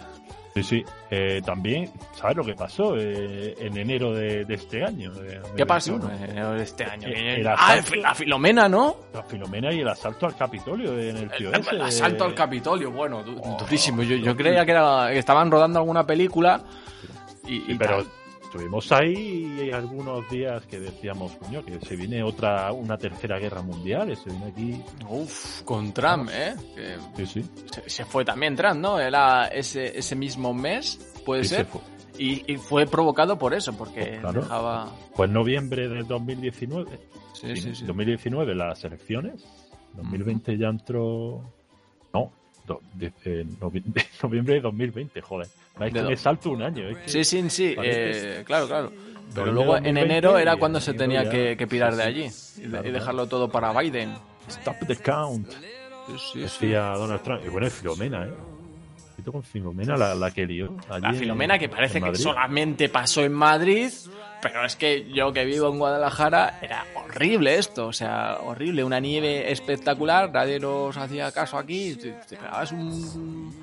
Sí, 0.55 0.63
sí. 0.63 0.85
Eh, 1.11 1.41
también, 1.45 1.91
¿sabes 2.15 2.37
lo 2.37 2.45
que 2.45 2.55
pasó 2.55 2.95
eh, 2.99 3.55
en 3.59 3.75
enero 3.79 4.13
de, 4.13 4.45
de 4.45 4.55
este 4.55 4.85
año? 4.85 5.11
de 5.15 5.41
¿Qué 5.57 5.65
pasó 5.65 5.93
2021? 5.93 6.25
en 6.25 6.31
enero 6.31 6.53
de 6.53 6.63
este 6.63 6.85
año? 6.85 7.09
Eh, 7.09 7.41
el 7.41 7.47
ah, 7.49 7.77
la 7.97 8.15
Filomena, 8.15 8.69
¿no? 8.69 8.97
La 9.15 9.23
Filomena 9.23 9.73
y 9.73 9.81
el 9.81 9.89
asalto 9.89 10.27
al 10.27 10.37
Capitolio 10.37 10.93
en 10.99 11.17
el 11.17 11.31
tío 11.31 11.51
El, 11.55 11.81
asalto 11.81 12.25
al 12.25 12.35
Capitolio, 12.35 12.91
bueno, 12.91 13.25
Oh, 13.43 13.57
durísimo. 13.61 14.03
Yo, 14.03 14.17
yo 14.17 14.37
creía 14.37 14.67
que, 14.67 14.73
era, 14.73 15.09
que 15.11 15.19
estaban 15.19 15.51
rodando 15.51 15.79
alguna 15.79 16.07
película 16.07 16.61
y, 17.47 17.61
Sí, 17.61 17.65
y 17.69 17.75
pero 17.77 17.97
tal. 18.03 18.07
Estuvimos 18.53 18.93
ahí 18.93 19.71
algunos 19.73 20.29
días 20.29 20.67
que 20.67 20.79
decíamos, 20.79 21.33
coño, 21.37 21.65
que 21.65 21.81
se 21.81 21.97
viene 21.97 22.23
otra, 22.23 22.71
una 22.73 22.99
tercera 22.99 23.39
guerra 23.39 23.63
mundial, 23.63 24.11
y 24.13 24.17
se 24.17 24.29
viene 24.29 24.45
aquí. 24.47 24.83
Uf, 25.09 25.63
con 25.63 25.91
Trump, 25.95 26.29
¿eh? 26.31 26.55
Que 27.17 27.25
Sí, 27.27 27.41
sí. 27.43 27.51
se, 27.73 27.89
se 27.89 28.05
fue 28.05 28.27
también 28.27 28.55
Trump, 28.55 28.77
¿no? 28.79 29.01
Era 29.01 29.47
ese, 29.47 29.99
ese 29.99 30.15
mismo 30.15 30.53
mes, 30.53 30.99
puede 31.25 31.45
Sí, 31.45 31.49
se 31.51 31.57
ser. 31.57 31.67
fue. 31.67 31.81
Y, 32.19 32.53
y 32.53 32.57
fue 32.59 32.85
provocado 32.87 33.39
por 33.39 33.55
eso, 33.55 33.73
porque 33.73 34.03
Pues 34.05 34.21
claro. 34.21 34.43
dejaba... 34.43 34.93
En 35.17 35.33
noviembre 35.33 35.89
de 35.89 36.03
2019. 36.03 37.01
Sí, 37.33 37.57
sí, 37.57 37.75
sí. 37.75 37.87
2019 37.87 38.55
las 38.55 38.85
elecciones. 38.85 39.47
2020 39.95 40.59
ya 40.59 40.69
entró. 40.69 41.41
No, 42.13 42.31
do- 42.67 42.81
de- 42.95 43.13
eh, 43.25 43.45
novi- 43.61 43.83
de 43.85 44.05
noviembre 44.23 44.55
de 44.55 44.61
2020, 44.61 45.21
joder. 45.21 45.47
Es 45.75 45.81
De 45.81 45.93
que 45.93 46.03
me 46.03 46.17
salto 46.17 46.51
un 46.51 46.63
año. 46.63 46.89
es 46.89 46.97
que- 46.99 47.09
Sí, 47.09 47.25
sí, 47.25 47.51
sí, 47.51 47.75
eh, 47.79 48.43
claro, 48.47 48.67
claro. 48.67 48.93
Pero 49.35 49.47
luego 49.53 49.77
en 49.77 49.85
2020 49.85 50.01
enero 50.03 50.39
era 50.39 50.57
cuando 50.57 50.79
se 50.81 50.93
tenía 50.95 51.29
que, 51.31 51.57
que 51.57 51.67
pirar 51.67 51.93
sí, 51.93 51.99
de 51.99 52.03
sí. 52.05 52.09
allí 52.09 52.21
y, 52.59 52.61
de- 52.63 52.69
Claro, 52.69 52.89
y 52.89 52.91
dejarlo 52.93 53.27
todo 53.29 53.49
para 53.49 53.73
Biden. 53.81 54.15
Stop 54.49 54.77
the 54.87 54.97
count. 54.97 55.49
Sí, 55.51 56.13
sí, 56.19 56.19
sí. 56.33 56.41
Decía 56.41 56.83
Donald 56.97 57.23
Trump. 57.23 57.43
Y 57.47 57.49
bueno, 57.49 57.67
es 57.67 57.73
Filomena, 57.73 58.27
¿eh? 58.27 58.31
Con 59.31 59.43
Filomena 59.43 59.97
la, 59.97 60.15
la 60.15 60.31
que 60.31 60.47
lió. 60.47 60.77
La 60.89 61.11
en- 61.11 61.15
Filomena 61.17 61.59
que 61.59 61.69
parece 61.69 62.01
que 62.01 62.15
solamente 62.17 62.89
pasó 62.89 63.23
en 63.25 63.33
Madrid, 63.33 63.91
pero 64.41 64.65
es 64.65 64.77
que 64.77 65.09
yo 65.13 65.33
que 65.33 65.45
vivo 65.45 65.69
en 65.71 65.79
Guadalajara 65.79 66.59
era 66.63 66.85
horrible 66.95 67.57
esto, 67.59 67.87
o 67.89 67.93
sea, 67.93 68.39
horrible, 68.43 68.83
una 68.85 68.99
nieve 69.01 69.51
espectacular, 69.53 70.31
nadie 70.33 70.59
nos 70.59 70.97
hacía 70.97 71.31
caso 71.33 71.57
aquí, 71.59 71.95
te, 71.95 72.13
te 72.29 72.37
pegabas 72.37 72.73
un... 72.73 73.55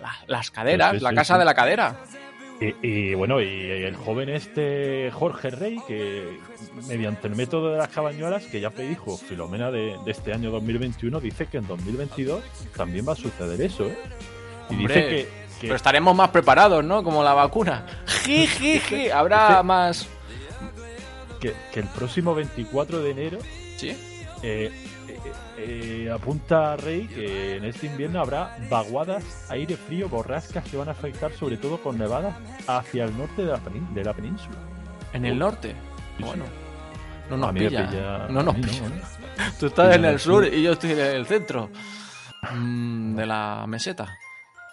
la- 0.00 0.16
las 0.26 0.50
caderas, 0.50 0.92
Sí, 0.92 0.98
sí, 0.98 1.04
la 1.04 1.14
casa 1.14 1.34
sí. 1.34 1.38
de 1.38 1.44
la 1.44 1.54
cadera. 1.54 1.96
Y, 2.82 2.86
y, 3.10 3.14
bueno, 3.14 3.40
y 3.40 3.46
el 3.70 3.96
joven 3.96 4.28
este 4.28 5.10
Jorge 5.12 5.50
Rey, 5.50 5.78
que 5.86 6.38
mediante 6.88 7.26
el 7.28 7.34
método 7.36 7.72
de 7.72 7.78
las 7.78 7.88
cabañuelas, 7.88 8.44
que 8.46 8.60
ya 8.60 8.70
predijo 8.70 9.16
Filomena 9.18 9.70
de, 9.70 9.96
de 10.04 10.10
este 10.10 10.32
año 10.32 10.50
2021, 10.50 11.20
dice 11.20 11.46
que 11.46 11.58
en 11.58 11.66
2022 11.66 12.42
también 12.76 13.06
va 13.06 13.12
a 13.12 13.16
suceder 13.16 13.60
eso, 13.60 13.86
¿eh? 13.86 13.98
Y 14.70 14.74
Hombre, 14.74 14.94
dice 14.94 15.08
que, 15.08 15.16
que- 15.16 15.28
Pero 15.62 15.74
estaremos 15.76 16.14
más 16.16 16.30
preparados, 16.30 16.84
¿no? 16.84 17.02
Como 17.02 17.22
la 17.24 17.34
vacuna. 17.34 17.86
Ji, 18.24 18.46
ji, 18.46 18.78
ji. 18.80 19.08
Habrá 19.10 19.62
más... 19.62 20.08
que, 21.40 21.52
que 21.72 21.80
el 21.80 21.86
próximo 21.88 22.34
24 22.34 23.02
de 23.02 23.10
enero 23.10 23.38
¿Sí? 23.76 23.94
eh, 24.42 24.70
eh, 25.56 26.04
eh, 26.06 26.10
apunta 26.10 26.76
Rey 26.76 27.06
que 27.06 27.56
en 27.56 27.64
este 27.64 27.86
invierno 27.86 28.20
habrá 28.20 28.56
vaguadas, 28.70 29.46
aire 29.50 29.76
frío, 29.76 30.08
borrascas 30.08 30.64
que 30.64 30.76
van 30.76 30.88
a 30.88 30.92
afectar 30.92 31.32
sobre 31.32 31.56
todo 31.56 31.78
con 31.82 31.98
nevadas 31.98 32.34
hacia 32.66 33.04
el 33.04 33.16
norte 33.16 33.42
de 33.44 33.52
la, 33.52 33.58
penín- 33.58 33.92
de 33.94 34.04
la 34.04 34.12
península. 34.12 34.56
En 35.12 35.24
el 35.24 35.38
norte. 35.38 35.74
Sí. 36.18 36.24
Bueno. 36.24 36.44
No 37.30 37.36
nos 37.38 37.52
pilla. 37.54 37.88
pilla- 37.90 38.26
No 38.28 38.42
nos 38.42 38.56
no, 38.58 38.62
pilla. 38.62 38.82
¿no? 38.88 39.52
Tú 39.60 39.66
estás 39.66 39.94
en 39.96 40.04
el 40.04 40.18
sur 40.18 40.46
y 40.46 40.62
yo 40.62 40.72
estoy 40.72 40.92
en 40.92 40.98
el 41.00 41.26
centro. 41.26 41.70
Mm, 42.52 43.14
de 43.16 43.26
la 43.26 43.64
meseta. 43.66 44.04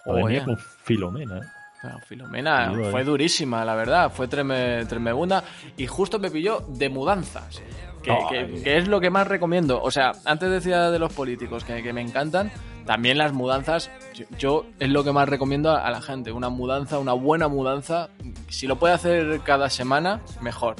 Mía, 0.04 0.14
Oye, 0.24 0.44
con 0.44 0.58
Filomena. 0.58 1.38
¿eh? 1.38 1.42
pero 1.80 1.98
Filomena 2.00 2.72
fue 2.90 3.00
eh. 3.00 3.04
durísima, 3.04 3.64
la 3.64 3.74
verdad. 3.74 4.12
Fue 4.12 4.28
treme, 4.28 4.84
tremebunda. 4.86 5.42
Y 5.76 5.86
justo 5.86 6.18
me 6.18 6.30
pilló 6.30 6.60
de 6.68 6.88
mudanzas. 6.88 7.62
Que, 8.02 8.10
Ay. 8.10 8.18
que- 8.54 8.62
que 8.62 8.78
es 8.78 8.88
lo 8.88 9.00
que 9.00 9.10
más 9.10 9.26
recomiendo. 9.28 9.80
O 9.82 9.90
sea, 9.90 10.12
antes 10.24 10.50
decía 10.50 10.90
de 10.90 10.98
los 10.98 11.12
políticos 11.12 11.64
que, 11.64 11.82
que 11.82 11.92
me 11.92 12.00
encantan. 12.02 12.50
También 12.86 13.16
las 13.16 13.32
mudanzas, 13.32 13.92
yo, 14.12 14.24
yo 14.38 14.66
es 14.80 14.88
lo 14.88 15.04
que 15.04 15.12
más 15.12 15.28
recomiendo 15.28 15.70
a, 15.70 15.86
a 15.86 15.90
la 15.92 16.02
gente. 16.02 16.32
Una 16.32 16.48
mudanza, 16.48 16.98
una 16.98 17.12
buena 17.12 17.46
mudanza. 17.46 18.08
Si 18.48 18.66
lo 18.66 18.74
puede 18.76 18.92
hacer 18.94 19.40
cada 19.44 19.70
semana, 19.70 20.20
mejor. 20.40 20.74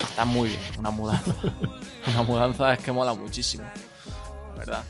Está 0.00 0.24
muy 0.24 0.48
bien, 0.48 0.60
una 0.78 0.90
mudanza. 0.90 1.34
una 2.08 2.22
mudanza 2.22 2.72
es 2.72 2.78
que 2.78 2.92
mola 2.92 3.12
muchísimo. 3.12 3.64
La 4.52 4.58
verdad. 4.58 4.84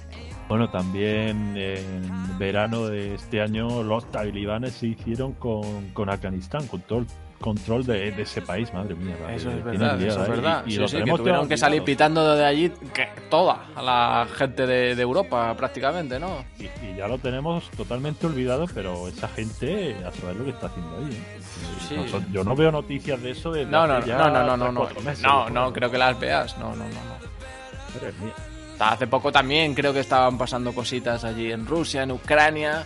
Bueno, 0.48 0.70
también 0.70 1.56
en 1.56 2.38
verano 2.38 2.86
de 2.86 3.16
este 3.16 3.40
año 3.42 3.82
los 3.82 4.08
talibanes 4.12 4.74
se 4.74 4.86
hicieron 4.86 5.32
con, 5.32 5.90
con 5.90 6.08
Afganistán, 6.08 6.68
con 6.68 6.82
todo 6.82 7.00
el 7.00 7.06
control 7.40 7.84
de, 7.84 8.10
de 8.12 8.22
ese 8.22 8.42
país, 8.42 8.72
madre 8.72 8.94
mía. 8.94 9.14
Eso 9.34 9.50
es 9.50 9.62
verdad, 9.62 10.00
eso 10.00 10.22
es 10.22 10.28
verdad. 10.28 10.62
Y, 10.66 10.70
y 10.70 10.72
Sí, 10.72 10.78
lo 10.78 10.88
sí, 10.88 10.96
que 11.02 11.12
tuvieron 11.12 11.48
que 11.48 11.56
salir 11.56 11.82
pitando 11.82 12.34
de 12.34 12.44
allí 12.44 12.70
que 12.94 13.08
toda 13.30 13.66
la 13.76 14.26
gente 14.36 14.66
de, 14.66 14.94
de 14.94 15.02
Europa, 15.02 15.54
prácticamente, 15.56 16.18
¿no? 16.18 16.44
Y, 16.58 16.64
y 16.64 16.96
ya 16.96 17.08
lo 17.08 17.18
tenemos 17.18 17.70
totalmente 17.70 18.26
olvidado, 18.26 18.66
pero 18.74 19.08
esa 19.08 19.28
gente 19.28 19.96
a 20.04 20.12
saber 20.12 20.36
lo 20.36 20.44
que 20.44 20.50
está 20.50 20.66
haciendo 20.66 20.96
ahí. 20.96 21.12
¿eh? 21.12 21.40
Sí. 21.88 21.96
Yo 22.32 22.42
no 22.44 22.54
veo 22.56 22.72
noticias 22.72 23.22
de 23.22 23.30
eso 23.30 23.52
desde 23.52 23.70
No, 23.70 23.86
no, 23.86 23.94
hace 23.98 24.08
ya 24.08 24.18
no, 24.18 24.30
no, 24.30 24.42
no, 24.44 24.56
no, 24.56 24.72
no, 24.72 25.00
meses, 25.02 25.22
no, 25.22 25.48
no, 25.50 25.72
creo 25.72 25.90
que 25.90 25.98
las 25.98 26.18
veas, 26.18 26.56
no, 26.58 26.70
no, 26.70 26.84
no, 26.84 26.90
no. 26.90 28.24
mía. 28.24 28.34
Hace 28.78 29.06
poco 29.06 29.32
también 29.32 29.74
creo 29.74 29.92
que 29.94 30.00
estaban 30.00 30.36
pasando 30.36 30.74
cositas 30.74 31.24
allí 31.24 31.50
en 31.50 31.64
Rusia, 31.66 32.02
en 32.02 32.10
Ucrania. 32.12 32.84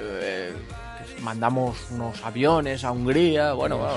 eh, 0.00 0.54
mandamos 1.20 1.76
unos 1.90 2.22
aviones 2.24 2.84
a 2.84 2.92
Hungría. 2.92 3.52
Bueno, 3.52 3.78
bueno, 3.78 3.94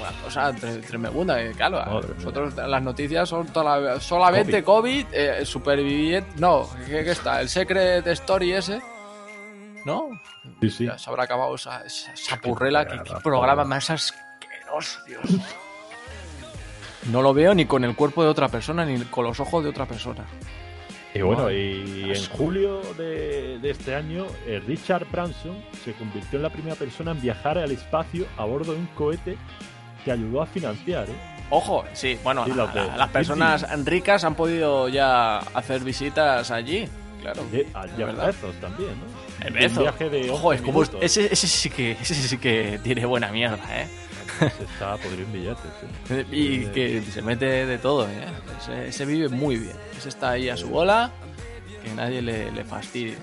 una 0.00 0.22
cosa 0.22 0.52
tre- 0.52 0.84
tremenda. 0.86 1.36
que, 1.38 1.52
Claro, 1.52 1.76
Madre 1.78 2.08
mía. 2.08 2.14
nosotros 2.18 2.54
las 2.56 2.82
noticias 2.82 3.28
son 3.28 3.46
toda 3.48 3.78
la- 3.80 4.00
solamente 4.00 4.62
COVID, 4.64 5.06
eh, 5.12 5.44
superviviente. 5.44 6.30
No, 6.38 6.68
¿qué, 6.86 7.04
qué 7.04 7.10
está? 7.10 7.40
El 7.40 7.48
Secret 7.48 8.06
Story 8.06 8.52
ese. 8.52 8.80
¿No? 9.84 10.08
Sí, 10.60 10.70
sí. 10.70 10.86
Ya 10.86 10.98
se 10.98 11.08
habrá 11.08 11.24
acabado 11.24 11.54
esa, 11.54 11.80
esa, 11.86 12.12
esa 12.12 12.36
purrela. 12.40 12.86
¿Qué, 12.86 12.98
Joder. 12.98 13.22
programa 13.22 13.64
más 13.64 13.88
asqueroso, 13.90 15.00
Dios. 15.06 15.22
No 17.10 17.22
lo 17.22 17.32
veo 17.32 17.54
ni 17.54 17.64
con 17.64 17.82
el 17.84 17.96
cuerpo 17.96 18.22
de 18.22 18.28
otra 18.28 18.48
persona 18.48 18.84
ni 18.84 19.00
con 19.06 19.24
los 19.24 19.40
ojos 19.40 19.64
de 19.64 19.70
otra 19.70 19.86
persona. 19.86 20.24
Y 21.14 21.22
bueno, 21.22 21.50
y 21.50 22.12
en 22.14 22.24
julio 22.30 22.80
de, 22.96 23.58
de 23.58 23.70
este 23.70 23.94
año, 23.96 24.26
eh, 24.46 24.62
Richard 24.66 25.06
Branson 25.10 25.56
se 25.84 25.92
convirtió 25.94 26.36
en 26.38 26.44
la 26.44 26.50
primera 26.50 26.76
persona 26.76 27.10
en 27.10 27.20
viajar 27.20 27.58
al 27.58 27.72
espacio 27.72 28.26
a 28.36 28.44
bordo 28.44 28.72
de 28.72 28.78
un 28.78 28.86
cohete 28.94 29.36
que 30.04 30.12
ayudó 30.12 30.40
a 30.42 30.46
financiar. 30.46 31.08
¿eh? 31.08 31.12
Ojo, 31.50 31.84
sí, 31.94 32.16
bueno, 32.22 32.44
Sí, 32.44 32.50
la- 32.50 32.56
los 32.56 32.74
de- 32.74 32.86
la- 32.86 32.96
las 32.96 33.08
personas 33.10 33.84
ricas 33.84 34.22
han 34.22 34.36
podido 34.36 34.88
ya 34.88 35.38
hacer 35.38 35.80
visitas 35.82 36.50
allí, 36.52 36.86
claro. 37.20 37.44
De, 37.50 37.66
a. 37.74 37.86
Bezos 37.86 38.54
también, 38.60 38.90
¿no? 38.90 39.46
El 39.46 39.52
Un 39.54 39.58
Bezo. 39.58 39.80
viaje 39.80 40.10
de 40.10 40.30
Ojo, 40.30 40.48
11 40.48 40.62
es 40.62 40.66
como 40.70 40.82
ese, 41.02 41.32
ese 41.32 41.46
sí 41.48 41.70
que 41.70 41.92
ese 41.92 42.14
sí 42.14 42.38
que 42.38 42.78
tiene 42.84 43.04
buena 43.04 43.32
mierda, 43.32 43.58
¿eh? 43.80 43.88
Se 44.38 44.64
está 44.64 44.96
podrido 44.96 45.22
en 45.24 45.32
billetes. 45.32 45.64
¿eh? 46.10 46.26
Y 46.30 46.66
que 46.66 47.02
se 47.02 47.22
mete 47.22 47.66
de 47.66 47.78
todo, 47.78 48.06
¿eh? 48.08 48.26
Ese, 48.60 48.88
ese 48.88 49.04
vive 49.06 49.28
muy 49.28 49.56
bien. 49.56 49.76
Ese 49.96 50.08
está 50.08 50.30
ahí 50.30 50.48
a 50.48 50.56
su 50.56 50.68
bola, 50.68 51.10
que 51.84 51.90
nadie 51.94 52.22
le, 52.22 52.50
le 52.52 52.64
fastidie. 52.64 53.16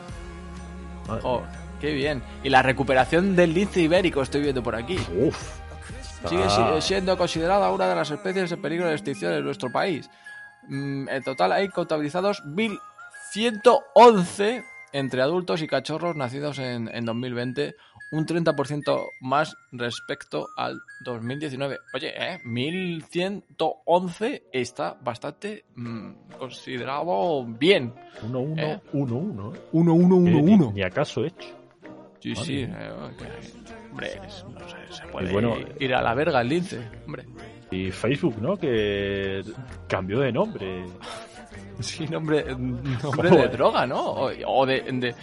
Ojo, 1.10 1.44
qué 1.80 1.94
bien. 1.94 2.22
Y 2.44 2.50
la 2.50 2.62
recuperación 2.62 3.36
del 3.36 3.54
lince 3.54 3.82
ibérico 3.82 4.22
estoy 4.22 4.42
viendo 4.42 4.62
por 4.64 4.76
aquí. 4.76 4.98
Uf. 5.18 5.38
Sigue 6.28 6.50
si- 6.50 6.82
siendo 6.82 7.18
considerada 7.18 7.72
una 7.72 7.88
de 7.88 7.96
las 7.96 8.10
especies 8.12 8.52
en 8.52 8.62
peligro 8.62 8.88
de 8.88 8.94
extinción 8.94 9.34
en 9.34 9.46
nuestro 9.46 9.72
país. 9.72 10.10
Mm, 10.68 11.08
En 11.10 11.24
total 11.24 11.52
hay 11.54 11.70
contabilizados 11.70 12.44
1.111 13.34 14.64
entre 14.94 15.22
adultos 15.22 15.62
y 15.62 15.68
cachorros 15.68 16.16
nacidos 16.16 16.60
en, 16.60 16.90
en 16.94 17.06
2020 17.06 17.76
un 18.12 18.26
30% 18.26 19.06
más 19.22 19.56
respecto 19.72 20.48
al 20.56 20.80
2019. 21.04 21.78
Oye, 21.94 22.14
¿eh? 22.16 22.40
1111 22.46 24.44
está 24.52 24.98
bastante 25.02 25.66
mm, 25.76 26.12
considerado 26.40 27.46
bien. 27.46 27.94
1 28.24 28.40
1 28.40 28.62
¿Eh? 28.62 28.80
1 28.94 29.16
1 29.16 29.56
¿eh? 29.56 29.60
1 29.74 29.94
1 29.94 30.16
1 30.16 30.30
Eh, 30.30 30.42
ni- 30.42 30.54
1 30.54 30.72
Ni 30.74 30.84
acaso 30.84 31.26
hecho. 31.26 31.50
Sí, 32.20 32.36
sí. 32.36 32.62
eh, 32.62 32.70
que- 33.18 33.26
hombre, 33.92 34.20
es- 34.26 34.46
no 34.46 34.60
sé, 34.68 34.76
se 34.90 35.08
puede 35.08 35.32
bueno, 35.32 35.56
ir 35.80 35.94
a 35.94 36.02
la 36.02 36.14
verga 36.14 36.42
el 36.42 36.50
lince. 36.50 36.80
Hombre. 37.06 37.26
Y 37.72 37.92
Facebook, 37.92 38.38
¿no? 38.42 38.56
Que 38.58 39.44
cambió 39.88 40.20
de 40.20 40.32
nombre. 40.32 40.86
Sí, 41.80 42.08
nombre, 42.08 42.44
nombre 42.56 42.98
¿Cómo 43.02 43.24
de 43.42 43.48
droga, 43.50 43.86
¿no? 43.86 44.02
O, 44.04 44.32
o 44.48 44.66
de, 44.66 44.82
de- 44.82 45.16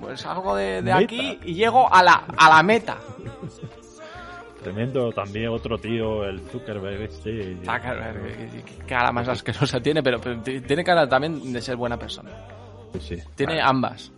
Pues 0.00 0.24
algo 0.26 0.56
de, 0.56 0.90
aquí 0.92 1.38
y 1.44 1.54
llego 1.54 1.92
a 1.92 2.02
la, 2.02 2.24
a 2.36 2.48
la 2.48 2.62
meta. 2.62 2.96
Tremendo 4.62 5.10
también 5.12 5.48
otro 5.48 5.78
tío, 5.78 6.24
el 6.24 6.40
Zuckerberg 6.50 7.02
este. 7.02 7.56
Zuckerberg, 7.64 8.36
qué- 8.50 8.62
qué 8.62 8.84
cara 8.86 9.10
más 9.10 9.26
asquerosa 9.28 9.80
tiene, 9.80 10.02
pero, 10.02 10.20
tiene 10.20 10.84
cara 10.84 11.08
también 11.08 11.52
de 11.52 11.62
ser 11.62 11.76
buena 11.76 11.96
persona. 11.98 12.30
Sí, 12.98 13.16
sí. 13.16 13.22
Tiene 13.34 13.60
Ah, 13.60 13.68
ambas. 13.68 14.12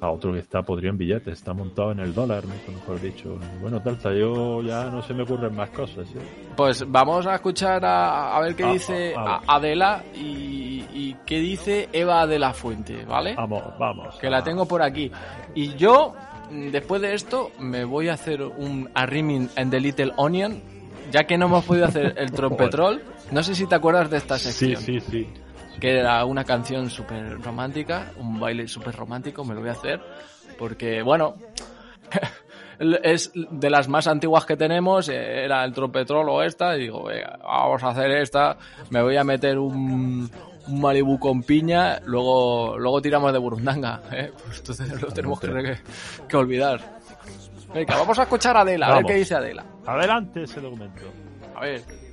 A 0.00 0.10
otro 0.10 0.32
que 0.32 0.40
está 0.40 0.62
podrido 0.62 0.90
en 0.92 0.98
billetes, 0.98 1.32
está 1.34 1.54
montado 1.54 1.92
en 1.92 2.00
el 2.00 2.12
dólar, 2.12 2.44
mejor 2.46 3.00
dicho. 3.00 3.38
Bueno, 3.60 3.80
Talta, 3.80 4.12
yo 4.12 4.60
ya 4.62 4.84
no 4.90 5.00
se 5.02 5.14
me 5.14 5.22
ocurren 5.22 5.54
más 5.54 5.70
cosas. 5.70 6.06
¿eh? 6.14 6.18
Pues 6.56 6.84
vamos 6.86 7.26
a 7.26 7.36
escuchar 7.36 7.84
a, 7.84 8.36
a 8.36 8.40
ver 8.40 8.54
qué 8.54 8.64
Ah, 8.64 8.72
dice 8.72 9.14
ah, 9.16 9.40
a- 9.46 9.56
Adela 9.56 10.02
y, 10.14 10.84
y 10.92 11.16
qué 11.24 11.38
dice 11.40 11.88
Eva 11.92 12.26
de 12.26 12.38
la 12.38 12.52
Fuente, 12.52 13.04
¿vale? 13.06 13.34
Vamos, 13.34 13.62
vamos. 13.78 14.14
que 14.16 14.28
la 14.28 14.42
tengo 14.44 14.66
por 14.66 14.82
aquí. 14.82 15.10
Y 15.54 15.74
yo, 15.76 16.14
mm, 16.50 16.68
después 16.70 17.00
de 17.00 17.14
esto, 17.14 17.50
me 17.58 17.84
voy 17.84 18.08
a 18.08 18.14
hacer 18.14 18.42
un 18.42 18.90
Arrimin 18.94 19.48
and 19.56 19.70
the 19.70 19.80
Little 19.80 20.12
Onion, 20.16 20.60
ya 21.12 21.24
que 21.24 21.38
no 21.38 21.46
hemos 21.46 21.64
podido 21.64 21.86
hacer 21.86 22.14
el 22.18 22.30
trompetrol. 22.32 23.00
No 23.30 23.42
sé 23.42 23.54
si 23.54 23.66
te 23.66 23.74
acuerdas 23.74 24.10
de 24.10 24.18
esta 24.18 24.38
Sí, 24.38 24.52
sección. 24.52 24.82
sí, 24.82 25.00
sí. 25.00 25.28
Que 25.80 25.98
era 25.98 26.24
una 26.24 26.44
canción 26.44 26.90
súper 26.90 27.40
romántica, 27.40 28.12
un 28.16 28.38
baile 28.38 28.68
súper 28.68 28.94
romántico, 28.94 29.44
me 29.44 29.54
lo 29.54 29.60
voy 29.60 29.70
a 29.70 29.72
hacer, 29.72 30.00
porque, 30.58 31.02
bueno, 31.02 31.34
es 33.02 33.32
de 33.34 33.70
las 33.70 33.88
más 33.88 34.06
antiguas 34.06 34.46
que 34.46 34.56
tenemos, 34.56 35.08
eh, 35.08 35.44
era 35.44 35.64
el 35.64 35.72
trompetrol 35.72 36.28
o 36.28 36.42
esta, 36.42 36.76
y 36.76 36.82
digo, 36.82 37.04
venga, 37.04 37.38
vamos 37.42 37.82
a 37.82 37.88
hacer 37.88 38.10
esta, 38.12 38.56
me 38.90 39.02
voy 39.02 39.16
a 39.16 39.24
meter 39.24 39.58
un, 39.58 40.30
un 40.68 40.80
Malibu 40.80 41.18
con 41.18 41.42
piña, 41.42 42.00
luego, 42.04 42.78
luego 42.78 43.02
tiramos 43.02 43.32
de 43.32 43.38
burundanga, 43.38 44.02
¿eh? 44.12 44.32
pues 44.44 44.58
entonces 44.58 45.00
lo 45.00 45.08
tenemos 45.08 45.40
que, 45.40 45.78
que 46.28 46.36
olvidar. 46.36 46.80
Venga, 47.72 47.96
vamos 47.96 48.18
a 48.20 48.22
escuchar 48.22 48.56
a 48.56 48.60
Adela, 48.60 48.86
a 48.86 48.96
ver 48.96 49.04
qué 49.06 49.14
dice 49.14 49.34
Adela. 49.34 49.64
Adelante 49.84 50.44
ese 50.44 50.60
documento. 50.60 51.02
A 51.56 51.60
ver. 51.60 52.03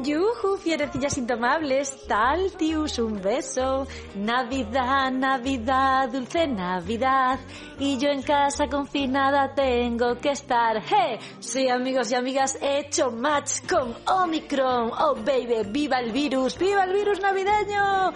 Yuju, 0.00 0.56
fierecillas 0.56 1.18
intomables, 1.18 2.06
Taltius, 2.06 2.98
un 2.98 3.20
beso. 3.20 3.86
Navidad, 4.14 5.12
Navidad, 5.12 6.08
dulce 6.08 6.46
Navidad. 6.46 7.38
Y 7.78 7.98
yo 7.98 8.08
en 8.08 8.22
casa 8.22 8.66
confinada 8.68 9.54
tengo 9.54 10.16
que 10.18 10.30
estar. 10.30 10.82
¡Hey! 10.82 11.18
Sí, 11.40 11.68
amigos 11.68 12.10
y 12.10 12.14
amigas, 12.14 12.58
he 12.60 12.80
hecho 12.80 13.10
match 13.10 13.60
con 13.68 13.94
Omicron. 14.06 14.90
Oh, 14.98 15.14
baby, 15.14 15.62
viva 15.66 15.98
el 16.00 16.10
virus, 16.10 16.58
viva 16.58 16.84
el 16.84 16.92
virus 16.94 17.20
navideño. 17.20 18.12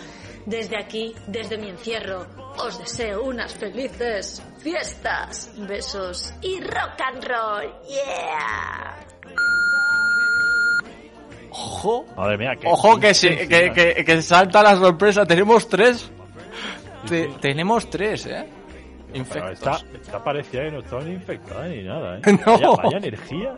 Desde 0.46 0.78
aquí, 0.78 1.14
desde 1.26 1.58
mi 1.58 1.68
encierro, 1.68 2.26
os 2.58 2.78
deseo 2.78 3.24
unas 3.24 3.54
felices 3.54 4.42
fiestas, 4.58 5.52
besos 5.58 6.32
y 6.40 6.60
rock 6.60 7.00
and 7.00 7.24
roll. 7.24 7.74
¡Yeah! 7.88 9.55
Ojo, 11.58 12.04
Madre 12.16 12.36
mía, 12.38 12.52
qué 12.60 12.66
Ojo 12.68 12.98
que, 13.00 13.14
se, 13.14 13.48
que, 13.48 13.72
que, 13.72 14.04
que 14.04 14.22
salta 14.22 14.62
la 14.62 14.76
sorpresa. 14.76 15.24
Tenemos 15.24 15.68
tres. 15.68 16.10
Te- 17.08 17.28
tenemos 17.40 17.88
tres, 17.88 18.26
¿eh? 18.26 18.46
Infectos. 19.14 19.52
esta, 19.52 19.78
esta 19.98 20.24
parecía 20.24 20.64
que 20.64 20.70
no 20.72 20.78
estaba 20.80 21.02
ni 21.04 21.12
infectada 21.12 21.66
ni 21.68 21.82
nada, 21.82 22.18
¿eh? 22.18 22.20
No. 22.46 22.52
Vaya, 22.58 22.70
vaya 22.82 22.98
energía. 22.98 23.54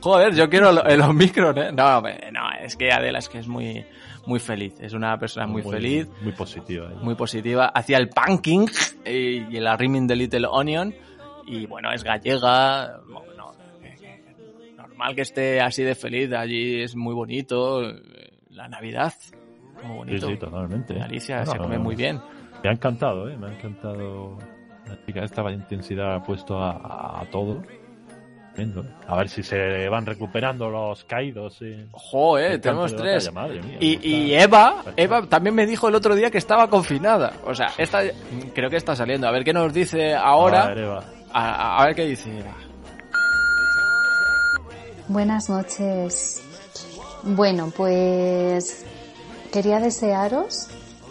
Joder, 0.00 0.34
yo 0.34 0.48
quiero 0.48 0.70
lo- 0.72 0.84
el 0.84 1.00
Omicron, 1.00 1.58
¿eh? 1.58 1.72
No, 1.72 2.00
no, 2.00 2.10
es 2.62 2.76
que 2.76 2.92
Adela 2.92 3.18
es 3.18 3.28
que 3.28 3.38
es 3.38 3.48
muy, 3.48 3.84
muy 4.26 4.38
feliz. 4.38 4.74
Es 4.80 4.92
una 4.92 5.18
persona 5.18 5.46
muy, 5.46 5.62
feliz, 5.62 6.06
Muy 6.20 6.32
positiva. 6.32 6.86
¿eh? 6.92 6.96
muy 7.00 7.14
positiva. 7.16 7.66
Hacía 7.74 7.96
el 7.98 8.10
punking 8.10 8.68
y, 9.04 9.52
y 9.52 9.56
el 9.56 9.66
arrimin 9.66 10.06
de 10.06 10.14
Little 10.16 10.46
Onion. 10.48 10.94
Y 11.46 11.66
bueno, 11.66 11.90
es 11.92 12.04
gallega. 12.04 13.00
Bueno, 13.08 13.24
que- 13.26 13.26
que- 13.26 13.26
que 13.26 13.35
normal 14.96 15.14
que 15.14 15.22
esté 15.22 15.60
así 15.60 15.82
de 15.82 15.94
feliz. 15.94 16.32
Allí 16.32 16.82
es 16.82 16.96
muy 16.96 17.14
bonito. 17.14 17.82
La 18.50 18.68
Navidad. 18.68 19.12
Muy 19.84 19.96
bonito. 19.98 20.28
sí, 20.28 20.36
totalmente. 20.36 21.00
Alicia 21.00 21.44
se 21.44 21.58
come 21.58 21.78
muy 21.78 21.94
bien. 21.94 22.20
Me 22.62 22.70
ha 22.70 22.72
encantado, 22.72 23.28
¿eh? 23.28 23.36
Me 23.36 23.48
ha 23.48 23.52
encantado. 23.52 24.38
La 24.86 24.98
chica 25.04 25.24
esta 25.24 25.50
intensidad 25.50 26.14
ha 26.14 26.22
puesto 26.22 26.58
a, 26.58 27.20
a- 27.20 27.26
todo. 27.30 27.62
Tremendo. 28.54 28.86
A 29.06 29.16
ver 29.18 29.28
si 29.28 29.42
se 29.42 29.86
van 29.90 30.06
recuperando 30.06 30.70
los 30.70 31.04
caídos. 31.04 31.60
¿eh? 31.60 31.86
Ojo, 31.92 32.38
eh, 32.38 32.54
El 32.54 32.60
tenemos 32.62 32.96
tres. 32.96 33.30
batalla, 33.30 33.58
madre 33.58 33.68
mía, 33.68 33.76
Y, 33.80 33.94
está- 33.96 34.06
y 34.08 34.34
Eva, 34.34 34.82
Eva 34.96 35.22
también 35.28 35.54
me 35.54 35.66
dijo 35.66 35.88
el 35.88 35.94
otro 35.94 36.14
día 36.14 36.30
que 36.30 36.38
estaba 36.38 36.70
confinada. 36.70 37.34
O 37.44 37.54
sea, 37.54 37.68
esta 37.76 38.00
creo 38.54 38.70
que 38.70 38.76
está 38.76 38.96
saliendo. 38.96 39.28
A 39.28 39.32
ver 39.32 39.44
qué 39.44 39.52
nos 39.52 39.74
dice 39.74 40.14
ahora. 40.14 40.62
A 40.62 40.68
ver, 40.68 40.78
Eva. 40.78 41.04
A, 41.32 41.82
a 41.82 41.86
ver 41.86 41.94
qué 41.94 42.06
dice 42.06 42.30
Eva. 42.38 42.54
Buenas 45.08 45.48
noches. 45.48 46.42
Bueno, 47.22 47.72
pues 47.76 48.84
quería 49.52 49.78
desearos 49.78 50.66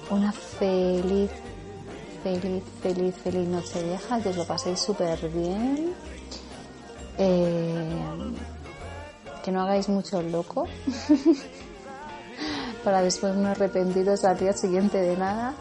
una 0.09 0.33
feliz, 0.33 1.31
feliz, 2.21 2.61
feliz, 2.83 3.15
feliz 3.15 3.47
noche 3.47 3.81
vieja, 3.83 4.19
que 4.19 4.29
os 4.29 4.35
lo 4.35 4.43
paséis 4.45 4.79
súper 4.79 5.17
bien. 5.29 5.93
Eh, 7.17 8.35
que 9.45 9.51
no 9.53 9.61
hagáis 9.61 9.87
mucho 9.87 10.21
loco. 10.21 10.67
Para 12.83 13.01
después 13.01 13.33
no 13.35 13.47
arrepentiros 13.47 14.25
al 14.25 14.37
día 14.37 14.51
siguiente 14.51 14.97
de 14.99 15.15
nada. 15.15 15.53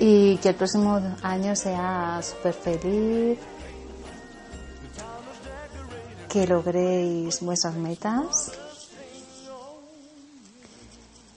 Y 0.00 0.38
que 0.38 0.48
el 0.48 0.54
próximo 0.54 0.98
año 1.22 1.54
sea 1.54 2.20
súper 2.22 2.54
feliz, 2.54 3.38
que 6.32 6.46
logréis 6.46 7.40
vuestras 7.40 7.74
metas. 7.74 8.52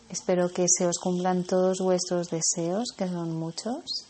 Espero 0.10 0.50
que 0.50 0.66
se 0.70 0.86
os 0.88 0.98
cumplan 0.98 1.44
todos 1.44 1.80
vuestros 1.80 2.30
deseos, 2.30 2.94
que 2.98 3.08
son 3.08 3.36
muchos. 3.36 4.06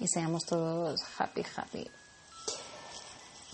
Y 0.00 0.08
seamos 0.08 0.44
todos 0.46 1.00
happy, 1.18 1.42
happy. 1.56 1.90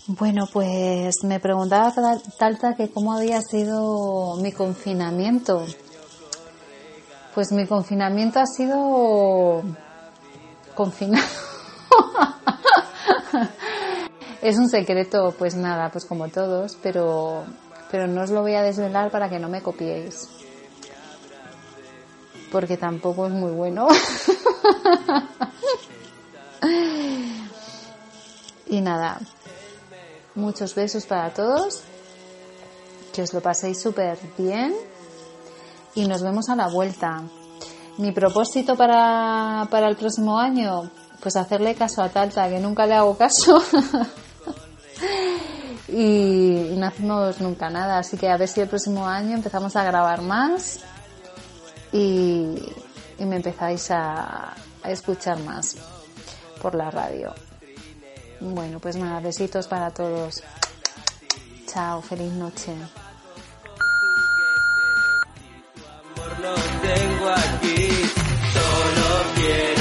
Bueno, 0.07 0.47
pues 0.51 1.13
me 1.23 1.39
preguntaba 1.39 1.91
Tal- 1.93 2.23
Talta 2.37 2.75
que 2.75 2.89
cómo 2.89 3.13
había 3.13 3.41
sido 3.41 4.37
mi 4.37 4.51
confinamiento. 4.53 5.65
Pues 7.35 7.51
mi 7.51 7.67
confinamiento 7.67 8.39
ha 8.39 8.45
sido 8.47 9.61
confinado. 10.73 11.27
es 14.41 14.57
un 14.57 14.69
secreto, 14.69 15.35
pues 15.37 15.55
nada, 15.55 15.91
pues 15.91 16.05
como 16.05 16.29
todos, 16.29 16.77
pero, 16.81 17.43
pero 17.91 18.07
no 18.07 18.23
os 18.23 18.29
lo 18.29 18.39
voy 18.41 18.55
a 18.55 18.61
desvelar 18.61 19.11
para 19.11 19.29
que 19.29 19.39
no 19.39 19.49
me 19.49 19.61
copiéis. 19.61 20.29
Porque 22.51 22.77
tampoco 22.77 23.27
es 23.27 23.33
muy 23.33 23.51
bueno. 23.51 23.87
y 28.67 28.81
nada, 28.81 29.19
muchos 30.35 30.73
besos 30.73 31.05
para 31.05 31.33
todos, 31.33 31.81
que 33.13 33.23
os 33.23 33.33
lo 33.33 33.41
paséis 33.41 33.81
súper 33.81 34.17
bien 34.37 34.73
y 35.95 36.07
nos 36.07 36.23
vemos 36.23 36.47
a 36.49 36.55
la 36.55 36.69
vuelta. 36.69 37.23
Mi 37.97 38.13
propósito 38.13 38.77
para, 38.77 39.67
para 39.69 39.89
el 39.89 39.97
próximo 39.97 40.39
año, 40.39 40.89
pues 41.21 41.35
hacerle 41.35 41.75
caso 41.75 42.01
a 42.01 42.07
Talta, 42.09 42.49
que 42.49 42.59
nunca 42.59 42.85
le 42.85 42.93
hago 42.93 43.17
caso. 43.17 43.61
y 45.87 46.75
no 46.77 46.87
hacemos 46.87 47.41
nunca 47.41 47.69
nada, 47.69 47.99
así 47.99 48.17
que 48.17 48.29
a 48.29 48.37
ver 48.37 48.47
si 48.47 48.61
el 48.61 48.67
próximo 48.67 49.07
año 49.07 49.35
empezamos 49.35 49.75
a 49.75 49.83
grabar 49.83 50.21
más 50.21 50.81
y, 51.91 52.55
y 53.17 53.25
me 53.25 53.37
empezáis 53.37 53.89
a, 53.91 54.55
escuchar 54.83 55.39
más 55.39 55.75
por 56.61 56.73
la 56.73 56.89
radio. 56.89 57.33
Bueno, 58.39 58.79
pues 58.79 58.95
nada, 58.95 59.19
besitos 59.19 59.67
para 59.67 59.91
todos. 59.91 60.41
Chao, 61.67 62.01
feliz 62.01 62.31
noche. 62.31 62.73
Solo 68.53 69.23
quiero. 69.35 69.79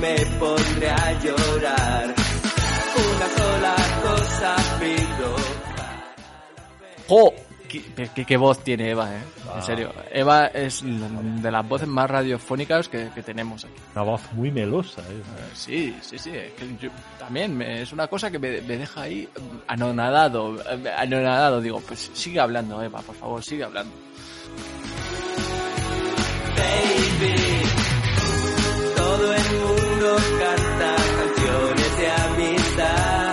Me 0.00 0.16
pondré 0.38 0.90
a 0.90 1.12
llorar. 1.20 2.14
Una 2.96 3.28
sola 3.36 3.74
cosa 4.02 4.56
pido. 4.80 5.36
¡Jo! 7.08 7.34
¿Qué, 7.68 7.84
qué- 8.12 8.24
qué 8.24 8.36
voz 8.36 8.64
tiene 8.64 8.90
Eva, 8.90 9.14
eh? 9.14 9.20
En 9.54 9.62
serio. 9.62 9.92
Eva 10.10 10.46
es 10.48 10.82
de 10.84 11.50
las 11.52 11.68
voces 11.68 11.86
más 11.86 12.10
radiofónicas 12.10 12.88
que, 12.88 13.10
que 13.14 13.22
tenemos 13.22 13.64
aquí. 13.64 13.74
Una 13.94 14.02
voz 14.04 14.20
muy 14.32 14.50
melosa. 14.50 15.02
¿eh? 15.02 15.14
Eh, 15.20 15.50
Sí, 15.54 15.96
sí, 16.02 16.18
sí. 16.18 16.30
es 16.30 16.52
que 16.54 16.66
yo- 16.80 16.90
también 17.18 17.56
me- 17.56 17.82
es 17.82 17.92
una 17.92 18.08
cosa 18.08 18.28
que 18.28 18.40
me, 18.40 18.60
me 18.62 18.76
deja 18.76 19.02
ahí 19.02 19.28
anonadado. 19.68 20.60
eh, 20.68 20.92
Anonadado. 20.96 21.60
Digo, 21.60 21.80
pues 21.86 22.10
sigue 22.12 22.40
hablando, 22.40 22.82
Eva, 22.82 23.00
por 23.02 23.14
favor, 23.14 23.40
sigue 23.44 23.62
hablando. 23.62 23.94
Baby, 26.56 27.36
todo 28.96 29.32
el 29.34 29.89
mundo 30.00 30.16
canta 30.38 30.96
canciones 30.96 31.96
de 31.98 32.10
amistad. 32.10 33.29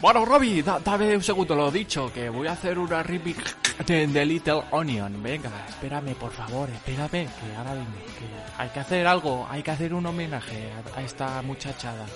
Bueno, 0.00 0.24
Robbie, 0.24 0.62
da- 0.62 0.78
dame 0.80 1.14
un 1.14 1.22
segundo, 1.22 1.54
lo 1.54 1.70
dicho, 1.70 2.10
que 2.12 2.30
voy 2.30 2.46
a 2.46 2.52
hacer 2.52 2.78
una 2.78 3.02
remix 3.02 3.54
de 3.86 4.08
The 4.08 4.24
Little 4.24 4.62
Onion. 4.70 5.22
Venga, 5.22 5.50
espérame, 5.68 6.14
por 6.14 6.32
favor, 6.32 6.70
espérame, 6.70 7.10
que 7.28 7.56
ahora 7.56 7.74
vengo. 7.74 7.90
Que 8.18 8.26
hay 8.62 8.68
que 8.70 8.80
hacer 8.80 9.06
algo, 9.06 9.46
hay 9.50 9.62
que 9.62 9.70
hacer 9.70 9.92
un 9.92 10.06
homenaje 10.06 10.70
a 10.96 11.02
esta 11.02 11.42
muchachada. 11.42 12.06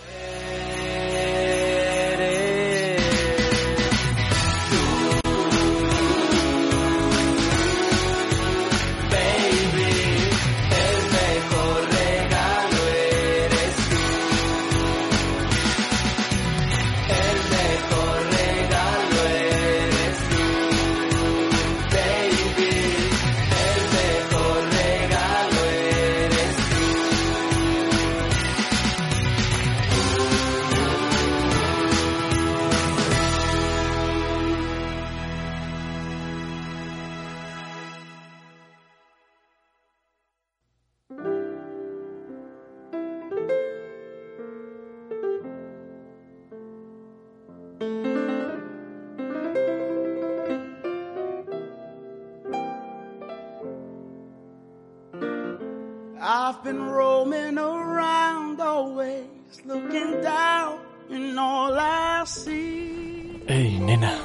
I've 56.54 56.62
been 56.62 56.82
roaming 56.82 57.58
around 57.58 58.60
always 58.60 59.26
looking 59.64 60.20
down 60.22 60.78
and 61.10 61.38
all 61.38 61.74
I 61.76 62.22
see 62.26 63.42
Ey, 63.48 63.78
nena, 63.78 64.20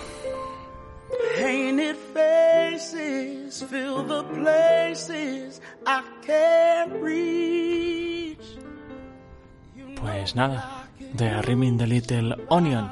painted 1.37 1.97
faces 2.13 3.63
fill 3.63 4.03
the 4.03 4.23
places 4.23 5.59
I 5.85 6.03
can't 6.21 6.93
reach. 7.01 8.45
pues 9.95 10.35
nada, 10.35 10.87
de 11.15 11.41
Rimming 11.41 11.77
the 11.77 11.87
Little 11.87 12.35
Onion, 12.49 12.89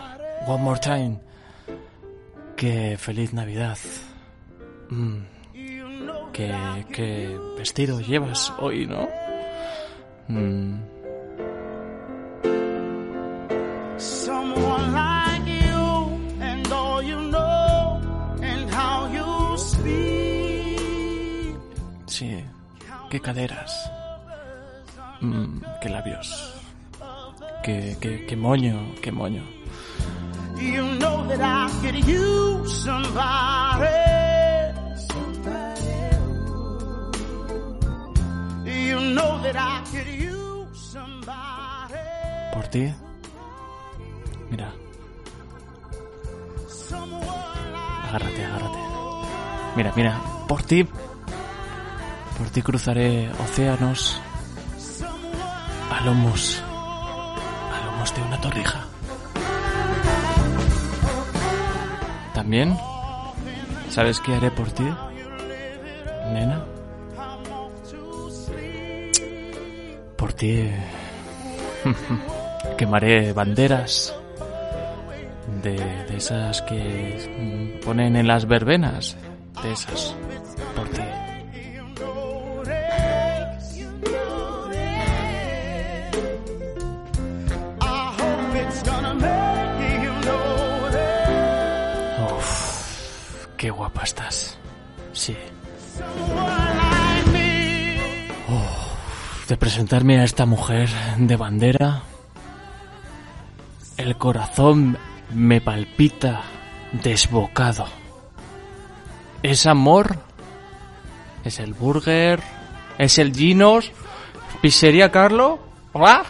one 0.48 0.64
more 0.64 0.80
time. 0.80 1.20
Que 2.56 2.98
feliz 2.98 3.34
Navidad. 3.34 3.78
Mm, 4.90 5.20
¿Qué, 6.34 6.86
qué 6.92 7.40
vestido 7.58 8.02
llevas 8.02 8.52
hoy, 8.60 8.86
no? 8.88 9.08
Mm, 10.30 10.80
Someone 13.98 14.94
like 14.94 15.48
you 15.48 16.20
and 16.42 16.72
all 16.72 17.02
you 17.02 17.20
know 17.32 18.02
and 18.42 18.70
how 18.70 19.08
you 19.08 19.58
speak. 19.58 20.78
sí, 22.08 22.44
qué 23.10 23.20
caderas. 23.20 23.72
Mm, 25.22 25.62
qué 25.82 25.90
labios. 25.90 26.54
Qué, 27.64 27.98
qué, 28.00 28.26
qué 28.28 28.36
moño, 28.36 28.78
qué 29.02 29.12
moño. 29.12 29.44
You 30.60 30.84
know 31.00 31.28
that 31.28 31.42
I 31.42 31.70
could 31.82 32.06
use 32.06 32.84
somebody. 32.84 34.07
¿Por 42.68 42.74
ti? 42.74 42.94
Mira, 44.52 44.74
agárrate, 48.10 48.46
agárrate. 48.46 48.80
Mira, 49.78 49.94
mira, 49.96 50.22
por 50.50 50.64
ti. 50.64 50.86
Por 52.38 52.50
ti 52.50 52.62
cruzaré 52.62 53.32
océanos 53.40 54.20
a 55.90 56.02
lomos. 56.02 56.62
A 57.72 57.86
lomos 57.86 58.14
de 58.14 58.22
una 58.22 58.42
torrija. 58.42 58.86
También, 62.34 62.78
¿sabes 63.90 64.20
qué 64.20 64.36
haré 64.36 64.52
por 64.52 64.70
ti? 64.72 64.84
Nena. 66.34 66.66
Por 70.18 70.34
ti 70.34 70.70
quemaré 72.78 73.34
banderas 73.34 74.16
de, 75.64 76.16
esas 76.16 76.62
que 76.62 77.80
ponen 77.84 78.16
en 78.16 78.28
las 78.28 78.48
verbenas. 78.48 79.18
De 79.64 79.72
esas. 79.72 80.16
Por 80.76 80.88
ti. 80.90 81.02
Qué 93.58 93.72
guapa 93.72 94.04
estás. 94.04 94.58
Sí. 95.14 95.36
De 99.48 99.58
presentarme 99.58 100.20
a 100.20 100.24
esta 100.26 100.46
mujer 100.46 100.90
de 101.18 101.36
bandera, 101.38 102.04
corazón 104.28 104.98
me 105.34 105.62
palpita 105.62 106.42
desbocado. 106.92 107.86
¿Es 109.42 109.66
amor? 109.66 110.18
¿Es 111.46 111.62
el 111.62 111.74
burger? 111.74 112.42
¿Es 112.98 113.20
el 113.20 113.34
Ginos? 113.34 113.90
¿Pizzería 114.62 115.12
Carlo? 115.12 115.60
¿Hola? 115.94 116.26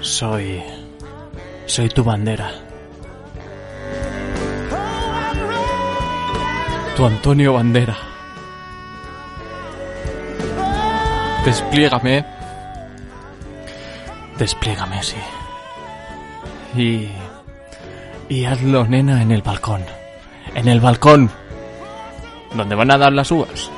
Soy... 0.00 0.62
Soy 1.66 1.90
tu 1.90 2.02
bandera. 2.02 2.65
Tu 6.96 7.04
Antonio 7.04 7.52
Bandera. 7.52 7.94
Despliégame. 11.44 12.24
Despliégame, 14.38 15.02
sí. 15.02 15.16
Y... 16.74 17.10
Y 18.30 18.46
hazlo, 18.46 18.86
nena, 18.86 19.20
en 19.20 19.30
el 19.30 19.42
balcón. 19.42 19.84
En 20.54 20.68
el 20.68 20.80
balcón. 20.80 21.30
Donde 22.54 22.74
van 22.74 22.90
a 22.90 22.96
dar 22.96 23.12
las 23.12 23.30
uvas. 23.30 23.70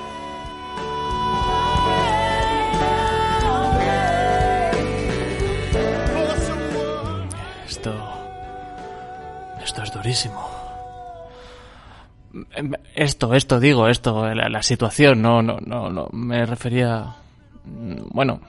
Esto... 7.67 7.93
Esto 9.61 9.83
es 9.83 9.93
durísimo. 9.93 10.48
Esto, 12.99 13.33
esto, 13.35 13.61
digo, 13.61 13.87
esto, 13.87 14.35
la, 14.35 14.49
la 14.49 14.61
situación, 14.61 15.23
no, 15.23 15.41
no, 15.41 15.59
no, 15.65 15.89
no, 15.89 16.09
me 16.13 16.45
refería... 16.45 17.15
mm, 17.65 18.09
Bueno... 18.11 18.41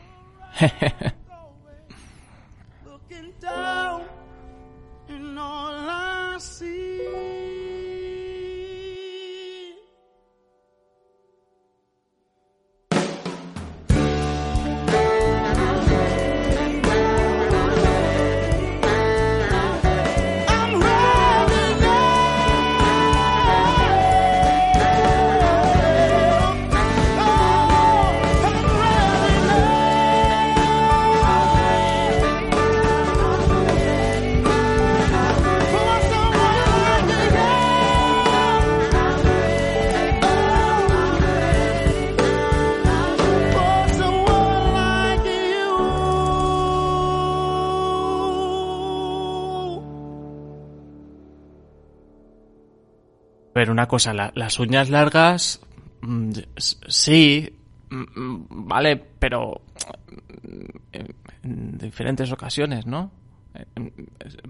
cosa, 53.89 54.13
la- 54.13 54.31
las 54.35 54.57
uñas 54.59 54.89
largas, 54.89 55.59
mm, 56.01 56.31
sí, 56.87 57.53
mm, 57.89 57.95
mm, 58.15 58.45
vale, 58.49 58.95
pero 59.19 59.61
en, 60.93 61.15
en 61.43 61.77
diferentes 61.77 62.31
ocasiones, 62.31 62.85
¿no? 62.85 63.11
Eh, 63.55 63.65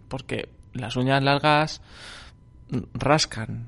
Porque 0.07 0.49
las 0.73 0.95
uñas 0.95 1.23
largas 1.23 1.81
rascan. 2.93 3.67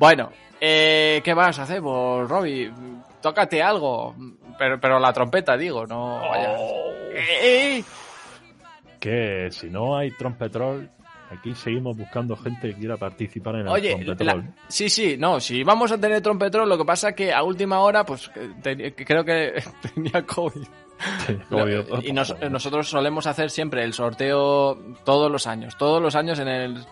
Bueno, 0.00 0.30
eh, 0.58 1.20
¿qué 1.22 1.34
más 1.34 1.58
hacemos, 1.58 2.26
Robbie? 2.26 2.72
Tócate 3.20 3.62
algo. 3.62 4.14
Pero, 4.58 4.80
pero 4.80 4.98
la 4.98 5.12
trompeta, 5.12 5.58
digo, 5.58 5.86
no 5.86 6.20
vaya. 6.26 6.56
Eh, 7.12 7.76
eh. 7.78 7.84
Que 8.98 9.48
si 9.50 9.68
no 9.68 9.96
hay 9.98 10.10
trompetrol, 10.12 10.90
aquí 11.30 11.54
seguimos 11.54 11.98
buscando 11.98 12.34
gente 12.34 12.70
que 12.70 12.76
quiera 12.76 12.96
participar 12.96 13.56
en 13.56 13.60
el 13.62 13.68
Oye, 13.68 13.90
trompetrol. 13.96 14.26
la- 14.38 14.54
sí, 14.68 14.88
sí, 14.88 15.16
no, 15.18 15.38
si 15.38 15.62
vamos 15.64 15.92
a 15.92 15.98
tener 15.98 16.22
trompetrol, 16.22 16.66
lo 16.66 16.78
que 16.78 16.84
pasa 16.86 17.10
es 17.10 17.14
que 17.14 17.32
a 17.34 17.42
última 17.42 17.80
hora, 17.80 18.04
pues 18.04 18.30
te- 18.62 18.94
creo 18.94 19.22
que 19.22 19.62
tenía 19.94 20.22
COVID. 20.26 20.66
yo- 21.50 22.00
y 22.02 22.12
nos- 22.12 22.34
nosotros 22.50 22.88
solemos 22.88 23.26
hacer 23.26 23.50
siempre 23.50 23.84
el 23.84 23.92
sorteo 23.92 24.78
todos 25.04 25.30
los 25.30 25.46
años. 25.46 25.76
Todos 25.76 26.00
los 26.00 26.16
años 26.16 26.38
en 26.38 26.48
el 26.48 26.84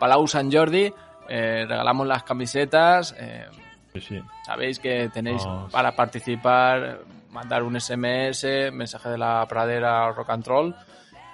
Palau 0.00 0.26
San 0.26 0.50
Jordi 0.52 0.92
eh, 1.28 1.64
regalamos 1.68 2.06
las 2.06 2.22
camisetas. 2.22 3.14
eh, 3.18 3.46
Sí, 3.94 4.00
sí. 4.02 4.22
Sabéis 4.44 4.78
que 4.78 5.08
tenéis 5.08 5.42
para 5.72 5.96
participar, 5.96 6.98
mandar 7.30 7.62
un 7.62 7.80
SMS, 7.80 8.44
mensaje 8.72 9.08
de 9.08 9.16
la 9.18 9.46
pradera 9.48 10.12
rock 10.12 10.28
and 10.30 10.46
roll, 10.46 10.74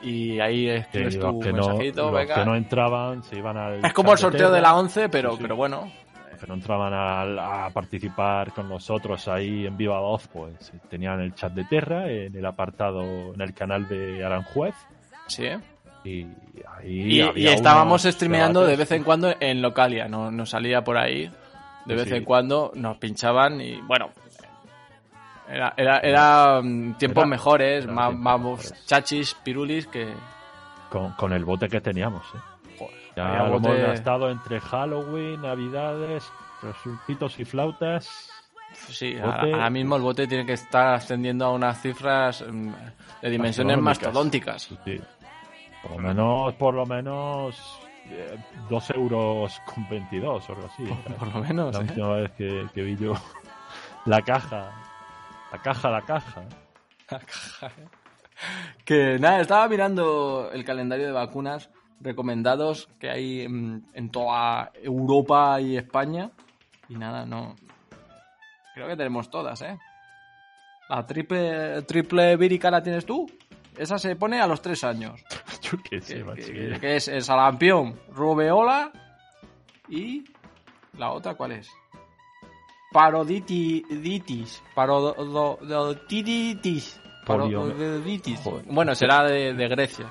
y 0.01 0.38
ahí 0.38 0.66
Que 0.66 0.76
escribes 0.76 1.18
tu 1.18 1.40
que 1.40 1.53
no, 1.53 1.66
mensajito, 1.68 2.03
los 2.05 2.12
venga. 2.12 2.34
que 2.36 2.45
no 2.45 2.55
entraban 2.55 3.22
se 3.24 3.36
iban 3.38 3.57
al 3.57 3.84
es 3.84 3.93
como 3.93 4.12
el 4.12 4.18
sorteo 4.18 4.51
de 4.53 4.61
la 4.61 4.74
11, 4.76 5.09
pero, 5.09 5.32
sí. 5.32 5.38
pero 5.43 5.57
bueno. 5.57 5.90
Los 6.30 6.40
que 6.40 6.47
no 6.47 6.55
entraban 6.55 6.93
a, 6.95 7.66
a 7.66 7.70
participar 7.70 8.53
con 8.53 8.68
nosotros 8.68 9.26
ahí 9.26 9.66
en 9.66 9.76
Viva 9.76 9.99
Voz, 10.01 10.28
pues 10.28 10.72
tenían 10.88 11.20
el 11.20 11.34
chat 11.34 11.53
de 11.53 11.64
Terra 11.64 12.09
en 12.11 12.36
el 12.36 12.47
apartado, 12.47 13.03
en 13.34 13.40
el 13.40 13.55
canal 13.55 13.88
de 13.88 14.24
Aranjuez. 14.24 14.74
Sí. 15.26 15.49
Y 16.05 16.26
ahí 16.78 17.20
Y, 17.36 17.46
estábamos 17.46 18.03
streameando 18.03 18.66
de 18.66 18.76
vez 18.76 18.90
en 18.92 19.05
cuando 19.05 19.32
en 19.38 19.62
Localia, 19.62 20.09
no- 20.09 20.30
nos 20.30 20.50
salía 20.50 20.82
por 20.82 20.96
ahí. 20.98 21.30
De 21.86 21.94
vez 21.96 22.09
sí. 22.09 22.14
en 22.14 22.24
cuando 22.24 22.72
nos 22.74 22.96
pinchaban 22.98 23.61
y 23.61 23.80
bueno. 23.82 24.11
Era, 25.48 25.74
era, 25.76 25.98
era 25.98 26.61
mm, 26.62 26.94
tiempos 26.94 27.22
Era- 27.22 27.28
mejores, 27.30 27.86
más, 27.86 28.09
tiempos 28.11 28.22
más 28.24 28.40
mejores. 28.40 28.86
chachis, 28.86 29.34
pirulis 29.42 29.86
que. 29.86 30.12
Con, 30.88 31.12
con 31.12 31.32
el 31.32 31.44
bote 31.44 31.68
que 31.68 31.80
teníamos, 31.80 32.24
¿eh? 32.34 32.38
Joder, 32.78 32.94
Ya 33.16 33.42
bote- 33.44 33.68
hemos 33.68 33.88
gastado 33.88 34.30
entre 34.30 34.61
Halloween, 34.61 35.42
Navidades, 35.42 36.24
resultitos 36.62 37.38
y 37.40 37.44
flautas. 37.44 38.09
Sí, 38.74 39.14
Bote- 39.14 39.53
ahora, 39.53 39.68
mismo 39.70 39.96
el 39.96 40.03
bote 40.03 40.26
tiene 40.26 40.46
que 40.46 40.55
estar 40.55 40.94
ascendiendo 40.94 41.44
a 41.46 41.50
unas 41.53 41.80
cifras 41.82 42.42
mm, 42.48 42.70
de 43.22 43.30
dimensiones 43.30 43.78
mastodónticas. 43.78 44.62
Sí, 44.62 44.78
sí. 44.84 45.00
Por 45.83 45.91
lo 45.93 45.99
menos, 45.99 46.55
por 46.55 46.74
lo 46.74 46.87
menos, 46.87 47.80
eh, 48.09 48.39
2 48.68 48.91
euros 48.91 49.61
con 49.66 49.89
22 49.89 50.49
o 50.49 50.53
algo 50.55 50.66
así. 50.66 50.85
Por- 50.85 51.14
por 51.16 51.35
lo 51.35 51.41
menos, 51.41 51.74
La 51.74 51.80
¿eh? 51.80 51.85
última 51.85 52.09
vez 52.14 52.30
que, 52.33 52.66
que 52.72 52.83
vi 52.83 52.97
yo 52.97 53.14
la 54.07 54.22
caja. 54.22 54.70
La 55.53 55.59
caja, 55.61 55.91
la 55.91 56.03
caja. 56.03 56.43
Que 58.85 59.18
nada, 59.20 59.41
estaba 59.41 59.68
mirando 59.68 60.51
el 60.53 60.64
calendario 60.64 61.07
de 61.07 61.12
vacunas 61.12 61.70
recomendados 62.01 62.89
que 62.99 63.11
hay 63.11 63.43
en, 63.43 63.85
en 63.95 64.11
toda 64.11 64.72
Europa 64.83 65.61
y 65.61 65.76
España. 65.76 66.30
Y 66.89 66.97
nada, 66.97 67.24
no. 67.26 67.55
Creo 68.74 68.89
que 68.89 68.97
tenemos 68.97 69.30
todas, 69.30 69.61
¿eh? 69.62 69.78
La 70.89 71.07
triple, 71.07 71.83
triple 71.83 72.37
vírica 72.37 72.70
la 72.70 72.83
tienes 72.83 73.07
tú. 73.07 73.30
Esa 73.76 73.98
se 73.98 74.14
pone 74.16 74.40
a 74.40 74.46
los 74.46 74.60
tres 74.62 74.84
años. 74.84 75.20
Yo 75.62 75.78
qué 75.88 76.00
sé, 76.00 76.16
Que, 76.18 76.24
macho, 76.24 76.46
que- 76.46 76.52
que- 76.74 76.80
que 76.80 76.96
es 76.96 77.08
el 77.08 77.22
sarampión, 77.22 77.98
rubeola 78.10 78.90
y 79.88 80.24
la 80.98 81.10
otra, 81.12 81.34
¿cuál 81.34 81.52
es? 81.52 81.70
Paroditis. 82.92 84.62
Paroditis. 84.74 87.00
Paroditis. 87.26 88.40
Bueno, 88.66 88.94
será 88.94 89.24
de, 89.24 89.54
de 89.54 89.68
Grecia. 89.68 90.06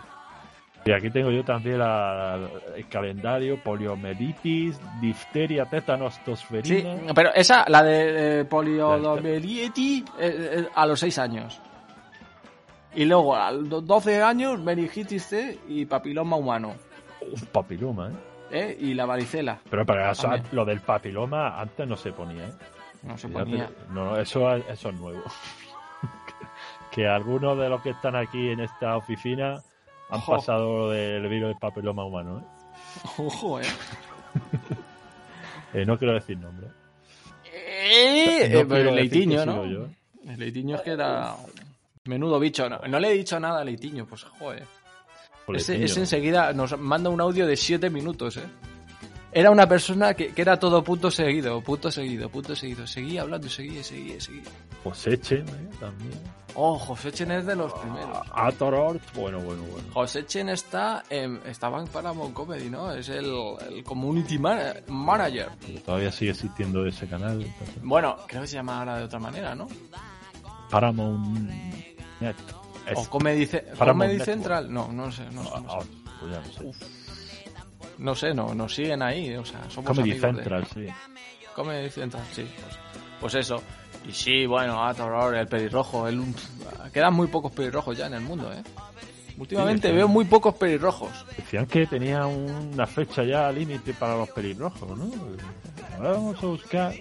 Y 0.83 0.91
aquí 0.91 1.11
tengo 1.11 1.29
yo 1.29 1.43
también 1.43 1.77
la- 1.77 2.49
el 2.75 2.87
calendario, 2.89 3.61
poliomielitis, 3.63 4.79
difteria, 4.99 5.65
tétanos, 5.65 6.15
Sí, 6.15 6.21
tosferina. 6.25 7.13
pero 7.13 7.31
esa, 7.35 7.65
la 7.67 7.83
de 7.83 8.39
eh, 8.41 8.45
poliomielitis, 8.45 10.03
eh, 10.19 10.49
eh, 10.63 10.67
a 10.73 10.87
los 10.87 10.99
6 10.99 11.19
años. 11.19 11.61
Y 12.95 13.05
luego, 13.05 13.35
a 13.35 13.51
los 13.51 13.85
12 13.85 14.21
años, 14.21 14.59
meningitis 14.59 15.25
C 15.25 15.59
y 15.67 15.85
papiloma 15.85 16.35
humano. 16.35 16.75
Un 17.21 17.39
papiloma, 17.51 18.09
¿eh? 18.09 18.13
¿eh? 18.51 18.77
Y 18.79 18.93
la 18.93 19.05
varicela. 19.05 19.59
Pero 19.69 19.85
para 19.85 20.11
eso, 20.11 20.29
lo 20.51 20.65
del 20.65 20.81
papiloma 20.81 21.59
antes 21.59 21.87
no 21.87 21.95
se 21.95 22.11
ponía, 22.11 22.47
¿eh? 22.47 22.53
No 23.03 23.17
se 23.17 23.29
ponía. 23.29 23.67
te- 23.67 23.93
No, 23.93 24.17
eso, 24.17 24.53
eso 24.55 24.89
es 24.89 24.95
nuevo. 24.95 25.23
que 26.91 27.07
algunos 27.07 27.57
de 27.57 27.69
los 27.69 27.81
que 27.81 27.91
están 27.91 28.15
aquí 28.15 28.49
en 28.49 28.59
esta 28.59 28.97
oficina 28.97 29.61
han 30.09 30.19
Ojo. 30.19 30.35
pasado 30.35 30.89
del 30.91 31.27
virus 31.29 31.49
del 31.49 31.57
papiloma 31.59 32.03
humano, 32.03 32.39
¿eh? 32.39 32.43
Ojo, 33.17 33.59
eh. 33.59 33.65
Eh, 35.73 35.85
no 35.85 35.97
quiero 35.97 36.15
decir 36.15 36.37
nombre. 36.37 36.67
Eh, 37.45 38.49
No 38.51 38.59
eh, 38.59 38.65
pero 38.67 38.89
el 38.89 38.95
leitiño, 38.95 39.45
¿no? 39.45 39.65
yo. 39.65 39.85
El 40.27 40.37
leitiño 40.37 40.75
es 40.75 40.81
que 40.81 40.91
era 40.91 41.33
menudo 42.05 42.39
bicho. 42.39 42.67
No, 42.69 42.79
no 42.87 42.99
le 42.99 43.09
he 43.11 43.13
dicho 43.13 43.39
nada 43.39 43.59
al 43.61 43.65
leitiño, 43.67 44.05
pues 44.05 44.23
joder. 44.23 44.65
Ese, 45.53 45.83
ese 45.83 45.99
enseguida 46.01 46.53
nos 46.53 46.77
manda 46.79 47.09
un 47.09 47.19
audio 47.19 47.45
de 47.45 47.57
7 47.57 47.89
minutos, 47.89 48.37
¿eh? 48.37 48.43
era 49.33 49.49
una 49.51 49.67
persona 49.67 50.13
que, 50.13 50.33
que 50.33 50.41
era 50.41 50.57
todo 50.59 50.83
punto 50.83 51.09
seguido, 51.11 51.59
punto 51.61 51.91
seguido, 51.91 52.29
punto 52.29 52.55
seguido. 52.55 52.85
Seguía 52.87 53.21
hablando, 53.21 53.49
seguía, 53.49 53.83
seguía, 53.83 54.19
seguía. 54.21 54.43
José 54.83 55.19
Chen, 55.19 55.47
¿eh? 55.47 55.69
También. 55.79 56.11
Oh, 56.55 56.77
José 56.77 57.11
Chen 57.11 57.31
es 57.31 57.45
de 57.45 57.55
los 57.55 57.71
primeros. 57.73 58.17
Ator 58.33 58.73
Ort, 58.75 59.01
bueno, 59.15 59.39
bueno, 59.39 59.63
bueno. 59.63 59.87
José 59.93 60.25
Chen 60.25 60.49
está 60.49 61.03
en, 61.09 61.39
estaba 61.45 61.79
en 61.81 61.87
Paramount 61.87 62.33
Comedy, 62.33 62.69
¿no? 62.69 62.91
Es 62.91 63.09
el, 63.09 63.33
el 63.69 63.83
community 63.83 64.37
mana- 64.37 64.75
manager. 64.87 65.49
Pero 65.65 65.79
todavía 65.81 66.11
sigue 66.11 66.31
existiendo 66.31 66.85
ese 66.85 67.07
canal. 67.07 67.41
entonces. 67.41 67.81
Bueno, 67.83 68.17
creo 68.27 68.41
que 68.41 68.47
se 68.47 68.55
llama 68.55 68.79
ahora 68.79 68.97
de 68.97 69.03
otra 69.05 69.19
manera, 69.19 69.55
¿no? 69.55 69.67
Paramount 70.69 71.49
Net. 72.21 72.35
O 72.95 73.05
Comedy, 73.09 73.47
Comedy. 73.77 74.19
Central. 74.19 74.71
No, 74.73 74.87
no 74.91 75.11
sé, 75.11 75.23
no 75.31 75.43
sé. 75.43 75.49
No 75.61 75.65
Ah, 75.69 75.81
sé, 75.81 75.87
pues 76.19 76.31
ya 76.31 76.39
no 76.39 76.73
sé. 76.73 76.85
no, 77.99 78.15
sé, 78.15 78.33
no, 78.33 78.55
nos 78.55 78.73
siguen 78.73 79.01
ahí, 79.01 79.35
o 79.35 79.45
sea, 79.45 79.59
somos 79.69 79.89
Comedy 79.95 80.11
amigos 80.11 80.21
de- 80.21 80.37
Central, 80.43 80.67
sí. 80.73 80.87
Comedy 81.55 81.89
Central, 81.89 82.23
sí. 82.33 82.43
Pues, 82.61 82.75
pues 83.19 83.35
eso. 83.35 83.61
Y 84.07 84.11
sí, 84.13 84.45
bueno, 84.47 84.83
Atoror, 84.83 85.35
el 85.35 85.47
pelirrojo. 85.47 86.07
El, 86.07 86.23
quedan 86.91 87.13
muy 87.13 87.27
pocos 87.27 87.51
pelirrojos 87.51 87.95
ya 87.97 88.07
en 88.07 88.15
el 88.15 88.21
mundo, 88.21 88.51
¿eh? 88.51 88.63
Últimamente 89.37 89.89
Sí, 89.89 89.95
veo 89.95 90.07
muy 90.07 90.25
pocos 90.25 90.55
pelirrojos. 90.55 91.25
Decían 91.37 91.65
que 91.65 91.85
tenía 91.87 92.25
una 92.25 92.85
fecha 92.87 93.23
ya 93.23 93.51
límite 93.51 93.93
para 93.93 94.15
los 94.17 94.29
pelirrojos, 94.29 94.97
¿no? 94.97 95.09
Ahora 95.97 96.11
vamos 96.11 96.43
a 96.43 96.47
buscar. 96.47 96.93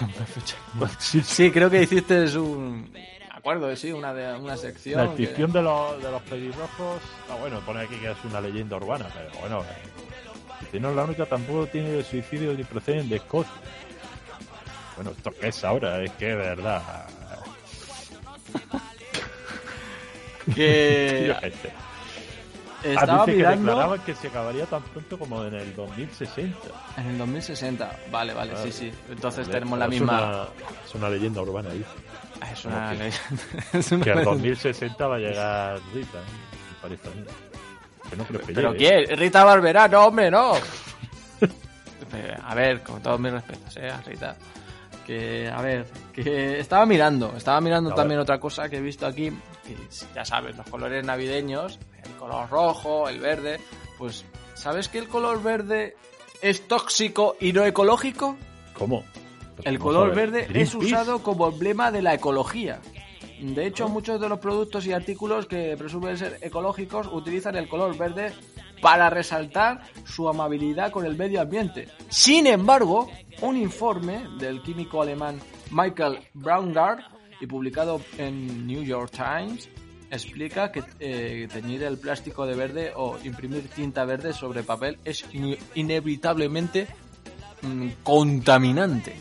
Sí, 0.98 1.50
creo 1.50 1.68
que 1.70 1.82
hiciste 1.82 2.24
un. 2.38 2.90
Acuerdo, 3.40 3.74
sí, 3.74 3.90
una, 3.92 4.12
de, 4.14 4.34
una 4.38 4.56
sección. 4.56 4.98
La 5.00 5.06
que- 5.14 5.22
extinción 5.22 5.50
de 5.52 5.62
los, 5.62 6.02
de 6.02 6.10
los 6.10 6.22
pelirrojos. 6.22 7.00
Ah, 7.30 7.36
bueno, 7.40 7.60
pone 7.60 7.80
aquí 7.80 7.96
que 7.96 8.10
es 8.10 8.16
una 8.24 8.40
leyenda 8.40 8.76
urbana, 8.76 9.06
pero 9.14 9.40
bueno. 9.40 9.60
eh, 9.62 10.66
Si 10.70 10.78
no 10.78 10.90
es 10.90 10.96
la 10.96 11.04
única, 11.04 11.24
tampoco 11.26 11.66
tiene 11.66 11.88
de 11.90 12.04
suicidio 12.04 12.52
ni 12.54 12.64
proceden 12.64 13.08
de 13.08 13.16
Escocia. 13.16 13.50
Bueno, 14.96 15.12
¿esto 15.12 15.30
qué 15.40 15.48
es 15.48 15.64
ahora? 15.64 16.02
Es 16.02 16.10
que 16.12 16.26
de 16.26 16.36
verdad. 16.36 16.82
Que- 20.54 21.24
Yo 21.28 21.40
qué 21.40 21.50
sé. 21.50 21.72
Estaba 22.82 23.22
ah, 23.22 23.26
dice 23.26 23.36
mirando- 23.38 23.56
que 23.62 23.66
declaraban 23.70 24.00
que 24.00 24.14
se 24.14 24.28
acabaría 24.28 24.66
tan 24.66 24.82
pronto 24.82 25.18
como 25.18 25.44
en 25.44 25.54
el 25.54 25.74
2060. 25.76 26.56
En 26.96 27.06
el 27.08 27.18
2060. 27.18 27.98
Vale, 28.10 28.32
vale, 28.32 28.56
sí, 28.62 28.72
sí. 28.72 28.92
Entonces 29.10 29.46
Vale, 29.46 29.58
tenemos 29.60 29.78
la 29.78 29.84
es 29.84 29.90
misma. 29.90 30.18
una- 30.18 30.48
es 30.86 30.94
una 30.94 31.08
leyenda 31.10 31.42
urbana, 31.42 31.70
dice. 31.70 31.84
Ah, 31.88 32.09
Es 32.52 32.64
una 32.64 32.92
que-. 32.96 33.08
Es 33.78 33.92
una 33.92 34.04
Que 34.04 34.10
leyenda. 34.10 34.30
2060 34.30 35.06
va 35.06 35.16
a 35.16 35.18
llegar 35.18 35.80
Rita, 35.94 36.18
¿eh? 36.18 36.22
me 36.70 36.80
parece 36.82 37.08
a 37.08 37.10
mí. 37.12 37.24
Que 38.10 38.16
no 38.16 38.24
creo 38.24 38.40
que 38.40 38.52
¿Pero 38.52 38.72
llegue. 38.72 39.04
quién? 39.06 39.18
Rita 39.18 39.44
Barberá, 39.44 39.88
no, 39.88 40.06
hombre, 40.06 40.30
no. 40.30 40.52
A 42.44 42.54
ver, 42.54 42.82
con 42.82 43.00
todos 43.02 43.20
mis 43.20 43.30
respetos, 43.32 43.76
eh, 43.76 43.88
a 43.88 44.00
Rita. 44.00 44.36
Que, 45.06 45.48
a 45.48 45.60
ver, 45.62 45.86
que 46.12 46.58
estaba 46.60 46.84
mirando, 46.86 47.34
estaba 47.36 47.60
mirando 47.60 47.92
A 47.92 47.94
también 47.94 48.18
ver. 48.18 48.22
otra 48.22 48.38
cosa 48.40 48.68
que 48.68 48.76
he 48.78 48.80
visto 48.80 49.06
aquí, 49.06 49.30
que 49.64 49.76
ya 50.14 50.24
sabes, 50.24 50.56
los 50.56 50.66
colores 50.68 51.04
navideños, 51.04 51.78
el 52.04 52.10
color 52.16 52.48
rojo, 52.50 53.08
el 53.08 53.18
verde, 53.20 53.60
pues, 53.98 54.24
¿sabes 54.54 54.88
que 54.88 54.98
el 54.98 55.08
color 55.08 55.42
verde 55.42 55.96
es 56.42 56.66
tóxico 56.68 57.36
y 57.40 57.52
no 57.52 57.64
ecológico? 57.64 58.36
¿Cómo? 58.74 59.04
Pues 59.62 59.66
El 59.74 59.78
color 59.78 60.14
verde 60.14 60.46
es 60.54 60.74
usado 60.74 61.22
como 61.22 61.48
emblema 61.48 61.90
de 61.90 62.02
la 62.02 62.14
ecología. 62.14 62.80
De 63.40 63.66
hecho, 63.66 63.88
muchos 63.88 64.20
de 64.20 64.28
los 64.28 64.38
productos 64.38 64.86
y 64.86 64.92
artículos 64.92 65.46
que 65.46 65.74
presumen 65.78 66.16
ser 66.18 66.38
ecológicos 66.42 67.08
utilizan 67.10 67.56
el 67.56 67.68
color 67.68 67.96
verde 67.96 68.32
para 68.82 69.08
resaltar 69.10 69.82
su 70.04 70.28
amabilidad 70.28 70.90
con 70.90 71.06
el 71.06 71.16
medio 71.16 71.40
ambiente. 71.40 71.88
Sin 72.10 72.46
embargo, 72.46 73.10
un 73.40 73.56
informe 73.56 74.24
del 74.38 74.62
químico 74.62 75.00
alemán 75.00 75.38
Michael 75.70 76.18
Braungart 76.34 77.00
y 77.40 77.46
publicado 77.46 78.00
en 78.18 78.66
New 78.66 78.82
York 78.82 79.10
Times 79.12 79.68
explica 80.10 80.70
que 80.72 80.82
eh, 80.98 81.48
teñir 81.50 81.82
el 81.84 81.96
plástico 81.98 82.44
de 82.44 82.54
verde 82.56 82.92
o 82.96 83.16
imprimir 83.24 83.68
tinta 83.68 84.04
verde 84.04 84.32
sobre 84.34 84.62
papel 84.64 84.98
es 85.04 85.24
in- 85.32 85.56
inevitablemente 85.74 86.88
mm, 87.62 87.88
contaminante. 88.02 89.14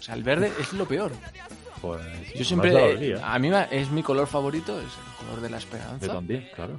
O 0.00 0.02
sea, 0.02 0.14
el 0.16 0.22
verde 0.24 0.50
es 0.58 0.72
lo 0.72 0.86
peor. 0.88 1.12
Pues, 1.80 2.02
Yo 2.34 2.44
siempre, 2.44 3.16
a 3.22 3.38
mí 3.38 3.50
es 3.70 3.90
mi 3.90 4.02
color 4.02 4.26
favorito, 4.26 4.78
es 4.80 4.84
el 4.86 5.26
color 5.26 5.40
de 5.40 5.50
la 5.50 5.58
Yo 5.58 5.64
esperanza, 5.64 6.06
también, 6.08 6.48
claro. 6.54 6.78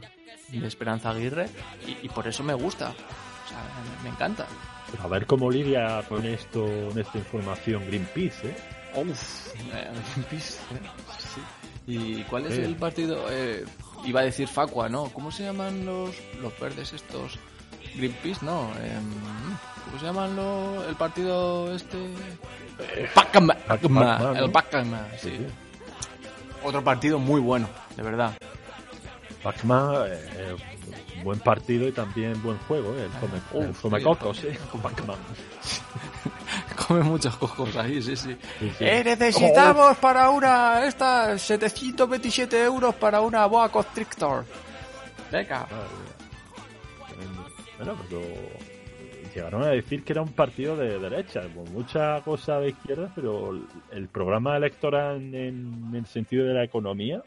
de 0.50 0.68
Esperanza 0.68 1.10
Aguirre, 1.12 1.48
y, 1.88 2.06
y 2.06 2.10
por 2.10 2.28
eso 2.28 2.44
me 2.44 2.54
gusta. 2.54 2.90
O 2.90 3.50
sea, 3.50 3.58
me, 3.98 4.04
me 4.04 4.10
encanta. 4.10 4.46
Pero 4.92 5.04
a 5.04 5.08
ver 5.08 5.26
cómo 5.26 5.50
lidia 5.50 6.04
con 6.10 6.26
esto, 6.26 6.66
con 6.90 7.00
esta 7.00 7.18
información 7.18 7.86
Greenpeace, 7.88 8.50
¿eh? 8.50 8.56
Uf, 8.96 9.48
eh, 9.74 9.90
Greenpeace, 10.14 10.60
eh, 10.76 10.90
sí. 11.34 11.42
¿Y 11.88 12.24
cuál 12.24 12.46
es 12.48 12.56
Sí. 12.56 12.62
el 12.62 12.76
partido? 12.76 13.26
Eh, 13.32 13.64
iba 14.06 14.20
a 14.20 14.24
decir 14.24 14.48
Facua, 14.48 14.90
¿no? 14.90 15.06
¿Cómo 15.06 15.32
se 15.32 15.44
llaman 15.44 15.86
los, 15.86 16.16
los 16.42 16.60
verdes 16.60 16.94
estos? 16.94 17.40
Greenpeace, 17.96 18.46
no. 18.46 18.72
em, 18.84 19.10
¿Cómo 19.86 20.00
se 20.00 20.06
llaman 20.06 20.38
el 20.88 20.96
partido 20.96 21.74
este? 21.76 21.98
Pacma, 23.14 23.56
Pacma, 23.68 24.18
¿no? 24.20 24.36
el 24.36 24.52
Pacma, 24.52 25.08
sí. 25.18 25.46
Otro 26.64 26.84
partido 26.84 27.20
muy 27.20 27.42
bueno, 27.42 27.68
de 27.96 28.04
verdad. 28.04 28.34
Pac-Man, 29.44 30.06
eh, 30.08 30.56
buen 31.24 31.40
partido 31.40 31.88
y 31.88 31.92
también 31.92 32.42
buen 32.44 32.58
juego, 32.60 32.94
¿eh? 32.96 33.06
El 33.06 33.12
come, 33.20 33.68
el 33.68 33.74
come 33.74 33.98
sí, 33.98 34.04
cocos, 34.04 34.44
¿eh? 34.44 34.60
Pac-Man. 34.82 35.18
Come 36.88 37.04
muchos 37.04 37.36
cocos 37.38 37.76
ahí, 37.78 38.02
sí, 38.02 38.16
sí. 38.16 38.38
Sí, 38.60 38.72
sí. 38.78 38.84
Eh, 38.84 39.04
necesitamos 39.04 39.98
para 39.98 40.30
una, 40.30 40.86
esta, 40.86 41.38
727 41.38 42.64
euros 42.64 42.94
para 42.96 43.22
una 43.22 43.46
boa 43.46 43.70
constrictor. 43.70 44.46
Venga. 45.32 45.68
Bueno, 47.84 48.00
pero 48.08 48.22
llegaron 49.34 49.64
a 49.64 49.70
decir 49.70 50.04
que 50.04 50.14
era 50.14 50.22
un 50.22 50.34
partido 50.34 50.76
de 50.78 51.00
derecha, 51.00 51.42
con 51.54 51.72
mucha 51.74 52.22
cosa 52.22 52.60
de 52.60 52.70
izquierda, 52.70 53.12
pero 53.16 53.60
el 53.92 54.08
programa 54.08 54.56
electoral 54.56 55.18
en, 55.34 55.88
en 55.90 55.96
el 55.96 56.06
sentido 56.06 56.46
de 56.46 56.54
la 56.54 56.64
economía 56.64 57.24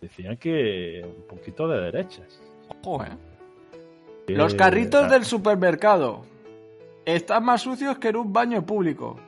decían 0.00 0.36
que 0.36 1.02
un 1.04 1.26
poquito 1.26 1.66
de 1.68 1.80
derechas. 1.80 2.42
Ojo, 2.84 3.02
eh. 3.04 3.16
Los 4.28 4.54
carritos 4.54 5.04
ah, 5.04 5.08
del 5.08 5.24
supermercado 5.24 6.22
están 7.06 7.44
más 7.44 7.62
sucios 7.62 7.98
que 7.98 8.08
en 8.08 8.16
un 8.16 8.32
baño 8.32 8.64
público. 8.66 9.18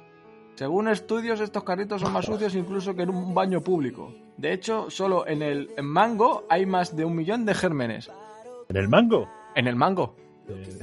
Según 0.54 0.88
estudios, 0.88 1.40
estos 1.40 1.64
carritos 1.64 2.02
son 2.02 2.12
más 2.12 2.26
sucios 2.26 2.54
incluso 2.54 2.94
que 2.94 3.02
en 3.02 3.10
un 3.10 3.32
baño 3.34 3.62
público. 3.62 4.14
De 4.36 4.52
hecho, 4.52 4.90
solo 4.90 5.26
en 5.26 5.40
el 5.42 5.70
mango 5.82 6.44
hay 6.50 6.66
más 6.66 6.94
de 6.94 7.06
un 7.06 7.16
millón 7.16 7.46
de 7.46 7.54
gérmenes. 7.54 8.10
¿En 8.68 8.76
el 8.76 8.88
mango? 8.88 9.26
En 9.54 9.66
el 9.66 9.76
mango. 9.76 10.16
Eh, 10.48 10.78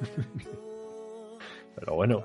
pero 1.76 1.94
bueno. 1.94 2.24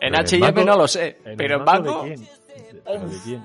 En 0.00 0.14
H&M 0.18 0.64
no 0.64 0.76
lo 0.76 0.88
sé, 0.88 1.18
¿en 1.24 1.36
pero 1.36 1.56
en 1.58 1.64
mango. 1.64 2.02
¿De 2.04 2.14
quién? 2.14 2.24
¿De- 2.24 2.82
pero 2.84 3.08
de 3.08 3.18
quién? 3.22 3.42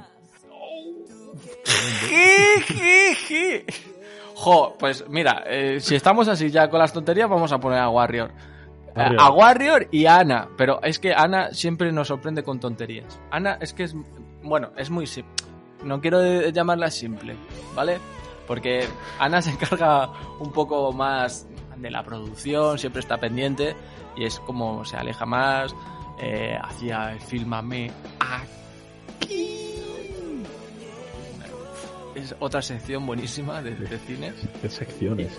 Jo, 4.37 4.75
pues 4.77 5.05
mira, 5.07 5.43
eh, 5.47 5.79
si 5.79 5.95
estamos 5.95 6.27
así 6.27 6.51
ya 6.51 6.69
con 6.69 6.79
las 6.79 6.91
tonterías, 6.91 7.29
vamos 7.29 7.51
a 7.53 7.57
poner 7.57 7.79
a 7.79 7.89
Warrior. 7.89 8.29
Eh, 8.29 8.91
Warrior. 8.97 9.21
A 9.21 9.31
Warrior 9.31 9.87
y 9.91 10.05
a 10.05 10.17
Ana, 10.19 10.49
pero 10.57 10.81
es 10.83 10.99
que 10.99 11.13
Ana 11.13 11.53
siempre 11.53 11.91
nos 11.93 12.09
sorprende 12.09 12.43
con 12.43 12.59
tonterías. 12.59 13.17
Ana 13.31 13.57
es 13.61 13.73
que 13.73 13.83
es, 13.83 13.95
bueno, 14.43 14.71
es 14.77 14.89
muy 14.89 15.07
simple. 15.07 15.33
No 15.83 16.01
quiero 16.01 16.21
llamarla 16.49 16.91
simple, 16.91 17.35
¿vale? 17.75 17.97
Porque 18.45 18.85
Ana 19.19 19.41
se 19.41 19.51
encarga 19.51 20.11
un 20.39 20.51
poco 20.51 20.91
más 20.91 21.47
de 21.77 21.91
la 21.91 22.03
producción, 22.03 22.77
siempre 22.77 23.01
está 23.01 23.17
pendiente 23.17 23.75
y 24.15 24.25
es 24.25 24.39
como 24.39 24.85
se 24.85 24.97
aleja 24.97 25.25
más 25.25 25.75
eh, 26.19 26.57
hacia 26.61 27.13
el 27.13 27.19
filmame 27.19 27.91
es 32.15 32.35
otra 32.39 32.61
sección 32.61 33.05
buenísima 33.05 33.61
de, 33.61 33.75
de 33.75 33.99
cine. 33.99 34.33
¿Qué 34.61 34.69
secciones? 34.69 35.31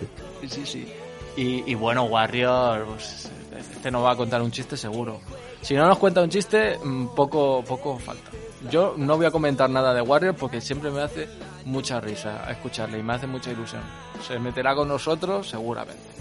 Sí, 0.47 0.65
sí. 0.65 0.93
Y, 1.37 1.71
y 1.71 1.75
bueno, 1.75 2.05
Warrior, 2.05 2.87
pues, 2.87 3.31
este 3.59 3.91
nos 3.91 4.05
va 4.05 4.13
a 4.13 4.17
contar 4.17 4.43
un 4.43 4.51
chiste 4.51 4.77
seguro. 4.77 5.21
Si 5.63 5.75
no 5.75 5.87
nos 5.87 5.99
cuenta 5.99 6.23
un 6.23 6.31
chiste, 6.31 6.79
mm, 6.83 7.09
poco, 7.09 7.65
poco 7.67 7.99
falta. 7.99 8.31
Yo 8.71 8.95
no 8.97 9.17
voy 9.17 9.27
a 9.27 9.31
comentar 9.31 9.69
nada 9.69 9.93
de 9.93 10.01
Warrior 10.01 10.35
porque 10.35 10.61
siempre 10.61 10.91
me 10.91 11.03
hace 11.03 11.29
mucha 11.65 12.01
risa 12.01 12.51
escucharle 12.51 12.99
y 12.99 13.03
me 13.03 13.15
hace 13.15 13.27
mucha 13.27 13.51
ilusión. 13.51 13.83
Se 14.27 14.39
meterá 14.39 14.75
con 14.75 14.89
nosotros 14.89 15.49
seguramente. 15.49 16.16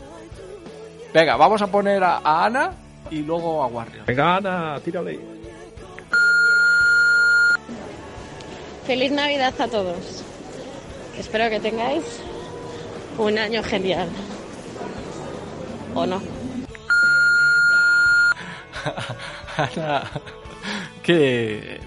Venga, 1.15 1.37
vamos 1.37 1.61
a 1.61 1.67
poner 1.67 2.03
a, 2.03 2.17
a 2.17 2.45
Ana 2.45 2.71
y 3.09 3.19
luego 3.23 3.63
a 3.63 3.67
Warrior. 3.67 4.05
Venga, 4.05 4.35
Ana, 4.35 4.77
tírale. 4.83 5.17
Feliz 8.85 9.11
Navidad 9.13 9.53
a 9.59 9.67
todos. 9.69 10.23
Espero 11.17 11.49
que 11.49 11.61
tengáis 11.61 12.03
un 13.17 13.37
año 13.37 13.63
genial. 13.63 14.09
¿O 15.95 16.05
no? 16.05 16.21
Ana, 19.57 20.03
que 21.01 21.79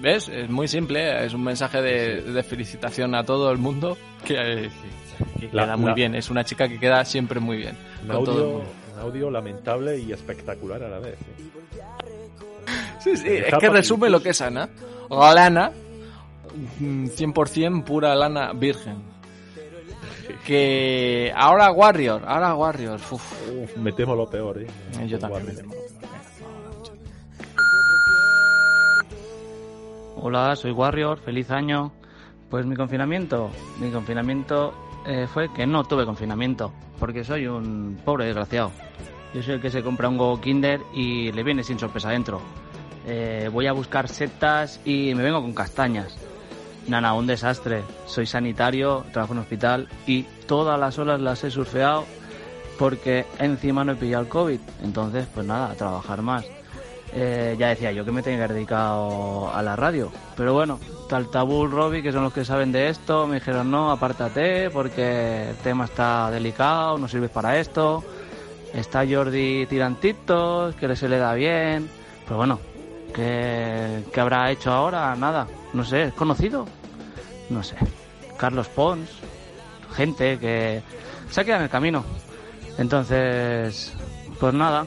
ves, 0.00 0.28
es 0.30 0.48
muy 0.48 0.66
simple, 0.68 1.26
es 1.26 1.34
un 1.34 1.44
mensaje 1.44 1.82
de, 1.82 2.22
de 2.22 2.42
felicitación 2.42 3.14
a 3.14 3.24
todo 3.24 3.50
el 3.52 3.58
mundo 3.58 3.98
que, 4.24 4.70
que 5.38 5.50
La- 5.52 5.64
queda 5.64 5.76
muy 5.76 5.88
la- 5.90 5.94
bien. 5.94 6.14
Es 6.14 6.30
una 6.30 6.44
chica 6.44 6.66
que 6.66 6.80
queda 6.80 7.04
siempre 7.04 7.40
muy 7.40 7.58
bien. 7.58 7.76
Un 8.02 8.08
con 8.08 8.24
todo 8.24 8.34
el 8.34 8.40
audio, 8.42 8.52
mundo. 8.58 8.70
un 8.94 9.00
audio 9.00 9.30
lamentable 9.30 9.98
y 9.98 10.12
espectacular 10.12 10.82
a 10.82 10.88
la 10.88 10.98
vez. 10.98 11.14
¿eh? 11.14 11.50
Sí, 13.00 13.16
sí, 13.16 13.28
es 13.28 13.54
que 13.58 13.68
resume 13.68 14.10
lo 14.10 14.20
que 14.22 14.30
es 14.30 14.40
Ana. 14.40 14.68
Lana, 15.10 15.72
mm, 16.78 17.06
100% 17.06 17.84
pura 17.84 18.14
lana 18.14 18.52
virgen. 18.52 18.96
Que 20.46 21.32
ahora 21.36 21.70
Warrior, 21.72 22.22
ahora 22.26 22.54
Warrior. 22.54 23.00
Uf, 23.10 23.32
Uf, 23.50 23.76
me 23.76 23.92
temo 23.92 24.14
lo 24.14 24.28
peor, 24.30 24.62
¿eh? 24.62 24.66
Eh, 25.00 25.06
yo 25.08 25.18
también 25.18 25.44
me 25.44 25.52
Warrior. 25.52 25.56
temo 25.56 25.74
lo 25.74 25.80
peor. 25.80 26.00
Hola, 30.22 30.54
soy 30.56 30.70
Warrior, 30.72 31.18
feliz 31.18 31.50
año. 31.50 31.92
Pues 32.48 32.66
mi 32.66 32.74
confinamiento, 32.76 33.50
mi 33.80 33.90
confinamiento 33.90 34.72
eh, 35.06 35.26
fue 35.32 35.52
que 35.52 35.66
no 35.66 35.84
tuve 35.84 36.04
confinamiento, 36.04 36.72
porque 36.98 37.24
soy 37.24 37.46
un 37.46 37.98
pobre 38.04 38.26
desgraciado. 38.26 38.70
Yo 39.34 39.42
soy 39.42 39.54
el 39.54 39.60
que 39.60 39.70
se 39.70 39.82
compra 39.82 40.08
un 40.08 40.18
huevo 40.18 40.40
Kinder 40.40 40.80
y 40.92 41.30
le 41.32 41.42
viene 41.42 41.62
sin 41.62 41.78
sorpresa 41.78 42.10
dentro. 42.10 42.40
Eh, 43.06 43.48
voy 43.52 43.66
a 43.66 43.72
buscar 43.72 44.08
setas 44.08 44.80
y 44.84 45.14
me 45.14 45.22
vengo 45.22 45.40
con 45.40 45.54
castañas. 45.54 46.16
Nana, 46.88 47.14
un 47.14 47.26
desastre. 47.26 47.82
Soy 48.06 48.26
sanitario, 48.26 49.04
trabajo 49.12 49.32
en 49.32 49.38
un 49.38 49.42
hospital 49.42 49.88
y 50.06 50.24
todas 50.46 50.78
las 50.78 50.98
olas 50.98 51.20
las 51.20 51.44
he 51.44 51.50
surfeado 51.50 52.04
porque 52.78 53.26
encima 53.38 53.84
no 53.84 53.92
he 53.92 53.96
pillado 53.96 54.24
el 54.24 54.28
COVID. 54.28 54.60
Entonces, 54.82 55.26
pues 55.32 55.46
nada, 55.46 55.70
a 55.70 55.74
trabajar 55.74 56.22
más. 56.22 56.44
Eh, 57.12 57.56
ya 57.58 57.68
decía 57.68 57.90
yo 57.90 58.04
que 58.04 58.12
me 58.12 58.22
tenía 58.22 58.38
que 58.38 58.44
haber 58.44 58.54
dedicado 58.54 59.52
a 59.52 59.62
la 59.62 59.74
radio. 59.74 60.12
Pero 60.36 60.54
bueno, 60.54 60.78
Taltabul, 61.08 61.70
Robbie, 61.70 62.02
que 62.02 62.12
son 62.12 62.22
los 62.22 62.32
que 62.32 62.44
saben 62.44 62.70
de 62.70 62.88
esto, 62.88 63.26
me 63.26 63.36
dijeron 63.36 63.70
no, 63.70 63.90
apártate 63.90 64.70
porque 64.70 65.50
el 65.50 65.56
tema 65.56 65.86
está 65.86 66.30
delicado, 66.30 66.98
no 66.98 67.08
sirves 67.08 67.30
para 67.30 67.58
esto. 67.58 68.04
Está 68.72 69.04
Jordi 69.08 69.66
Tirantitos, 69.66 70.76
que 70.76 70.94
se 70.94 71.08
le 71.08 71.18
da 71.18 71.34
bien. 71.34 71.90
Pero 72.24 72.36
bueno, 72.36 72.60
¿qué, 73.12 74.04
qué 74.12 74.20
habrá 74.20 74.50
hecho 74.52 74.70
ahora? 74.70 75.16
Nada, 75.16 75.48
no 75.72 75.84
sé, 75.84 76.04
¿es 76.04 76.14
conocido? 76.14 76.66
No 77.48 77.64
sé. 77.64 77.74
Carlos 78.36 78.68
Pons, 78.68 79.10
gente 79.94 80.38
que 80.38 80.82
se 81.28 81.40
ha 81.40 81.44
quedado 81.44 81.60
en 81.60 81.64
el 81.64 81.70
camino. 81.70 82.04
Entonces, 82.78 83.92
pues 84.38 84.54
nada, 84.54 84.86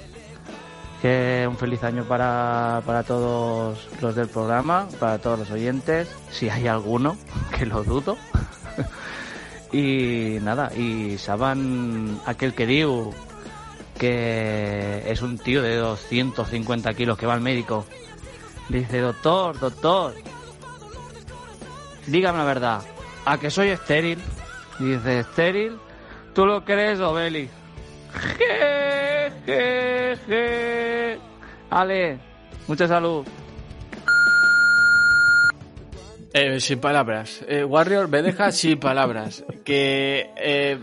un 1.04 1.58
feliz 1.58 1.84
año 1.84 2.06
para, 2.06 2.82
para 2.86 3.04
todos 3.04 3.90
los 4.02 4.16
del 4.16 4.30
programa, 4.30 4.88
para 5.00 5.20
todos 5.20 5.40
los 5.40 5.52
oyentes, 5.52 6.08
si 6.32 6.50
hay 6.50 6.68
alguno, 6.68 7.18
que 7.58 7.66
lo 7.66 7.84
dudo. 7.84 8.18
y 9.74 10.38
nada, 10.42 10.72
y 10.74 11.18
saben 11.18 12.20
aquel 12.26 12.54
que 12.54 12.66
diu 12.66 13.14
que 14.00 15.04
es 15.06 15.22
un 15.22 15.38
tío 15.38 15.62
de 15.62 15.76
250 15.76 16.94
kilos 16.94 17.18
que 17.18 17.26
va 17.26 17.34
al 17.34 17.42
médico. 17.42 17.86
Dice, 18.70 19.00
doctor, 19.00 19.60
doctor, 19.60 20.14
dígame 22.08 22.38
la 22.38 22.46
verdad, 22.46 22.82
¿a 23.26 23.38
que 23.38 23.52
soy 23.52 23.70
estéril? 23.70 24.20
Dice, 24.80 25.20
¿estéril? 25.20 25.78
¿Tú 26.34 26.46
lo 26.46 26.64
crees, 26.64 27.00
Obeli? 27.02 27.50
Je, 28.38 29.00
je, 29.46 30.18
je. 30.28 31.18
Ale, 31.70 32.18
mucha 32.68 32.88
salud. 32.88 33.26
Eh, 36.34 36.60
sin 36.60 36.80
palabras. 36.80 37.46
Eh, 37.48 37.64
Warrior 37.64 38.08
me 38.08 38.22
deja 38.22 38.52
sin 38.52 38.80
palabras. 38.80 39.44
Que. 39.64 40.32
eh, 40.36 40.80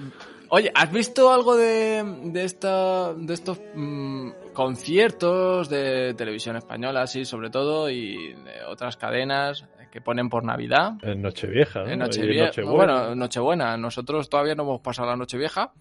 oye, 0.49 0.70
¿has 0.74 0.93
visto 0.93 1.32
algo 1.32 1.57
de, 1.57 2.05
de, 2.24 2.45
esta, 2.45 3.12
de 3.14 3.34
estos 3.34 3.61
mm, 3.74 4.30
conciertos 4.53 5.68
de 5.68 6.14
televisión 6.14 6.57
española, 6.57 7.07
sí, 7.07 7.24
sobre 7.24 7.51
todo, 7.51 7.91
y 7.91 8.34
de 8.34 8.64
otras 8.68 8.97
cadenas 8.97 9.64
que 9.91 10.01
ponen 10.01 10.28
por 10.28 10.45
Navidad? 10.45 10.93
En 11.03 11.20
Nochevieja, 11.20 11.80
¿no? 11.80 11.88
En 11.88 11.99
Nochevieja. 11.99 12.47
Nochebuena. 12.47 12.76
Bueno, 12.76 13.14
Nochebuena. 13.16 13.76
Nosotros 13.76 14.28
todavía 14.28 14.55
no 14.55 14.62
hemos 14.62 14.80
pasado 14.80 15.09
la 15.09 15.16
Nochevieja. 15.16 15.72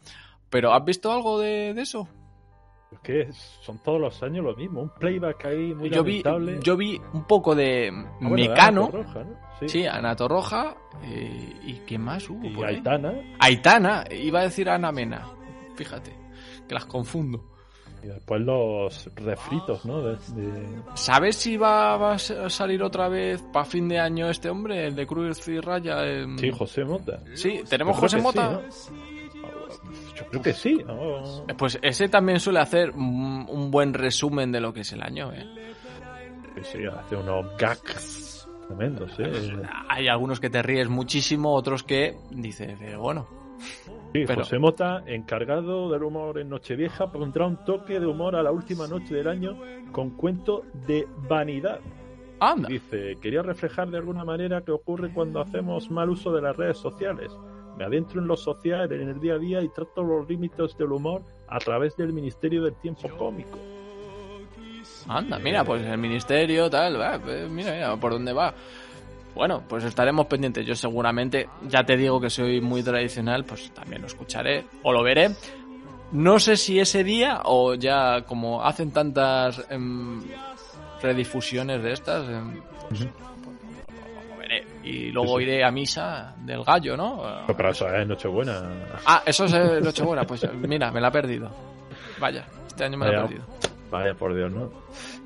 Pero 0.49 0.74
¿has 0.74 0.84
visto 0.84 1.12
algo 1.14 1.39
de, 1.39 1.76
de 1.76 1.82
eso? 1.84 2.07
Que 3.04 3.30
son 3.62 3.80
todos 3.80 4.00
los 4.00 4.22
años 4.24 4.43
lo 4.43 4.56
mismo. 4.56 4.82
Un 4.82 4.89
playback 4.89 5.45
ahí 5.45 5.74
muy 5.74 5.89
Yo 5.89 6.04
vi, 6.04 6.22
yo 6.62 6.76
vi 6.78 7.00
un 7.14 7.24
poco 7.26 7.56
de 7.56 7.89
Ah, 7.91 8.18
bueno, 8.20 8.36
Mecano. 8.36 8.89
¿no? 8.93 9.04
Sí. 9.62 9.70
Sí, 9.70 9.86
Ana 9.86 10.16
Torroja. 10.16 10.76
eh, 11.04 11.60
¿Y 11.64 11.74
qué 11.86 11.97
más 11.97 12.30
hubo? 12.30 12.45
Y 12.45 12.50
por 12.52 12.68
ahí? 12.68 12.76
Aitana. 12.76 13.14
Aitana, 13.39 14.04
iba 14.12 14.39
a 14.41 14.43
decir 14.43 14.70
Ana 14.70 14.91
Mena. 14.91 15.28
Fíjate, 15.76 16.14
que 16.68 16.74
las 16.74 16.86
confundo. 16.86 17.45
Y 18.04 18.08
después 18.08 18.39
los 18.41 19.10
refritos, 19.16 19.86
¿no? 19.86 20.02
De, 20.02 20.16
de- 20.36 20.82
¿Sabes 20.93 21.36
si 21.36 21.58
va, 21.58 21.97
va 21.97 22.14
a 22.14 22.18
salir 22.50 22.82
otra 22.82 23.10
vez 23.10 23.41
para 23.52 23.66
fin 23.66 23.89
de 23.89 24.00
año 24.00 24.30
este 24.30 24.50
hombre, 24.50 24.88
el 24.88 24.95
de 24.95 25.06
Cruz 25.06 25.45
y 25.50 25.60
Raya? 25.60 25.97
Sí, 26.38 26.50
José 26.52 26.86
Mota. 26.86 27.20
Sí, 27.34 27.62
tenemos 27.70 27.97
José 27.97 28.22
Mota. 28.22 28.62
sí, 28.70 28.91
¿no? 28.93 29.00
Yo 30.20 30.26
creo 30.30 30.42
que 30.42 30.54
sí. 30.54 30.84
¿no? 30.86 31.46
Pues 31.58 31.80
ese 31.82 32.10
también 32.10 32.40
suele 32.40 32.60
hacer 32.60 32.91
un, 32.91 33.72
buen 33.72 33.94
resumen 33.94 34.52
de 34.52 34.60
lo 34.60 34.74
que 34.74 34.82
es 34.82 34.94
el 34.94 35.02
año. 35.02 35.32
¿eh? 35.34 35.46
Que 36.56 36.64
sí, 36.64 36.80
hace 36.86 37.16
unos 37.16 37.46
gags 37.58 38.48
tremendos, 38.68 39.12
¿eh? 39.20 39.32
Hay 39.88 40.08
algunos 40.08 40.40
que 40.40 40.50
te 40.50 40.62
ríes 40.62 40.90
muchísimo, 40.90 41.54
otros 41.54 41.84
que 41.84 42.18
dices, 42.32 42.76
pero 42.80 43.02
bueno. 43.02 43.28
Sí, 44.14 44.24
Pero- 44.26 44.41
José 44.41 44.58
Mota, 44.58 45.04
encargado 45.06 45.90
del 45.91 46.04
humor 46.04 46.40
en 46.40 46.50
Nochevieja, 46.50 47.12
pondrá 47.12 47.46
un 47.46 47.58
toque 47.64 48.00
de 48.00 48.08
humor 48.08 48.36
a 48.36 48.44
la 48.44 48.52
última 48.52 48.88
noche 48.88 49.14
del 49.14 49.28
año 49.28 49.58
con 49.91 50.12
cuento 50.12 50.64
de 50.88 51.08
vanidad. 51.28 51.80
Anda. 52.40 52.70
Dice, 52.70 53.18
quería 53.22 53.41
reflejar 53.41 53.90
de 53.90 53.98
alguna 53.98 54.24
manera 54.24 54.62
qué 54.62 54.72
ocurre 54.72 55.12
cuando 55.14 55.41
hacemos 55.41 55.91
mal 55.91 56.10
uso 56.10 56.32
de 56.32 56.41
las 56.41 56.56
redes 56.56 56.78
sociales. 56.78 57.32
Me 57.78 57.86
adentro 57.86 58.20
en 58.22 58.28
lo 58.28 58.36
social, 58.36 58.91
en 58.91 59.10
el 59.10 59.20
día 59.20 59.36
a 59.36 59.38
día 59.38 59.62
y 59.62 59.70
trato 59.70 60.04
los 60.04 60.28
límites 60.28 60.78
del 60.78 60.91
humor 60.91 61.22
a 61.48 61.60
través 61.60 61.96
del 61.96 62.14
Ministerio 62.14 62.64
del 62.64 62.76
Tiempo 62.76 63.08
Cómico. 63.18 63.58
Anda, 65.08 65.40
mira, 65.40 65.64
pues 65.64 65.86
el 65.86 65.98
ministerio, 65.98 66.70
tal, 66.70 67.00
va, 67.00 67.18
pues 67.20 67.50
mira, 67.50 67.72
mira, 67.72 67.96
por 67.96 68.12
dónde 68.12 68.34
va. 68.34 68.54
Bueno, 69.34 69.64
pues 69.68 69.84
estaremos 69.84 70.26
pendientes. 70.26 70.66
Yo 70.66 70.76
seguramente, 70.76 71.48
ya 71.68 71.84
te 71.84 71.96
digo 71.96 72.20
que 72.20 72.30
soy 72.30 72.62
muy 72.62 72.84
tradicional, 72.84 73.46
pues 73.46 73.72
también 73.74 74.02
lo 74.02 74.08
escucharé 74.08 74.66
o 74.84 74.91
lo 74.91 75.04
veré. 75.04 75.32
No 76.12 76.40
sé 76.40 76.58
si 76.58 76.80
ese 76.80 77.04
día 77.04 77.41
o 77.46 77.76
ya 77.76 78.26
como 78.26 78.64
hacen 78.64 78.91
tantas 78.91 79.66
em, 79.70 80.22
redifusiones 81.02 81.82
de 81.84 81.94
estas, 81.94 82.28
em, 82.28 82.62
pues. 82.90 83.08
Y 84.84 85.11
luego 85.11 85.38
Sí, 85.38 85.43
iré 85.43 85.64
a 85.64 85.72
misa 85.72 86.35
del 86.38 86.64
gallo, 86.64 86.95
¿no? 86.95 87.43
Pero 87.47 87.69
eso 87.69 87.88
es 87.93 88.07
Nochebuena. 88.07 88.61
Ah, 89.06 89.22
eso 89.26 89.45
es 89.45 89.53
eh, 89.53 89.81
Nochebuena, 89.81 90.23
pues 90.23 90.47
mira, 90.53 90.91
me 90.91 91.01
la 91.01 91.10
he 91.10 91.11
perdido. 91.11 91.49
Vaya, 92.19 92.45
este 92.68 92.85
año 92.85 92.97
me 92.97 93.07
la 93.07 93.11
he 93.11 93.22
perdido. 93.22 93.43
Vaya, 93.91 94.14
por 94.14 94.35
Dios, 94.35 94.51
¿no? 94.51 94.69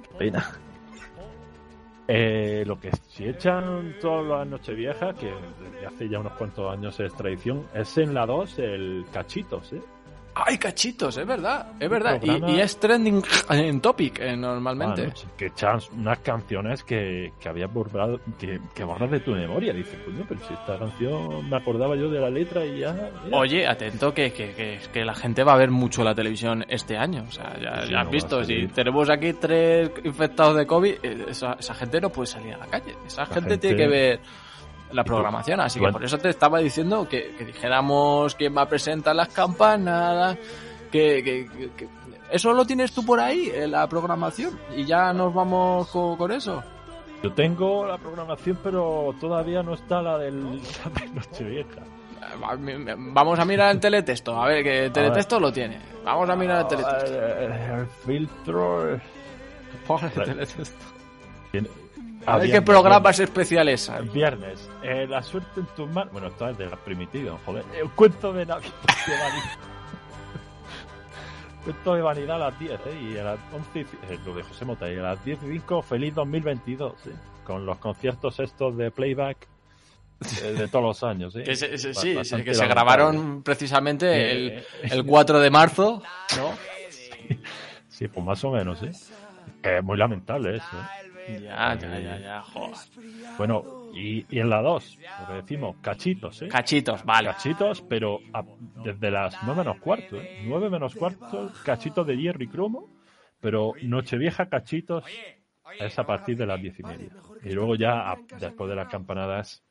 Qué 0.02 0.18
pena. 0.18 0.52
Eh, 2.08 2.64
lo 2.66 2.80
que 2.80 2.92
si 3.08 3.26
echan 3.26 3.96
todas 4.02 4.26
las 4.26 4.48
Nocheviejas, 4.48 5.16
que 5.16 5.28
desde 5.62 5.86
hace 5.86 6.10
ya 6.10 6.20
unos 6.20 6.34
cuantos 6.34 6.72
años 6.72 7.00
es 7.00 7.14
tradición, 7.14 7.66
es 7.74 7.98
en 7.98 8.14
la 8.14 8.26
2 8.26 8.60
el 8.60 9.06
Cachitos, 9.12 9.72
¿eh? 9.74 9.82
¡Ay, 10.36 10.58
cachitos! 10.58 11.16
Es 11.18 11.28
verdad, 11.28 11.74
es 11.80 11.88
verdad. 11.90 12.16
Y, 12.22 12.26
programa- 12.26 12.52
y 12.52 12.60
es 12.60 12.80
trending 12.80 13.22
en 13.52 13.82
topic 13.82 14.20
eh, 14.20 14.36
normalmente. 14.36 15.08
¿no? 15.08 15.14
Que 15.38 15.46
echan 15.48 15.80
unas 15.96 16.20
canciones 16.20 16.84
que, 16.84 17.34
que 17.40 17.50
habías 17.50 17.72
borrado, 17.72 18.20
que, 18.40 18.60
que 18.74 18.84
borras 18.84 19.12
de 19.12 19.20
tu 19.20 19.32
memoria. 19.32 19.74
Dices, 19.74 20.00
coño, 20.04 20.26
pero 20.28 20.40
si 20.48 20.54
esta 20.54 20.80
canción 20.80 21.50
me 21.50 21.56
acordaba 21.58 21.96
yo 21.96 22.10
de 22.10 22.20
la 22.20 22.30
letra 22.32 22.66
y 22.66 22.80
ya. 22.80 22.94
mira. 23.26 23.38
Oye, 23.38 23.68
atento 23.68 24.14
que, 24.14 24.34
que, 24.34 24.54
que, 24.54 24.80
que 24.92 25.06
la 25.06 25.14
gente 25.14 25.44
va 25.44 25.54
a 25.54 25.58
ver 25.58 25.70
mucho 25.70 26.04
la 26.04 26.16
televisión 26.16 26.66
este 26.68 26.98
año. 26.98 27.26
O 27.28 27.32
sea, 27.32 27.56
ya, 27.62 27.84
Sí, 27.86 27.92
ya 27.92 28.00
has 28.00 28.06
no, 28.06 28.12
visto, 28.12 28.44
si 28.44 28.68
tenemos 28.68 29.10
aquí 29.12 29.34
tres 29.34 29.92
infectados 30.04 30.56
de 30.58 30.66
COVID, 30.66 30.94
eh, 31.04 31.26
esa, 31.30 31.54
esa 31.60 31.76
gente 31.76 32.02
no 32.02 32.10
puede 32.10 32.28
salir 32.28 32.56
a 32.56 32.58
la 32.58 32.66
calle. 32.68 32.96
Esa 33.06 33.26
gente, 33.28 33.42
gente- 33.52 33.58
tiene 33.60 33.78
que 33.78 33.88
ver 33.88 34.20
la 34.94 35.04
programación. 35.04 35.60
Así 35.60 35.80
que 35.80 35.92
por 35.92 36.04
eso 36.04 36.18
te 36.18 36.30
estaba 36.30 36.60
diciendo 36.60 37.08
que, 37.10 37.36
que 37.38 37.46
dijéramos 37.46 38.36
quién 38.36 38.56
va 38.56 38.62
a 38.64 38.68
presentar 38.70 39.16
las 39.16 39.30
campanadas, 39.30 40.38
que, 40.92 41.24
que, 41.24 41.70
que- 41.76 41.88
eso 42.32 42.52
lo 42.54 42.66
tienes 42.66 42.92
tú 42.92 43.06
por 43.06 43.20
ahí, 43.20 43.52
en 43.54 43.72
la 43.72 43.88
programación, 43.88 44.58
y 44.76 44.86
ya 44.86 45.14
nos 45.14 45.34
vamos 45.34 45.88
co- 45.90 46.18
con 46.18 46.32
eso. 46.32 46.64
Yo 47.22 47.32
tengo 47.34 47.86
la 47.86 47.98
programación, 47.98 48.58
pero 48.64 49.14
todavía 49.20 49.62
no 49.64 49.76
está 49.76 50.02
la 50.02 50.18
del 50.18 50.42
Nochevieja. 51.14 51.82
Vamos 53.14 53.38
a 53.40 53.46
mirar 53.46 53.72
el 53.72 53.80
teletexto, 53.80 54.42
a 54.42 54.48
ver, 54.48 54.64
que 54.64 54.86
el 54.86 54.92
teletexto 54.92 55.40
lo 55.40 55.52
tiene. 55.52 55.80
Vamos 56.04 56.30
a 56.30 56.36
mirar 56.36 56.62
el 56.62 56.68
teletexto. 56.68 57.14
El, 57.14 57.52
el 57.52 57.88
filtro. 58.06 58.90
El 58.94 59.02
Claro. 59.86 60.10
teletexto. 60.26 60.86
Tiene- 61.52 61.70
A 62.26 62.38
ver 62.38 62.52
qué 62.52 62.62
programas 62.62 63.20
especiales 63.20 63.90
hay. 63.90 64.08
Viernes. 64.10 64.70
Eh, 64.82 65.06
la 65.10 65.22
suerte 65.22 65.60
en 65.60 65.66
tus 65.68 65.90
manos. 65.90 66.12
Bueno, 66.14 66.28
esto 66.28 66.48
es 66.50 66.58
de 66.58 66.66
la 66.68 66.76
primitiva, 66.78 67.38
joder. 67.46 67.64
El 67.80 67.90
cuento 67.92 68.32
de 68.34 68.46
Navidad. 68.46 68.72
cuento 71.64 71.96
de 71.96 72.02
vanidad 72.02 72.36
a 72.36 72.50
las 72.50 72.60
10, 72.60 72.72
¿eh? 72.72 73.12
Y 73.14 73.18
a 73.18 73.24
las 73.24 73.40
11. 73.54 73.80
y 73.80 73.84
ci- 73.84 73.88
eh, 74.10 74.20
lo 74.26 74.36
de 74.36 74.44
José 74.44 74.66
Mota. 74.66 74.92
Y 74.92 74.98
a 74.98 75.02
las 75.02 75.24
10 75.26 75.40
y 75.44 75.48
5, 75.60 75.82
feliz 75.82 76.14
2022, 76.16 76.94
¿eh? 77.08 77.12
Con 77.46 77.66
los 77.66 77.78
conciertos 77.78 78.40
estos 78.40 78.78
de 78.78 78.92
playback 78.92 79.48
eh, 80.44 80.54
de 80.54 80.68
todos 80.68 80.84
los 80.86 81.04
años, 81.04 81.36
¿eh? 81.36 81.44
Que 81.44 81.56
se- 81.56 81.78
sí, 81.78 81.88
que 81.94 82.24
se 82.26 82.38
lamentable. 82.38 82.68
grabaron 82.68 83.44
precisamente 83.44 84.32
el, 84.32 84.50
Eh, 84.50 84.64
el 84.84 85.06
4 85.06 85.40
de 85.40 85.50
marzo, 85.50 86.02
¿no? 86.38 86.52
Sí, 87.90 88.08
pues 88.08 88.26
más 88.26 88.44
o 88.44 88.52
menos, 88.52 88.82
¿eh? 88.84 88.92
Es 89.62 89.84
muy 89.84 89.98
lamentable 89.98 90.58
eso, 90.58 90.66
¿eh? 90.74 91.10
Ya, 91.26 91.76
ya, 91.80 92.00
ya, 92.00 92.18
ya, 92.20 92.42
joder. 92.42 92.78
Bueno, 93.38 93.66
y, 93.92 94.26
y 94.36 94.40
en 94.40 94.50
la 94.50 94.62
2, 94.62 95.00
lo 95.18 95.26
que 95.26 95.34
decimos, 95.34 95.78
cachitos, 95.82 96.42
¿eh? 96.42 96.48
Cachitos, 96.48 97.04
vale. 97.04 97.30
Cachitos, 97.30 97.82
pero 97.82 98.22
a- 98.34 98.44
desde 98.60 99.10
las 99.12 99.42
9 99.42 99.60
menos 99.64 99.78
cuarto, 99.80 100.22
¿eh? 100.22 100.28
9 100.36 100.70
menos 100.70 100.96
cuarto, 100.96 101.52
cachitos 101.64 102.06
de 102.06 102.18
hierro 102.18 102.44
y 102.44 102.50
cromo, 102.50 102.90
pero 103.40 103.74
Nochevieja 103.82 104.50
cachitos 104.50 105.26
es 105.80 105.98
a 106.00 106.06
partir 106.06 106.38
de 106.38 106.46
las 106.46 106.62
10 106.62 106.80
y 106.80 106.84
media. 106.84 107.16
Y 107.42 107.52
luego 107.52 107.76
ya, 107.76 108.12
a- 108.12 108.22
después 108.34 108.70
de 108.70 108.76
las 108.76 108.88
campanadas, 108.88 109.64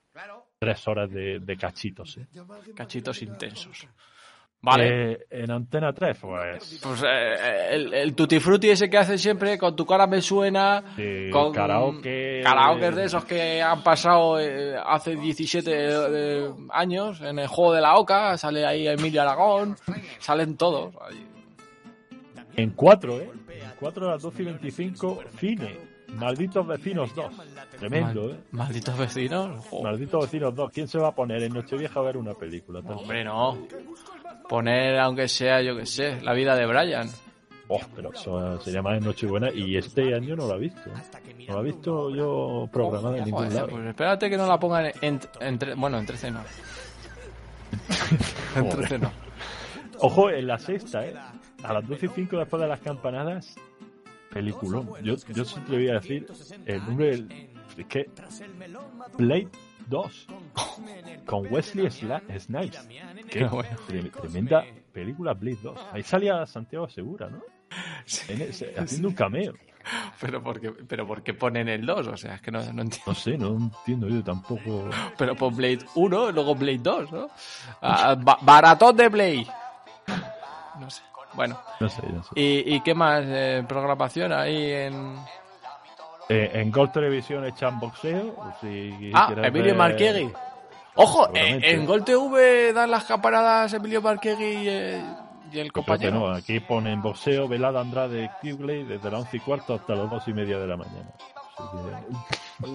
tres 0.59 0.87
horas 0.89 1.11
de, 1.11 1.41
de 1.41 1.57
cachitos, 1.57 2.17
¿eh? 2.19 2.27
Cachitos 2.75 3.23
intensos. 3.23 3.87
Vale. 4.65 5.13
Eh, 5.13 5.19
en 5.31 5.51
Antena 5.51 5.93
3, 5.93 6.19
pues... 6.21 6.81
Pues 6.81 7.03
eh, 7.03 7.69
el, 7.73 7.93
el 7.93 8.15
tutti 8.15 8.39
frutti 8.39 8.71
ese 8.71 8.89
que 8.89 8.97
hace 8.97 9.19
siempre, 9.19 9.59
con 9.59 9.75
tu 9.75 9.85
cara 9.85 10.07
me 10.07 10.21
suena, 10.21 10.95
eh, 10.97 11.31
con 11.33 11.53
karaoke... 11.53 12.43
karaokes 12.45 12.95
de 12.95 13.05
esos 13.05 13.25
que 13.25 13.61
han 13.61 13.83
pasado 13.83 14.39
eh, 14.39 14.77
hace 14.77 15.17
17 15.17 15.71
eh, 15.75 16.49
años 16.71 17.21
en 17.23 17.41
el 17.41 17.49
juego 17.49 17.73
de 17.75 17.81
la 17.81 17.97
Oca, 17.97 18.39
sale 18.39 18.65
ahí 18.65 18.87
Emilio 18.87 19.23
Aragón, 19.23 19.77
salen 20.21 20.57
todos. 20.57 20.95
ahí. 21.09 21.27
En 22.55 22.71
4, 22.71 23.19
¿eh? 23.21 23.31
En 23.49 23.71
4 23.81 24.07
a 24.09 24.13
las 24.13 24.23
12 24.23 24.43
y 24.43 24.45
25, 24.47 25.19
cine. 25.39 25.93
Malditos 26.15 26.67
Vecinos 26.67 27.15
2. 27.15 27.33
Tremendo, 27.79 28.31
¿eh? 28.31 28.37
Malditos 28.51 28.99
vecinos. 28.99 29.67
jo. 29.67 29.83
Malditos 29.83 30.25
Vecinos 30.25 30.55
2. 30.55 30.71
¿Quién 30.71 30.87
se 30.87 30.99
va 30.99 31.09
a 31.09 31.15
poner 31.15 31.43
en 31.43 31.55
Nochevieja 31.55 32.01
a 32.01 32.03
ver 32.03 32.19
una 32.19 32.35
película? 32.35 32.81
Hombre, 32.81 33.25
no. 33.25 33.57
Poner, 34.49 34.99
aunque 34.99 35.29
sea, 35.29 35.63
yo 35.63 35.77
que 35.77 35.87
sé, 35.87 36.21
la 36.23 36.33
vida 36.35 36.55
de 36.57 36.67
Brian. 36.67 37.09
Oh, 37.69 37.81
pero 37.97 38.13
eso 38.13 38.61
sería 38.61 38.83
más 38.83 38.99
en 38.99 39.05
Nochebuena 39.05 39.51
y 39.53 39.77
este 39.77 40.15
año 40.15 40.37
no 40.37 40.47
lo 40.47 40.57
he 40.57 40.61
visto. 40.61 40.91
No 41.49 41.55
lo 41.55 41.61
he 41.61 41.65
visto 41.65 42.11
yo 42.15 42.69
programada 42.71 43.19
en 43.19 43.25
ningún 43.25 43.55
lado. 43.55 43.69
pues 43.69 43.87
espérate 43.87 44.29
que 44.29 44.37
no 44.37 44.47
la 44.47 44.59
pongan 44.59 44.87
en, 45.01 45.21
en 45.41 45.59
tre- 45.59 45.75
bueno, 45.79 45.99
en 45.99 46.07
13 46.07 46.31
no. 46.33 46.41
en 48.57 48.69
13 48.69 48.99
no. 48.99 49.11
Ojo, 50.01 50.31
en 50.31 50.47
la 50.47 50.59
sexta, 50.59 51.07
¿eh? 51.07 51.15
A 51.63 51.73
las 51.73 51.87
12 51.89 52.07
y 52.07 52.09
5 52.09 52.37
después 52.39 52.61
de 52.61 52.69
las 52.69 52.81
campanadas, 52.81 53.55
peliculón. 54.33 54.89
Yo, 55.03 55.15
yo 55.33 55.45
sí 55.45 55.61
te 55.61 55.73
voy 55.73 55.89
a 55.89 55.95
decir 55.95 56.27
el 56.67 56.79
nombre 56.85 57.07
del... 57.11 57.49
Es 57.79 57.87
que... 57.87 58.11
Blade 59.17 59.49
2. 59.89 60.27
Con 61.27 61.53
Wesley 61.53 61.91
Snipes. 61.91 62.49
Qué 63.31 63.45
bueno. 63.45 63.77
tre- 63.89 64.11
tremenda 64.11 64.65
película 64.93 65.33
Blade 65.35 65.59
2. 65.63 65.81
Ahí 65.93 66.03
salía 66.03 66.45
Santiago 66.47 66.89
Segura, 66.89 67.29
¿no? 67.29 67.41
Ese- 68.07 68.75
haciendo 68.79 69.09
un 69.09 69.15
cameo. 69.15 69.55
Pero 70.21 70.41
¿por 70.43 70.61
qué, 70.61 70.71
pero 70.71 71.07
¿por 71.07 71.23
qué 71.25 71.35
ponen 71.35 71.69
el 71.69 71.85
2? 71.85 72.07
O 72.07 72.17
sea, 72.17 72.37
es 72.37 72.41
que 72.41 72.53
no, 72.53 72.61
no 72.73 72.83
entiendo. 72.83 73.03
No 73.07 73.15
sé, 73.15 73.37
no 73.37 73.49
entiendo 73.57 74.09
yo 74.09 74.23
tampoco. 74.23 74.89
Pero 75.19 75.35
pon 75.35 75.57
Blade 75.57 75.81
1 75.97 76.31
y 76.31 76.33
luego 76.33 76.55
Blade 76.55 76.79
2, 76.79 77.13
¿no? 77.13 77.29
Ah, 77.81 78.15
ba- 78.17 78.39
baratón 78.43 78.97
de 78.97 79.09
Blade. 79.09 79.47
No 80.79 80.89
sé. 80.91 81.03
Bueno. 81.35 81.59
No 81.81 81.89
sé, 81.89 82.03
no 82.13 82.23
sé. 82.23 82.31
¿Y, 82.37 82.75
y 82.77 82.81
qué 82.83 82.95
más? 82.95 83.25
eh, 83.27 83.65
programación 83.67 84.33
ahí 84.33 84.71
en... 84.71 85.17
Eh, 86.33 86.51
en 86.61 86.71
Gol 86.71 86.91
Televisión 86.93 87.45
echan 87.47 87.79
boxeo. 87.79 88.35
Si 88.61 89.11
Ah, 89.15 89.33
Emilio 89.37 89.69
ver- 89.73 89.77
Marquegui. 89.77 90.33
Ojo, 90.95 91.29
eh, 91.35 91.59
en 91.63 91.87
Gol 91.87 92.05
TV 92.05 92.73
dan 92.73 92.91
las 92.91 93.05
campanadas 93.05 93.73
Emilio 93.73 94.03
Marquegui 94.03 94.45
y, 94.45 94.69
eh, 94.69 95.03
y 95.51 95.59
el 95.59 95.73
compañero. 95.73 96.19
no, 96.19 96.29
aquí 96.35 96.61
ponen 96.61 97.01
boxeo, 97.01 97.49
velada 97.49 97.81
Andrade 97.81 98.31
Kigley 98.43 98.85
desde 98.85 99.11
las 99.11 99.21
11 99.23 99.37
y 99.37 99.41
cuarto 99.41 99.75
hasta 99.75 99.95
las 99.95 100.11
2 100.11 100.29
y 100.29 100.33
media 100.35 100.59
de 100.59 100.67
la 100.67 100.77
mañana. 100.77 101.11
Que, 101.57 102.69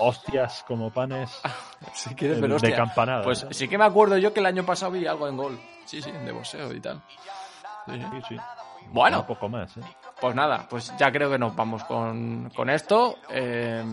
hostias 0.00 0.64
como 0.66 0.90
panes 0.92 1.30
Si 1.94 2.14
quieres 2.14 2.36
de, 2.38 2.42
ver 2.42 2.50
de 2.50 2.56
hostia. 2.56 2.76
campanada. 2.76 3.22
Pues 3.22 3.44
¿no? 3.44 3.52
sí 3.52 3.68
que 3.68 3.78
me 3.78 3.84
acuerdo 3.84 4.16
yo 4.18 4.32
que 4.32 4.40
el 4.40 4.46
año 4.46 4.64
pasado 4.64 4.92
vi 4.92 5.06
algo 5.06 5.28
en 5.28 5.36
Gol. 5.36 5.58
Sí, 5.84 6.02
sí, 6.02 6.10
de 6.12 6.32
boxeo 6.32 6.72
y 6.72 6.80
tal. 6.80 7.00
Sí, 7.86 8.00
sí. 8.28 8.36
Bueno. 8.90 9.20
Un 9.20 9.26
poco 9.26 9.48
más, 9.48 9.76
¿eh? 9.76 9.80
Pues 10.20 10.34
nada, 10.34 10.66
pues 10.68 10.92
ya 10.98 11.12
creo 11.12 11.30
que 11.30 11.38
nos 11.38 11.54
vamos 11.54 11.84
con, 11.84 12.50
con 12.56 12.68
esto. 12.70 13.18
Eh, 13.30 13.84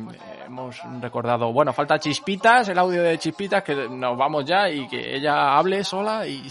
hemos 0.48 0.82
recordado, 1.00 1.54
bueno, 1.54 1.72
falta 1.72 2.00
Chispitas, 2.00 2.68
el 2.70 2.80
audio 2.80 3.04
de 3.04 3.20
Chispitas, 3.20 3.62
que 3.64 3.88
nos 3.88 4.18
vamos 4.18 4.44
ya 4.44 4.68
y 4.68 4.88
que 4.88 5.16
ella 5.16 5.56
hable 5.56 5.84
sola 5.84 6.26
y 6.26 6.50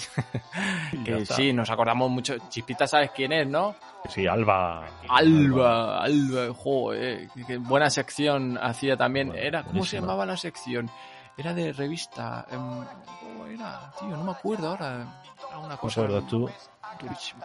que 1.05 1.27
sí, 1.27 1.53
nos 1.53 1.69
acordamos 1.71 2.09
mucho. 2.09 2.35
Chispitas, 2.49 2.91
¿sabes 2.91 3.11
quién 3.11 3.33
es, 3.33 3.49
no? 3.49 3.75
Sí, 4.09 4.27
Alba. 4.29 4.85
Alba, 5.09 6.03
Alba, 6.05 6.55
joder, 6.55 7.29
qué- 7.35 7.45
qué 7.45 7.57
buena 7.59 7.91
sección 7.91 8.57
hacía 8.63 8.97
también. 8.97 9.29
Bueno, 9.29 9.43
Era, 9.43 9.65
¿cómo 9.65 9.85
se 9.85 9.99
llamaba 10.01 10.25
la 10.25 10.37
sección? 10.37 10.89
Era 11.37 11.53
de 11.53 11.73
revista. 11.73 12.47
em, 12.49 12.61
¿Cómo 12.61 13.47
era? 13.47 13.91
Tío, 13.99 14.09
no 14.11 14.23
me 14.23 14.31
acuerdo 14.31 14.69
ahora. 14.69 15.21
Era 15.49 15.59
una 15.59 15.75
¿Te 15.75 15.81
cosa. 15.81 16.07
tú? 16.29 16.49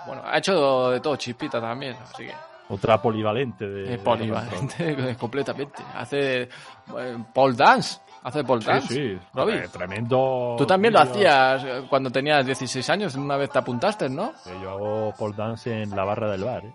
Bueno, 0.06 0.22
ha 0.26 0.38
hecho 0.38 0.92
de 0.92 1.00
todo 1.00 1.16
Chispita 1.16 1.60
también, 1.60 1.96
así 2.02 2.26
que. 2.26 2.34
Otra 2.70 3.02
polivalente 3.02 3.68
de. 3.68 3.84
Es 3.84 3.90
de 3.90 3.98
polivalente, 3.98 5.16
completamente. 5.20 5.82
Hace 5.96 6.44
eh, 6.44 7.18
pole 7.34 7.56
dance. 7.56 8.00
Hace 8.22 8.44
pole 8.44 8.62
Sí, 8.62 8.68
dance. 8.68 8.94
sí. 8.94 9.20
Robbie. 9.34 9.56
Eh, 9.64 9.68
tremendo. 9.70 10.56
Tú 10.58 10.66
también 10.68 10.94
lo 10.94 11.00
hacías 11.00 11.64
eh, 11.64 11.84
cuando 11.90 12.12
tenías 12.12 12.46
16 12.46 12.88
años. 12.92 13.16
Una 13.16 13.38
vez 13.38 13.50
te 13.50 13.58
apuntaste, 13.60 14.08
¿no? 14.10 14.34
Yo 14.62 14.70
hago 14.70 15.14
pole 15.18 15.36
dance 15.36 15.82
en 15.82 15.90
la 15.96 16.04
barra 16.04 16.30
del 16.30 16.44
bar, 16.44 16.64
¿eh? 16.66 16.74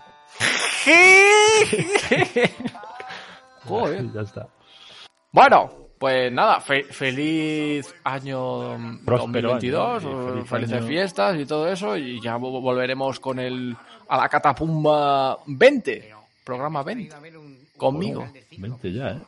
Joder. 3.69 4.13
Ya 4.13 4.21
está. 4.23 4.47
Bueno, 5.31 5.71
pues 5.99 6.31
nada, 6.33 6.61
fe- 6.61 6.85
feliz 6.85 7.95
año 8.05 8.99
Próspero 9.05 9.51
2022, 9.53 10.05
año, 10.05 10.29
feliz 10.33 10.49
felices 10.49 10.77
año. 10.79 10.87
fiestas 10.87 11.41
y 11.41 11.47
todo 11.47 11.69
eso. 11.69 11.97
Y 11.97 12.21
ya 12.21 12.37
vo- 12.37 12.61
volveremos 12.61 13.21
con 13.21 13.39
el 13.39 13.77
a 14.09 14.17
la 14.19 14.29
Catapumba 14.29 15.39
20, 15.47 16.13
programa 16.45 16.83
20, 16.83 17.15
conmigo. 17.77 18.21
Bueno, 18.59 18.79
20 18.83 18.93
ya, 18.93 19.11
¿eh? 19.13 19.19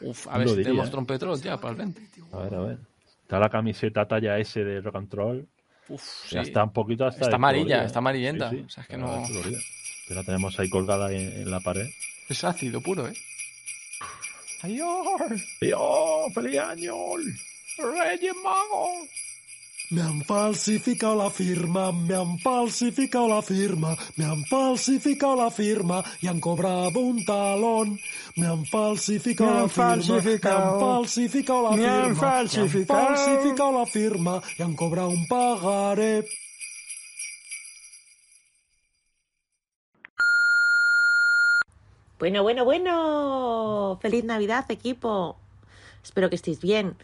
Uf, 0.00 0.26
a 0.28 0.30
¿Quién 0.32 0.38
ver 0.40 0.48
si 0.48 0.54
diría, 0.56 0.64
tenemos 0.70 0.88
eh? 0.88 0.90
trompetrol 0.90 1.40
ya 1.40 1.56
para 1.56 1.70
el 1.72 1.76
20. 1.78 2.02
A 2.32 2.36
ver, 2.38 2.54
a 2.54 2.60
ver. 2.60 2.78
Está 3.22 3.38
la 3.38 3.48
camiseta 3.48 4.06
talla 4.06 4.38
S 4.38 4.62
de 4.62 4.80
rock 4.80 4.96
and 4.96 5.12
roll. 5.12 5.46
Uf, 5.88 6.30
Ya 6.30 6.42
sí. 6.44 6.48
está 6.50 6.64
un 6.64 6.72
poquito 6.72 7.06
hasta. 7.06 7.24
Está 7.24 7.36
amarilla, 7.36 7.84
está 7.84 7.98
amarillenta. 8.00 8.50
Sí, 8.50 8.56
sí, 8.58 8.62
O 8.66 8.68
sea, 8.68 8.82
es 8.82 8.88
que 8.88 8.96
no-. 8.96 9.22
Que 10.06 10.14
la 10.14 10.22
tenemos 10.24 10.58
ahí 10.58 10.68
colgada 10.70 11.10
en, 11.12 11.42
en 11.42 11.50
la 11.50 11.60
pared. 11.60 11.86
Es 12.28 12.44
ácido 12.44 12.80
puro, 12.80 13.08
¿eh? 13.08 13.14
¡Adiós! 14.62 15.30
¡Dios! 15.60 16.34
¡Feliz 16.34 16.58
año! 16.58 16.94
¡Reyes 17.78 18.34
Magos! 18.42 19.08
Me 19.90 20.02
han 20.02 20.22
falsificado 20.22 21.14
la 21.14 21.30
firma, 21.30 21.92
me 21.92 22.14
han 22.14 22.38
falsificado 22.38 23.28
la 23.28 23.40
firma, 23.40 23.96
me 24.16 24.24
han 24.26 24.44
falsificado 24.44 25.36
la 25.36 25.50
firma 25.50 26.04
y 26.20 26.26
han 26.26 26.40
cobrado 26.40 27.00
un 27.00 27.24
talón. 27.24 27.98
Me 28.36 28.46
han 28.46 28.66
falsificado 28.66 29.50
Me 29.50 29.56
han 29.56 29.62
la 29.62 29.68
firma, 29.68 30.20
me 30.42 30.50
han 30.50 30.80
falsificado 30.80 31.62
la 31.62 31.70
Me 31.70 31.76
firma, 31.76 32.04
han 32.04 32.16
falsificado. 32.16 33.00
me 33.00 33.06
han 33.08 33.16
falsificado 33.16 33.72
la 33.78 33.86
firma 33.86 34.42
y 34.58 34.62
han 34.62 34.74
cobrado 34.74 35.08
un 35.08 35.26
pagaré. 35.26 36.26
Bueno, 42.18 42.42
bueno, 42.42 42.64
bueno. 42.64 43.98
Feliz 44.02 44.24
Navidad, 44.24 44.68
equipo. 44.70 45.36
Espero 46.02 46.28
que 46.28 46.34
estéis 46.34 46.60
bien. 46.60 46.96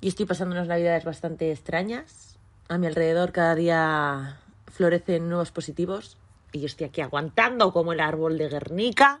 Yo 0.00 0.08
estoy 0.08 0.26
pasando 0.26 0.54
unas 0.54 0.68
Navidades 0.68 1.04
bastante 1.04 1.50
extrañas. 1.50 2.38
A 2.68 2.78
mi 2.78 2.86
alrededor 2.86 3.32
cada 3.32 3.56
día 3.56 4.38
florecen 4.72 5.28
nuevos 5.28 5.50
positivos 5.50 6.18
y 6.52 6.60
yo 6.60 6.66
estoy 6.66 6.86
aquí 6.86 7.00
aguantando 7.00 7.72
como 7.72 7.92
el 7.92 7.98
árbol 7.98 8.38
de 8.38 8.48
Guernica. 8.48 9.18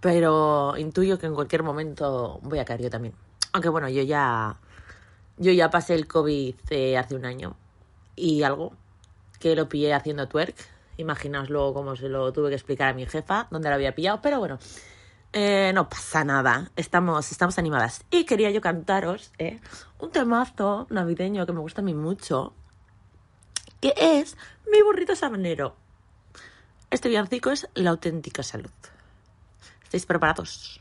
Pero 0.00 0.76
intuyo 0.76 1.18
que 1.18 1.26
en 1.26 1.34
cualquier 1.34 1.64
momento 1.64 2.38
voy 2.42 2.60
a 2.60 2.64
caer 2.64 2.82
yo 2.82 2.90
también. 2.90 3.14
Aunque 3.52 3.68
bueno, 3.68 3.88
yo 3.88 4.02
ya 4.02 4.58
yo 5.38 5.50
ya 5.50 5.70
pasé 5.70 5.94
el 5.94 6.06
COVID 6.06 6.54
eh, 6.70 6.96
hace 6.96 7.16
un 7.16 7.24
año 7.24 7.56
y 8.14 8.44
algo 8.44 8.74
que 9.40 9.56
lo 9.56 9.68
pillé 9.68 9.92
haciendo 9.92 10.28
twerk 10.28 10.54
Imaginaos 10.96 11.50
luego 11.50 11.74
cómo 11.74 11.96
se 11.96 12.08
lo 12.08 12.32
tuve 12.32 12.48
que 12.48 12.54
explicar 12.54 12.90
a 12.90 12.94
mi 12.94 13.06
jefa, 13.06 13.48
dónde 13.50 13.68
lo 13.68 13.74
había 13.74 13.94
pillado, 13.94 14.20
pero 14.22 14.38
bueno, 14.38 14.58
eh, 15.32 15.72
no 15.74 15.88
pasa 15.88 16.24
nada, 16.24 16.70
estamos, 16.76 17.30
estamos 17.30 17.58
animadas. 17.58 18.04
Y 18.10 18.24
quería 18.24 18.50
yo 18.50 18.60
cantaros 18.60 19.32
eh, 19.38 19.60
un 19.98 20.10
temazo 20.10 20.86
navideño 20.88 21.44
que 21.44 21.52
me 21.52 21.60
gusta 21.60 21.82
a 21.82 21.84
mí 21.84 21.94
mucho, 21.94 22.54
que 23.80 23.92
es 23.96 24.36
Mi 24.72 24.80
burrito 24.82 25.14
sabanero. 25.14 25.76
Este 26.90 27.08
villancico 27.08 27.50
es 27.50 27.68
la 27.74 27.90
auténtica 27.90 28.42
salud. 28.42 28.70
¿Estáis 29.84 30.06
preparados? 30.06 30.80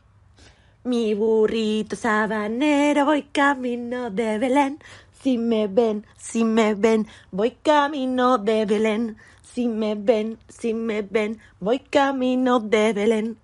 Mi 0.85 1.13
burrito 1.13 1.95
sabanero, 1.95 3.05
voy 3.05 3.23
camino 3.23 4.09
de 4.09 4.37
Belén. 4.39 4.79
Si 5.21 5.37
me 5.37 5.67
ven, 5.67 6.05
si 6.17 6.45
me 6.45 6.75
ven, 6.75 7.07
voy 7.31 7.57
camino 7.61 8.37
de 8.37 8.65
Belén. 8.65 9.17
Si 9.55 9.69
me 9.69 9.95
ven, 9.95 10.37
si 10.49 10.73
me 10.73 11.01
ven, 11.01 11.39
voy 11.61 11.79
camino 11.79 12.59
de 12.59 12.91
Belén. 12.91 13.37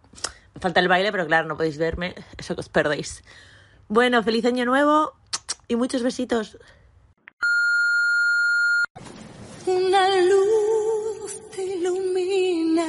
Me 0.54 0.60
falta 0.60 0.82
el 0.82 0.90
baile, 0.90 1.10
pero 1.10 1.26
claro, 1.26 1.48
no 1.48 1.56
podéis 1.56 1.78
verme, 1.78 2.16
eso 2.38 2.54
que 2.54 2.60
os 2.60 2.68
perdéis. 2.68 3.24
Bueno, 3.88 4.22
feliz 4.22 4.44
año 4.44 4.66
nuevo 4.66 5.14
y 5.70 5.78
muchos 5.78 6.04
besitos. 6.04 6.58
Una 9.66 10.20
luz 10.20 11.50
te 11.56 11.64
ilumina, 11.64 12.88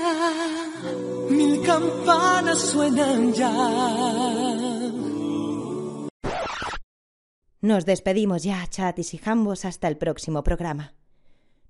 mil 1.30 1.62
campanas 1.62 2.60
suenan 2.60 3.32
ya. 3.34 3.52
Nos 7.60 7.86
despedimos 7.86 8.42
ya, 8.42 8.66
chatis 8.66 9.14
y 9.14 9.18
jambos, 9.18 9.64
hasta 9.64 9.86
el 9.86 9.96
próximo 9.96 10.42
programa. 10.42 10.92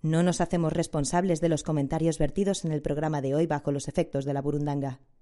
No 0.03 0.25
nos 0.25 0.41
hacemos 0.41 0.73
responsables 0.73 1.41
de 1.41 1.49
los 1.49 1.63
comentarios 1.63 2.19
vertidos 2.19 2.65
en 2.65 2.73
el 2.73 2.83
programa 2.83 3.23
de 3.23 3.37
hoy 3.37 3.47
bajo 3.47 3.71
los 3.71 3.87
efectos 3.87 4.25
de 4.25 4.35
la 4.35 4.43
burundanga. 4.43 4.99